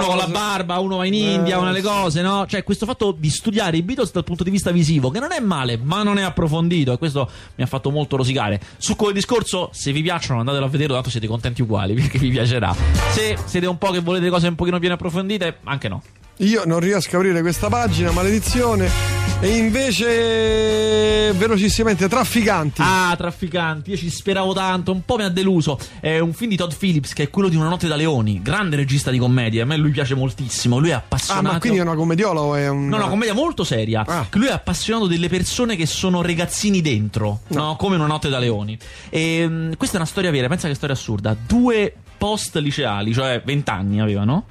Uno 0.00 0.06
con 0.06 0.16
la 0.16 0.26
barba, 0.26 0.78
uno 0.78 0.98
va 0.98 1.06
in 1.06 1.14
India, 1.14 1.56
eh, 1.56 1.58
una 1.58 1.70
le 1.70 1.82
cose, 1.82 2.22
no? 2.22 2.46
Cioè, 2.46 2.64
questo 2.64 2.86
fatto 2.86 3.14
di 3.16 3.30
studiare 3.30 3.76
i 3.76 3.82
Beatles 3.82 4.12
dal 4.12 4.24
punto 4.24 4.44
di 4.44 4.50
vista 4.50 4.70
visivo, 4.70 5.10
che 5.10 5.20
non 5.20 5.32
è 5.32 5.40
male, 5.40 5.78
ma 5.82 6.02
non 6.02 6.18
è 6.18 6.22
approfondito. 6.22 6.92
E 6.92 6.98
questo 6.98 7.28
mi 7.54 7.64
ha 7.64 7.66
fatto 7.66 7.90
molto 7.90 8.16
rosicare. 8.16 8.49
Su 8.78 8.96
quel 8.96 9.12
discorso, 9.12 9.68
se 9.72 9.92
vi 9.92 10.02
piacciono, 10.02 10.40
andatelo 10.40 10.64
a 10.64 10.68
vedere, 10.68 10.92
tanto 10.94 11.10
siete 11.10 11.26
contenti 11.26 11.62
uguali, 11.62 11.94
perché 12.00 12.18
vi 12.18 12.30
piacerà. 12.30 12.74
Se 13.10 13.36
siete 13.44 13.66
un 13.66 13.78
po' 13.78 13.90
che 13.90 14.00
volete 14.00 14.28
cose 14.30 14.48
un 14.48 14.54
pochino 14.54 14.78
più 14.78 14.90
approfondite, 14.90 15.58
anche 15.64 15.88
no. 15.88 16.02
Io 16.38 16.64
non 16.64 16.80
riesco 16.80 17.16
a 17.16 17.18
aprire 17.18 17.42
questa 17.42 17.68
pagina, 17.68 18.10
maledizione. 18.12 19.19
E 19.42 19.56
invece, 19.56 21.32
velocissimamente, 21.32 22.08
Trafficanti. 22.08 22.82
Ah, 22.84 23.14
Trafficanti, 23.16 23.88
io 23.88 23.96
ci 23.96 24.10
speravo 24.10 24.52
tanto, 24.52 24.92
un 24.92 25.02
po' 25.02 25.16
mi 25.16 25.22
ha 25.22 25.30
deluso. 25.30 25.78
È 25.98 26.18
un 26.18 26.34
film 26.34 26.50
di 26.50 26.56
Todd 26.56 26.72
Phillips 26.78 27.14
che 27.14 27.22
è 27.22 27.30
quello 27.30 27.48
di 27.48 27.56
Una 27.56 27.70
notte 27.70 27.88
da 27.88 27.96
leoni, 27.96 28.42
grande 28.42 28.76
regista 28.76 29.10
di 29.10 29.16
commedia. 29.16 29.62
A 29.62 29.66
me 29.66 29.78
lui 29.78 29.92
piace 29.92 30.14
moltissimo. 30.14 30.76
Lui 30.76 30.90
è 30.90 30.92
appassionato. 30.92 31.48
Ah, 31.48 31.52
ma 31.52 31.58
quindi 31.58 31.78
è 31.78 31.82
una 31.82 31.94
commediola 31.94 32.40
o 32.42 32.54
è 32.54 32.68
un. 32.68 32.88
No, 32.88 32.96
una 32.96 33.08
commedia 33.08 33.32
molto 33.32 33.64
seria. 33.64 34.04
Ah. 34.06 34.26
Lui 34.32 34.48
è 34.48 34.52
appassionato 34.52 35.06
delle 35.06 35.30
persone 35.30 35.74
che 35.74 35.86
sono 35.86 36.20
ragazzini 36.20 36.82
dentro, 36.82 37.40
no. 37.46 37.62
no? 37.62 37.76
Come 37.76 37.96
Una 37.96 38.06
notte 38.06 38.28
da 38.28 38.38
leoni. 38.38 38.76
E 39.08 39.46
um, 39.46 39.74
questa 39.74 39.96
è 39.96 40.00
una 40.00 40.08
storia 40.08 40.30
vera, 40.30 40.48
pensa 40.48 40.68
che 40.68 40.74
storia 40.74 40.94
assurda. 40.94 41.34
Due 41.34 41.94
post 42.18 42.56
liceali, 42.56 43.14
cioè 43.14 43.40
20 43.42 43.70
anni 43.70 44.02
avevano 44.02 44.44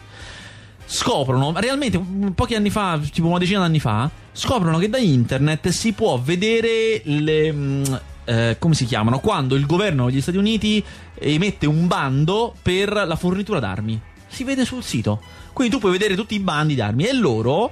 scoprono, 0.92 1.54
realmente 1.56 2.04
pochi 2.34 2.56
anni 2.56 2.72
fa, 2.72 3.00
tipo 3.12 3.28
una 3.28 3.38
decina 3.38 3.60
d'anni 3.60 3.80
fa, 3.80 4.10
scoprono 4.32 4.80
che 4.80 4.90
da 4.90 4.98
internet 4.98 5.70
si 5.70 5.94
può 5.94 6.20
vedere 6.20 7.02
le... 7.04 7.52
Mm, 7.54 7.84
eh, 8.26 8.56
come 8.58 8.74
si 8.74 8.86
chiamano? 8.86 9.20
Quando 9.20 9.56
il 9.56 9.68
governo 9.68 10.08
degli 10.08 10.22
Stati 10.22 10.38
Uniti 10.38 10.84
emette 11.14 11.68
un 11.68 11.86
bando 11.86 12.56
per 12.62 12.92
la 12.92 13.16
fornitura 13.16 13.60
d'armi. 13.60 14.02
Si 14.28 14.44
vede 14.44 14.66
sul 14.66 14.84
sito. 14.84 15.22
Quindi 15.54 15.74
tu 15.74 15.80
puoi 15.80 15.92
vedere 15.92 16.16
tutti 16.16 16.34
i 16.34 16.40
bandi 16.40 16.74
d'armi 16.74 17.06
e 17.06 17.14
loro 17.14 17.72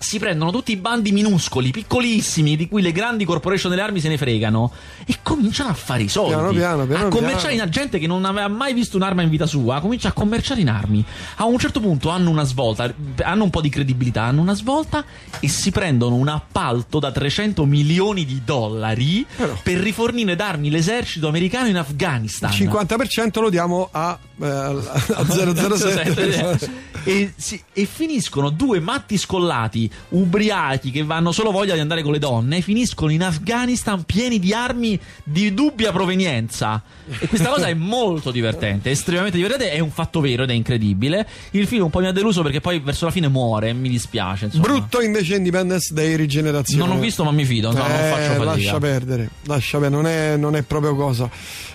si 0.00 0.18
prendono 0.18 0.50
tutti 0.50 0.72
i 0.72 0.76
bandi 0.76 1.12
minuscoli, 1.12 1.70
piccolissimi, 1.70 2.56
di 2.56 2.68
cui 2.68 2.80
le 2.80 2.90
grandi 2.90 3.26
corporation 3.26 3.70
delle 3.70 3.82
armi 3.82 4.00
se 4.00 4.08
ne 4.08 4.16
fregano 4.16 4.72
e 5.04 5.16
cominciano 5.22 5.68
a 5.68 5.74
fare 5.74 6.04
i 6.04 6.08
soldi. 6.08 6.32
Piano, 6.32 6.52
piano, 6.52 6.86
piano, 6.86 7.06
a 7.06 7.10
commerciare 7.10 7.52
in 7.52 7.66
gente 7.68 7.98
che 7.98 8.06
non 8.06 8.24
aveva 8.24 8.48
mai 8.48 8.72
visto 8.72 8.96
un'arma 8.96 9.20
in 9.20 9.28
vita 9.28 9.44
sua, 9.44 9.78
comincia 9.80 10.08
a 10.08 10.12
commerciare 10.12 10.62
in 10.62 10.70
armi. 10.70 11.04
A 11.36 11.44
un 11.44 11.58
certo 11.58 11.80
punto 11.80 12.08
hanno 12.08 12.30
una 12.30 12.44
svolta, 12.44 12.90
hanno 13.18 13.44
un 13.44 13.50
po' 13.50 13.60
di 13.60 13.68
credibilità, 13.68 14.22
hanno 14.22 14.40
una 14.40 14.54
svolta 14.54 15.04
e 15.38 15.48
si 15.48 15.70
prendono 15.70 16.14
un 16.14 16.28
appalto 16.28 16.98
da 16.98 17.12
300 17.12 17.66
milioni 17.66 18.24
di 18.24 18.40
dollari 18.42 19.26
Però. 19.36 19.54
per 19.62 19.76
rifornire 19.76 20.34
d'armi 20.34 20.70
l'esercito 20.70 21.28
americano 21.28 21.68
in 21.68 21.76
Afghanistan. 21.76 22.50
Il 22.52 22.70
50% 22.70 23.38
lo 23.38 23.50
diamo 23.50 23.90
a, 23.92 24.18
eh, 24.40 24.46
a 24.46 25.26
007. 25.76 26.88
e, 27.04 27.32
si, 27.36 27.62
e 27.72 27.84
finiscono 27.84 28.50
due 28.50 28.80
matti 28.80 29.18
scollati 29.18 29.89
ubriachi 30.10 30.90
che 30.90 31.02
vanno 31.04 31.32
solo 31.32 31.50
voglia 31.50 31.74
di 31.74 31.80
andare 31.80 32.02
con 32.02 32.12
le 32.12 32.18
donne, 32.18 32.60
finiscono 32.60 33.12
in 33.12 33.22
Afghanistan 33.22 34.04
pieni 34.04 34.38
di 34.38 34.52
armi 34.52 34.98
di 35.24 35.52
dubbia 35.54 35.92
provenienza. 35.92 36.82
E 37.18 37.26
questa 37.26 37.48
cosa 37.48 37.66
è 37.66 37.74
molto 37.74 38.30
divertente, 38.30 38.90
estremamente 38.90 39.36
divertente, 39.36 39.72
è 39.72 39.80
un 39.80 39.90
fatto 39.90 40.20
vero 40.20 40.44
ed 40.44 40.50
è 40.50 40.54
incredibile. 40.54 41.26
Il 41.52 41.66
film 41.66 41.84
un 41.84 41.90
po' 41.90 42.00
mi 42.00 42.06
ha 42.06 42.12
deluso 42.12 42.42
perché 42.42 42.60
poi 42.60 42.78
verso 42.80 43.06
la 43.06 43.10
fine 43.10 43.28
muore, 43.28 43.72
mi 43.72 43.88
dispiace. 43.88 44.46
Insomma. 44.46 44.64
Brutto 44.64 45.00
invece 45.00 45.36
Independence 45.36 45.92
Day 45.92 46.16
Rigenerazione. 46.16 46.84
Non 46.84 46.96
ho 46.96 47.00
visto 47.00 47.24
ma 47.24 47.32
mi 47.32 47.44
fido, 47.44 47.72
no, 47.72 47.84
eh, 47.84 47.88
non 47.88 47.96
faccio 47.96 48.32
fatica. 48.32 48.44
Lascia 48.44 48.78
perdere, 48.78 49.30
lascia 49.44 49.78
perdere, 49.78 50.02
non 50.02 50.10
è, 50.10 50.36
non 50.36 50.56
è 50.56 50.62
proprio 50.62 50.94
cosa. 50.94 51.28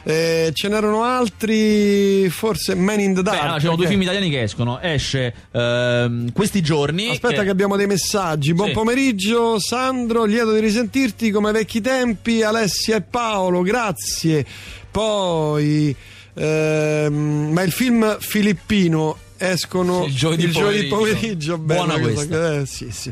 Eh, 0.07 0.51
ce 0.53 0.67
n'erano 0.67 1.03
altri, 1.03 2.29
forse 2.29 2.75
Man 2.75 2.99
in 2.99 3.15
the 3.15 3.23
Dark. 3.23 3.41
Beh, 3.41 3.47
no, 3.47 3.55
c'erano 3.55 3.75
due 3.75 3.87
film 3.87 4.01
italiani 4.03 4.29
che 4.29 4.43
escono, 4.43 4.79
esce 4.79 5.33
ehm, 5.51 6.31
questi 6.31 6.61
giorni. 6.61 7.09
Aspetta 7.09 7.39
che... 7.39 7.43
che 7.45 7.49
abbiamo 7.49 7.75
dei 7.75 7.87
messaggi 7.87 8.04
messaggi. 8.05 8.53
Buon 8.53 8.67
sì. 8.67 8.73
pomeriggio, 8.73 9.59
Sandro. 9.59 10.25
Lieto 10.25 10.53
di 10.53 10.59
risentirti 10.59 11.31
come 11.31 11.51
vecchi 11.51 11.81
tempi. 11.81 12.43
Alessia 12.43 12.97
e 12.97 13.01
Paolo, 13.01 13.63
grazie. 13.63 14.45
Poi, 14.91 15.93
ehm, 16.35 17.49
ma 17.51 17.63
il 17.63 17.71
film 17.71 18.17
filippino 18.19 19.17
escono 19.37 20.05
il 20.05 20.13
giovedì, 20.13 20.43
il 20.43 20.51
giovedì 20.51 20.87
pomeriggio. 20.87 21.57
pomeriggio. 21.57 21.57
Buona 21.57 21.99
questa. 21.99 22.59
Eh, 22.59 22.65
sì, 22.67 22.91
sì. 22.91 23.11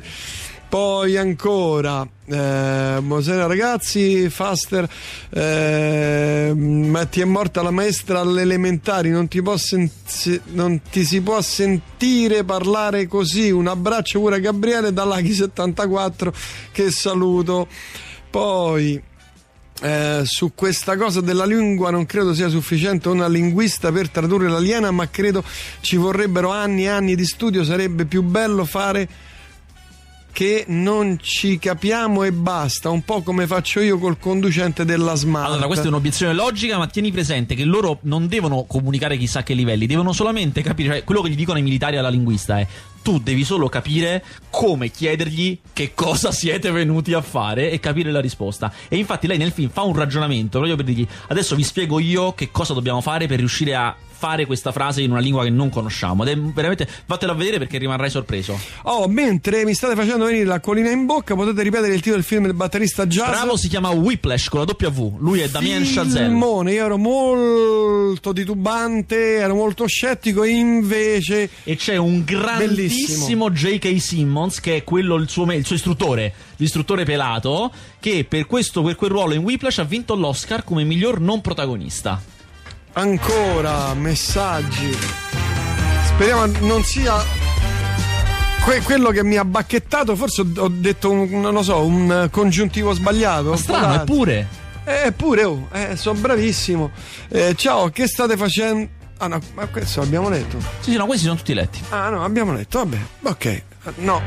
Poi 0.73 1.17
ancora, 1.17 2.01
eh, 2.01 2.97
buonasera 2.99 3.45
ragazzi, 3.45 4.27
Faster, 4.27 4.89
eh, 5.29 6.51
ma 6.55 7.05
ti 7.05 7.21
è 7.21 7.25
morta 7.25 7.62
la 7.62 7.69
maestra 7.69 8.21
alle 8.21 8.41
elementari, 8.41 9.12
non 9.12 9.27
ti, 9.27 9.39
sen- 9.57 9.91
non 10.45 10.81
ti, 10.89 11.05
si 11.05 11.21
può 11.21 11.39
sentire 11.43 12.43
parlare 12.43 13.05
così. 13.05 13.51
Un 13.51 13.67
abbraccio 13.67 14.19
pure 14.19 14.38
a 14.38 14.39
Gabriele 14.39 14.91
dall'Aghi74 14.91 16.33
che 16.71 16.89
saluto. 16.89 17.67
Poi 18.31 18.99
eh, 19.79 20.21
su 20.23 20.53
questa 20.55 20.97
cosa 20.97 21.21
della 21.21 21.45
lingua 21.45 21.91
non 21.91 22.07
credo 22.07 22.33
sia 22.33 22.49
sufficiente 22.49 23.09
una 23.09 23.27
linguista 23.27 23.91
per 23.91 24.09
tradurre 24.09 24.49
l'aliena, 24.49 24.89
ma 24.89 25.07
credo 25.07 25.43
ci 25.81 25.97
vorrebbero 25.97 26.49
anni 26.49 26.86
e 26.86 26.88
anni 26.88 27.15
di 27.15 27.25
studio, 27.25 27.63
sarebbe 27.63 28.05
più 28.05 28.23
bello 28.23 28.65
fare 28.65 29.07
che 30.34 30.65
non 30.67 31.19
ci 31.22 31.60
capiamo 31.60 32.24
e 32.24 32.32
basta, 32.32 32.89
un 32.89 33.04
po' 33.04 33.22
come 33.22 33.46
faccio 33.46 33.80
io 33.80 34.00
col 34.00 34.17
conducente 34.17 34.84
della 34.84 35.13
Smart. 35.13 35.52
Allora, 35.52 35.67
questa 35.67 35.86
è 35.86 35.88
un'obiezione 35.89 36.34
logica, 36.34 36.80
ma 36.80 36.88
tieni 36.88 37.12
presente 37.12 37.54
che 37.54 37.63
loro 37.63 38.00
non 38.02 38.28
devono 38.28 38.63
comunicare 38.63 39.15
chissà 39.15 39.43
che 39.43 39.54
livelli, 39.54 39.86
devono 39.86 40.12
solamente 40.12 40.63
capire, 40.63 40.89
cioè 40.89 41.04
quello 41.04 41.22
che 41.22 41.30
gli 41.30 41.36
dicono 41.36 41.60
i 41.60 41.62
militari 41.62 41.98
alla 41.98 42.10
linguista 42.10 42.60
è 42.60 42.67
tu 43.04 43.19
devi 43.19 43.43
solo 43.43 43.67
capire 43.69 44.24
come 44.50 44.89
chiedergli 44.89 45.60
che 45.72 45.93
cosa 45.93 46.32
siete 46.32 46.72
venuti 46.72 47.13
a 47.13 47.22
fare 47.22 47.69
e 47.69 47.80
capire 47.80 48.12
la 48.12 48.22
risposta. 48.22 48.74
E 48.88 48.98
infatti 48.98 49.28
lei 49.28 49.38
nel 49.38 49.52
film 49.52 49.69
fa 49.69 49.84
un 49.84 49.93
ragionamento 49.93 50.58
proprio 50.58 50.78
per 50.78 50.86
dirgli 50.86 51.08
adesso 51.28 51.56
vi 51.56 51.63
spiego 51.63 52.00
io 52.00 52.34
che 52.34 52.50
cosa 52.50 52.74
dobbiamo 52.74 53.02
fare 53.02 53.28
per 53.28 53.38
riuscire 53.38 53.76
a 53.76 53.96
fare 54.23 54.45
questa 54.45 54.71
frase 54.71 55.01
in 55.01 55.12
una 55.12 55.19
lingua 55.19 55.43
che 55.43 55.49
non 55.49 55.69
conosciamo. 55.69 56.23
Ed 56.23 56.29
è 56.29 56.39
veramente. 56.39 56.88
Fatela 57.05 57.33
vedere 57.33 57.57
perché 57.57 57.77
rimarrai 57.77 58.09
sorpreso. 58.09 58.57
Oh, 58.83 59.09
mentre 59.09 59.65
mi 59.65 59.73
state 59.73 59.95
facendo 59.95 60.23
venire 60.23 60.45
l'acquolina 60.45 60.89
in 60.91 61.05
bocca, 61.05 61.36
potete 61.36 61.62
ripetere 61.62 61.93
il 61.93 61.99
titolo 61.99 62.15
del 62.15 62.23
film 62.23 62.43
del 62.43 62.53
batterista 62.53 63.05
jazz. 63.05 63.27
Bravo, 63.27 63.57
si 63.57 63.67
chiama 63.67 63.89
Whiplash 63.89 64.47
con 64.47 64.62
la 64.62 64.65
W. 64.65 65.17
Lui 65.19 65.41
è 65.41 65.49
Damien 65.49 65.83
Chazelle. 65.83 66.71
Io 66.71 66.86
ero 66.86 66.97
molto 66.97 68.31
titubante, 68.31 69.36
ero 69.36 69.55
molto 69.55 69.88
scettico, 69.88 70.45
invece. 70.45 71.49
E 71.65 71.75
c'è 71.75 71.97
un 71.97 72.23
grandissimo 72.23 73.51
J.K. 73.51 73.99
Simmons, 73.99 74.62
che 74.62 74.77
è 74.77 74.83
quello 74.86 75.15
il 75.15 75.27
suo, 75.27 75.51
il 75.51 75.65
suo 75.65 75.75
istruttore, 75.75 76.33
l'istruttore 76.55 77.03
pelato, 77.03 77.69
che 77.99 78.23
per, 78.23 78.45
questo, 78.45 78.83
per 78.83 78.95
quel 78.95 79.12
ruolo 79.12 79.33
in 79.33 79.43
Whiplash 79.43 79.79
ha 79.79 79.83
vinto 79.83 80.15
l'Oscar 80.15 80.63
come 80.63 80.86
miglior 80.86 81.19
non 81.19 81.41
protagonista 81.41 82.21
ancora 82.93 83.93
messaggi. 83.93 84.95
Speriamo 86.06 86.45
non 86.62 86.84
sia 86.84 87.13
que- 88.63 88.82
quello 88.82 89.10
che 89.10 89.23
mi 89.23 89.38
ha 89.38 89.45
bacchettato. 89.45 90.15
Forse 90.15 90.41
ho, 90.41 90.67
detto 90.67 91.12
un, 91.12 91.29
non 91.29 91.53
lo 91.53 91.63
so, 91.63 91.84
un 91.84 92.27
congiuntivo 92.32 92.93
sbagliato. 92.93 93.49
Ma 93.51 93.58
strano, 93.58 93.93
eppure. 93.95 94.62
Eppure, 94.86 95.43
oh, 95.45 95.67
eh, 95.71 95.95
sono 95.95 96.19
bravissimo. 96.19 96.91
Eh, 97.29 97.56
ciao, 97.56 97.89
che 97.89 98.08
state 98.08 98.36
facendo? 98.36 98.89
Ah 99.17 99.27
no, 99.27 99.39
ma 99.53 99.65
questo 99.67 100.01
l'abbiamo 100.01 100.27
letto. 100.27 100.60
Sì, 100.82 100.91
sì, 100.91 100.97
no, 100.97 101.06
questi 101.06 101.25
sono 101.25 101.38
tutti 101.38 101.53
letti. 101.53 101.82
Ah 101.89 102.10
no, 102.10 102.23
abbiamo 102.23 102.53
letto, 102.53 102.79
vabbè. 102.79 102.97
Ok, 103.23 103.62
no. 103.97 104.21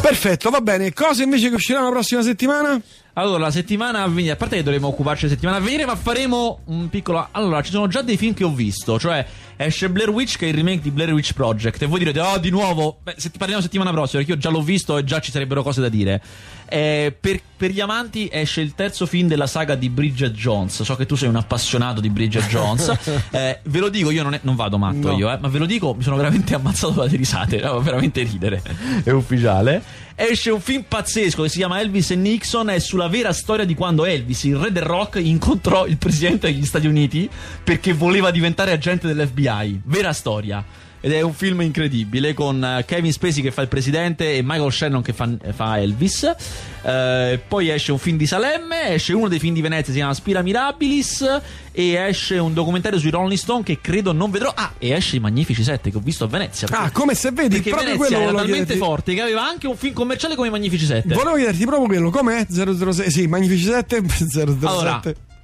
Perfetto, 0.00 0.48
va 0.48 0.62
bene. 0.62 0.94
Cose 0.94 1.24
invece 1.24 1.50
che 1.50 1.56
usciranno 1.56 1.84
la 1.86 1.90
prossima 1.90 2.22
settimana? 2.22 2.80
Allora, 3.18 3.38
la 3.38 3.50
settimana 3.50 4.04
a 4.04 4.06
venire, 4.06 4.34
a 4.34 4.36
parte 4.36 4.54
che 4.54 4.62
dovremo 4.62 4.86
occuparci 4.86 5.24
la 5.24 5.30
settimana 5.30 5.56
a 5.56 5.60
venire, 5.60 5.84
ma 5.84 5.96
faremo 5.96 6.60
un 6.66 6.88
piccolo. 6.88 7.26
Allora, 7.32 7.62
ci 7.62 7.72
sono 7.72 7.88
già 7.88 8.00
dei 8.00 8.16
film 8.16 8.32
che 8.32 8.44
ho 8.44 8.52
visto, 8.52 8.96
cioè 8.96 9.26
esce 9.56 9.90
Blair 9.90 10.10
Witch 10.10 10.36
che 10.36 10.46
è 10.46 10.50
il 10.50 10.54
remake 10.54 10.82
di 10.82 10.92
Blair 10.92 11.12
Witch 11.12 11.32
Project. 11.32 11.82
E 11.82 11.86
voi 11.86 11.98
direte, 11.98 12.20
oh, 12.20 12.38
di 12.38 12.50
nuovo, 12.50 12.98
Beh, 13.02 13.14
se 13.16 13.32
ti 13.32 13.38
parliamo 13.38 13.60
settimana 13.60 13.90
prossima, 13.90 14.22
perché 14.22 14.36
io 14.36 14.38
già 14.38 14.50
l'ho 14.50 14.62
visto 14.62 14.96
e 14.96 15.02
già 15.02 15.18
ci 15.18 15.32
sarebbero 15.32 15.64
cose 15.64 15.80
da 15.80 15.88
dire. 15.88 16.22
Eh, 16.68 17.12
per, 17.18 17.40
per, 17.56 17.70
gli 17.70 17.80
amanti 17.80 18.28
esce 18.30 18.60
il 18.60 18.76
terzo 18.76 19.04
film 19.04 19.26
della 19.26 19.48
saga 19.48 19.74
di 19.74 19.88
Bridget 19.88 20.32
Jones. 20.32 20.82
So 20.84 20.94
che 20.94 21.04
tu 21.04 21.16
sei 21.16 21.28
un 21.28 21.36
appassionato 21.36 22.00
di 22.00 22.10
Bridget 22.10 22.46
Jones. 22.46 22.92
eh, 23.32 23.58
ve 23.64 23.78
lo 23.80 23.88
dico, 23.88 24.12
io 24.12 24.22
non, 24.22 24.34
è, 24.34 24.40
non 24.42 24.54
vado 24.54 24.78
matto 24.78 25.08
no. 25.08 25.16
io, 25.16 25.28
eh, 25.28 25.38
ma 25.38 25.48
ve 25.48 25.58
lo 25.58 25.66
dico, 25.66 25.92
mi 25.92 26.04
sono 26.04 26.14
veramente 26.14 26.54
ammazzato 26.54 26.92
dalle 26.92 27.16
risate. 27.16 27.60
No, 27.60 27.80
veramente 27.82 28.22
ridere. 28.22 28.62
È 29.02 29.10
ufficiale. 29.10 30.06
Esce 30.26 30.50
un 30.50 30.60
film 30.60 30.84
pazzesco 30.86 31.42
che 31.42 31.48
si 31.48 31.58
chiama 31.58 31.80
Elvis 31.80 32.10
e 32.10 32.16
Nixon 32.16 32.70
è 32.70 32.80
sulla 32.80 33.06
vera 33.06 33.32
storia 33.32 33.64
di 33.64 33.74
quando 33.74 34.04
Elvis, 34.04 34.42
il 34.44 34.56
re 34.56 34.72
del 34.72 34.82
rock, 34.82 35.20
incontrò 35.22 35.86
il 35.86 35.96
presidente 35.96 36.50
degli 36.50 36.64
Stati 36.64 36.88
Uniti 36.88 37.30
perché 37.62 37.92
voleva 37.92 38.32
diventare 38.32 38.72
agente 38.72 39.06
dell'FBI. 39.06 39.82
Vera 39.84 40.12
storia 40.12 40.64
ed 41.00 41.12
è 41.12 41.20
un 41.20 41.32
film 41.32 41.60
incredibile 41.60 42.34
con 42.34 42.62
eh, 42.64 42.84
Kevin 42.86 43.12
Spacey 43.12 43.42
che 43.42 43.50
fa 43.50 43.62
il 43.62 43.68
presidente 43.68 44.34
e 44.36 44.42
Michael 44.42 44.72
Shannon 44.72 45.02
che 45.02 45.12
fa, 45.12 45.28
fa 45.54 45.78
Elvis. 45.78 46.34
Eh, 46.82 47.40
poi 47.46 47.68
esce 47.70 47.92
un 47.92 47.98
film 47.98 48.16
di 48.16 48.26
Salemme, 48.26 48.90
esce 48.94 49.12
uno 49.12 49.28
dei 49.28 49.38
film 49.38 49.54
di 49.54 49.60
Venezia, 49.60 49.92
si 49.92 49.98
chiama 49.98 50.14
Spira 50.14 50.42
Mirabilis 50.42 51.40
e 51.72 51.92
esce 51.94 52.38
un 52.38 52.52
documentario 52.54 52.98
sui 52.98 53.10
Rolling 53.10 53.38
Stone 53.38 53.62
che 53.62 53.80
credo 53.80 54.12
non 54.12 54.30
vedrò. 54.30 54.52
Ah, 54.54 54.72
e 54.78 54.90
esce 54.90 55.16
I 55.16 55.20
Magnifici 55.20 55.62
7 55.62 55.90
che 55.90 55.96
ho 55.96 56.00
visto 56.00 56.24
a 56.24 56.26
Venezia. 56.28 56.66
Perché, 56.66 56.84
ah, 56.84 56.90
come 56.90 57.14
se 57.14 57.30
vedi, 57.30 57.56
perché 57.56 57.70
proprio 57.70 57.92
Venezia 57.92 58.16
quello 58.16 58.30
era 58.30 58.38
talmente 58.38 58.64
chiederti. 58.64 58.78
forte 58.84 59.14
che 59.14 59.20
aveva 59.20 59.46
anche 59.46 59.66
un 59.66 59.76
film 59.76 59.92
commerciale 59.94 60.34
come 60.34 60.48
I 60.48 60.50
Magnifici 60.50 60.84
7. 60.84 61.14
Volevo 61.14 61.36
chiederti 61.36 61.64
proprio 61.66 61.86
quello, 61.86 62.10
com'è 62.10 62.46
006? 62.48 63.10
Sì, 63.10 63.26
Magnifici 63.26 63.64
7 63.64 64.02
007. 64.08 64.56
Allora, 64.66 65.00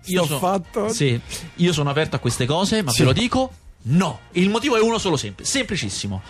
io 0.06 0.24
Sto 0.24 0.34
so- 0.34 0.38
fatto. 0.38 0.88
Sì, 0.92 1.18
io 1.56 1.72
sono 1.72 1.90
aperto 1.90 2.16
a 2.16 2.18
queste 2.18 2.44
cose, 2.46 2.82
ma 2.82 2.90
Sì. 2.90 2.98
ve 3.00 3.04
lo 3.06 3.12
dico, 3.12 3.52
no. 3.84 4.20
Il 4.32 4.50
motivo 4.50 4.76
è 4.76 4.80
uno 4.80 4.98
solo 4.98 5.16
semplice, 5.16 5.50
semplicissimo. 5.50 6.22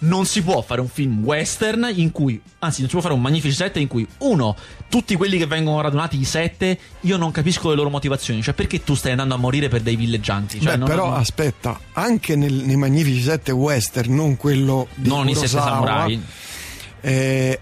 Non 0.00 0.26
si 0.26 0.42
può 0.42 0.62
fare 0.62 0.80
un 0.80 0.86
film 0.88 1.24
western 1.24 1.90
in 1.92 2.12
cui, 2.12 2.40
anzi, 2.60 2.80
non 2.82 2.88
si 2.88 2.94
può 2.94 3.02
fare 3.02 3.14
un 3.14 3.20
Magnifici 3.20 3.56
7 3.56 3.80
in 3.80 3.88
cui, 3.88 4.06
uno, 4.18 4.54
tutti 4.88 5.16
quelli 5.16 5.38
che 5.38 5.46
vengono 5.46 5.80
radunati, 5.80 6.16
i 6.20 6.24
sette, 6.24 6.78
io 7.00 7.16
non 7.16 7.32
capisco 7.32 7.70
le 7.70 7.74
loro 7.74 7.90
motivazioni. 7.90 8.40
Cioè, 8.40 8.54
perché 8.54 8.84
tu 8.84 8.94
stai 8.94 9.10
andando 9.10 9.34
a 9.34 9.38
morire 9.38 9.68
per 9.68 9.80
dei 9.80 9.96
villeggianti? 9.96 10.60
Cioè, 10.60 10.70
Beh, 10.72 10.76
non- 10.76 10.88
però 10.88 11.06
non- 11.08 11.18
aspetta, 11.18 11.80
anche 11.94 12.36
nel- 12.36 12.52
nei 12.64 12.76
Magnifici 12.76 13.20
7 13.22 13.50
western, 13.50 14.14
non 14.14 14.36
quello 14.36 14.86
di 14.94 15.08
non 15.08 15.28
i 15.28 15.34
sette 15.34 15.48
Kurosawa, 15.48 15.70
samurai. 15.74 16.22
eh, 17.00 17.60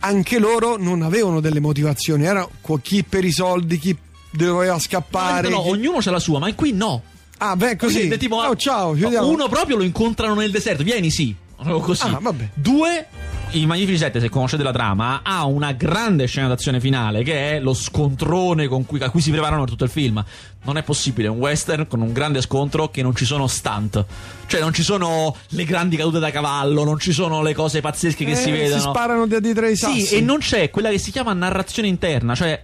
anche 0.00 0.38
loro 0.40 0.76
non 0.76 1.02
avevano 1.02 1.38
delle 1.40 1.60
motivazioni, 1.60 2.24
era 2.24 2.48
chi 2.82 3.04
per 3.04 3.24
i 3.24 3.30
soldi, 3.32 3.78
chi 3.78 3.96
doveva 4.32 4.76
scappare. 4.80 5.48
No, 5.48 5.62
chi- 5.62 5.68
ognuno 5.70 5.98
c'ha 6.00 6.10
la 6.10 6.18
sua, 6.18 6.40
ma 6.40 6.52
qui 6.54 6.72
no. 6.72 7.02
Ah, 7.38 7.56
beh, 7.56 7.76
così. 7.76 7.98
Quindi, 7.98 8.18
tipo, 8.18 8.36
oh, 8.36 8.56
ciao, 8.56 8.94
ci 8.94 9.02
vediamo. 9.02 9.28
Uno 9.28 9.48
proprio 9.48 9.76
lo 9.76 9.82
incontrano 9.82 10.34
nel 10.34 10.50
deserto. 10.50 10.82
Vieni, 10.82 11.10
sì. 11.10 11.34
Così. 11.56 12.02
Ah, 12.06 12.18
vabbè. 12.20 12.50
Due. 12.54 13.06
I 13.52 13.64
Magnifici 13.64 13.98
7, 13.98 14.20
se 14.20 14.28
conoscete 14.28 14.62
la 14.62 14.72
trama, 14.72 15.20
ha 15.22 15.46
una 15.46 15.72
grande 15.72 16.26
scena 16.26 16.48
d'azione 16.48 16.80
finale 16.80 17.22
che 17.22 17.52
è 17.56 17.60
lo 17.60 17.74
scontrone 17.74 18.66
con 18.66 18.84
cui, 18.84 19.00
a 19.00 19.08
cui 19.08 19.20
si 19.20 19.30
preparano 19.30 19.60
per 19.62 19.70
tutto 19.70 19.84
il 19.84 19.90
film. 19.90 20.22
Non 20.64 20.76
è 20.76 20.82
possibile 20.82 21.28
un 21.28 21.38
western 21.38 21.86
con 21.86 22.00
un 22.00 22.12
grande 22.12 22.42
scontro 22.42 22.90
che 22.90 23.02
non 23.02 23.14
ci 23.14 23.24
sono 23.24 23.46
stunt. 23.46 24.04
Cioè, 24.46 24.60
non 24.60 24.72
ci 24.74 24.82
sono 24.82 25.34
le 25.50 25.64
grandi 25.64 25.96
cadute 25.96 26.18
da 26.18 26.30
cavallo, 26.30 26.84
non 26.84 26.98
ci 26.98 27.12
sono 27.12 27.40
le 27.42 27.54
cose 27.54 27.80
pazzesche 27.80 28.24
che 28.24 28.32
Eh, 28.32 28.36
si 28.36 28.50
vedono. 28.50 28.80
Si 28.80 28.88
sparano 28.88 29.26
da 29.26 29.38
dietro 29.38 29.64
ai 29.64 29.76
sassi. 29.76 30.00
Sì, 30.02 30.14
e 30.16 30.20
non 30.20 30.38
c'è 30.38 30.68
quella 30.70 30.90
che 30.90 30.98
si 30.98 31.10
chiama 31.12 31.32
narrazione 31.32 31.88
interna, 31.88 32.34
cioè 32.34 32.60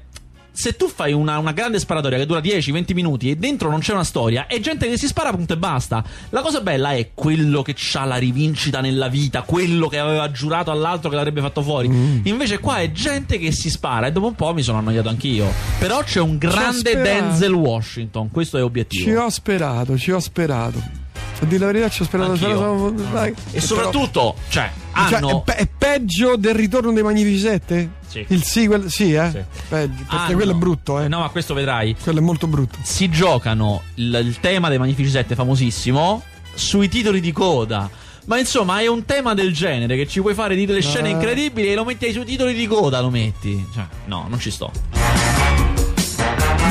se 0.53 0.77
tu 0.77 0.89
fai 0.89 1.13
una, 1.13 1.39
una 1.39 1.53
grande 1.53 1.79
sparatoria 1.79 2.19
che 2.19 2.27
dura 2.27 2.41
10-20 2.41 2.93
minuti 2.95 3.31
e 3.31 3.37
dentro 3.37 3.71
non 3.71 3.81
c'è 3.81 3.93
una 3.93 4.05
storia, 4.05 4.47
è 4.47 4.61
gente 4.61 4.89
che 4.89 4.99
si 4.99 5.07
spara 5.07 5.31
punto 5.31 5.55
e 5.55 5.57
basta. 5.57 6.05
La 6.31 6.43
cosa 6.43 6.61
bella 6.61 6.93
è 6.93 7.11
quello 7.15 7.63
che 7.63 7.75
ha 7.95 8.05
la 8.05 8.17
rivincita 8.17 8.81
nella 8.81 9.09
vita, 9.09 9.43
quello 9.43 9.89
che 9.89 9.99
aveva 9.99 10.31
giurato 10.31 10.71
all'altro 10.71 11.09
che 11.11 11.17
l'avrebbe 11.17 11.41
fatto 11.41 11.63
fuori. 11.63 11.89
Mm. 11.89 12.21
Invece 12.25 12.59
qua 12.59 12.79
è 12.79 12.93
gente 12.93 13.39
che 13.39 13.51
si 13.53 13.71
spara 13.71 14.07
e 14.07 14.13
dopo 14.13 14.27
un 14.27 14.35
po' 14.35 14.53
mi 14.53 14.63
sono 14.63 14.79
annoiato 14.79 15.09
anch'io. 15.09 15.51
Però 15.79 16.03
c'è 16.03 16.21
un 16.21 16.39
grande 16.39 16.91
sperato. 16.91 17.03
Denzel 17.03 17.53
Washington, 17.53 18.31
questo 18.31 18.59
è 18.59 18.63
obiettivo. 18.63 19.05
Ci 19.11 19.17
ho 19.17 19.29
sperato, 19.31 19.97
ci 19.97 20.11
ho 20.13 20.21
sperato. 20.21 21.01
A 21.41 21.45
dire 21.45 21.59
la 21.59 21.67
verità, 21.67 21.89
ci 21.89 22.03
ho 22.03 22.05
sperato. 22.05 22.33
Anch'io. 22.33 22.49
sperato- 22.49 22.91
dai. 23.13 23.35
E 23.53 23.61
soprattutto, 23.61 24.37
cioè, 24.49 24.71
Cioè, 24.71 24.82
hanno... 24.93 25.41
è, 25.41 25.43
pe- 25.45 25.55
è 25.57 25.69
peggio 25.79 26.37
del 26.37 26.55
ritorno 26.55 26.93
dei 26.93 27.03
Magnifici 27.03 27.39
7? 27.39 27.91
Sì. 28.07 28.25
Il 28.29 28.43
sequel, 28.43 28.91
sì, 28.91 29.13
eh? 29.15 29.31
Sì. 29.31 29.39
Peggio, 29.69 29.95
perché 30.09 30.15
hanno- 30.17 30.35
quello 30.35 30.53
è 30.53 30.55
brutto, 30.55 31.01
eh? 31.01 31.09
No, 31.09 31.21
ma 31.21 31.29
questo 31.31 31.55
vedrai. 31.55 31.97
Quello 32.01 32.19
è 32.19 32.23
molto 32.23 32.47
brutto. 32.47 32.79
si 32.83 33.09
giocano 33.09 33.83
il, 33.97 34.21
il 34.25 34.41
tema 34.41 34.69
dei 34.69 34.79
Magnifici 34.79 35.11
7 35.11 35.35
famosissimo 35.35 36.23
sui 36.55 36.89
titoli 36.89 37.21
di 37.21 37.33
coda. 37.33 37.89
Ma 38.25 38.39
insomma, 38.39 38.81
è 38.81 38.87
un 38.87 39.05
tema 39.05 39.35
del 39.35 39.53
genere 39.53 39.97
che 39.97 40.07
ci 40.07 40.21
puoi 40.21 40.35
fare 40.35 40.55
di 40.55 40.65
delle 40.65 40.81
scene 40.81 41.09
Ah. 41.09 41.13
incredibili 41.13 41.73
e 41.73 41.75
lo 41.75 41.85
metti 41.85 42.05
ai 42.05 42.13
suoi 42.13 42.25
titoli 42.25 42.55
di 42.55 42.67
coda, 42.69 43.01
lo 43.01 43.11
metti. 43.11 43.67
Cioè, 43.75 43.85
no, 44.05 44.27
non 44.29 44.39
ci 44.39 44.51
sto. 44.53 44.71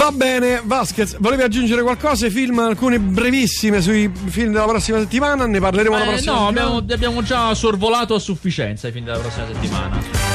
Va 0.02 0.10
bene, 0.12 0.62
Vasquez, 0.64 1.16
volevi 1.20 1.44
aggiungere 1.44 1.84
qualcosa? 1.84 2.26
I 2.26 2.32
film, 2.32 2.58
alcune 2.58 2.98
brevissime 3.00 3.82
sui 3.82 4.12
film 4.30 4.52
della 4.52 4.66
prossima 4.66 4.98
settimana? 4.98 5.46
Ne 5.46 5.60
parleremo 5.60 5.96
la 5.96 6.02
Eh, 6.06 6.08
prossima 6.08 6.32
no, 6.32 6.38
settimana. 6.48 6.76
abbiamo, 6.78 6.94
abbiamo 6.96 7.22
già 7.22 7.54
sorvolato 7.54 8.16
a 8.16 8.20
sufficienza 8.20 8.88
ai 8.88 8.94
fin 8.94 9.04
della 9.04 9.20
prossima 9.20 9.46
settimana. 9.46 10.31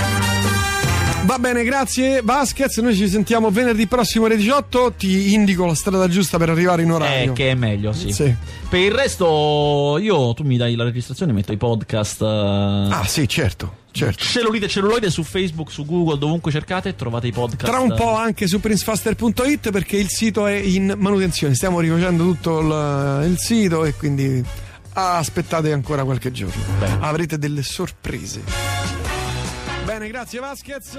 Va 1.27 1.41
bene, 1.41 1.65
grazie 1.65 2.21
Vasquez. 2.23 2.77
Noi 2.79 2.95
ci 2.95 3.09
sentiamo 3.09 3.51
venerdì 3.51 3.89
prossimo 3.89 4.27
alle 4.27 4.37
18. 4.37 4.93
Ti 4.97 5.33
indico 5.35 5.67
la 5.67 5.75
strada 5.75 6.07
giusta 6.07 6.39
per 6.39 6.51
arrivare 6.51 6.83
in 6.83 6.93
orario. 6.93 7.33
Eh, 7.33 7.35
che 7.35 7.51
è 7.51 7.55
meglio, 7.55 7.93
sì. 7.93 8.13
Sì. 8.13 8.33
Per 8.69 8.79
il 8.79 8.93
resto, 8.93 9.99
io, 10.01 10.35
tu 10.35 10.45
mi 10.45 10.57
dai 10.57 10.77
la 10.77 10.85
registrazione, 10.85 11.33
metto 11.33 11.51
i 11.53 11.57
podcast. 11.57 12.23
eh, 12.23 12.25
Ah, 12.27 13.05
sì, 13.07 13.27
certo, 13.29 13.79
certo. 13.91 14.23
Cellulite 14.23 14.67
e 14.67 14.69
celluloide 14.69 15.11
su 15.11 15.25
Facebook, 15.25 15.73
su 15.73 15.85
Google, 15.85 16.17
dovunque 16.19 16.53
cercate, 16.53 16.95
trovate 16.95 17.27
i 17.27 17.33
podcast. 17.33 17.65
Tra 17.73 17.81
un 17.81 17.93
po' 17.97 18.15
anche 18.15 18.47
su 18.47 18.61
princefaster.it 18.61 19.71
perché 19.73 19.97
il 19.97 20.09
sito 20.09 20.47
è 20.47 20.55
in 20.55 20.95
manutenzione. 20.97 21.57
Stiamo 21.57 21.81
rifacendo 21.81 22.23
tutto 22.23 22.61
il, 22.61 23.31
il 23.31 23.39
sito 23.39 23.85
e 23.85 23.95
quindi 23.95 24.45
aspettate 24.93 25.73
ancora 25.73 26.05
qualche 26.05 26.31
giorno. 26.31 26.63
Bene. 26.79 26.99
Avrete 27.01 27.37
delle 27.37 27.65
sorprese. 27.65 29.06
Bene, 29.99 30.09
grazie 30.09 30.41
Vasquez. 30.41 30.99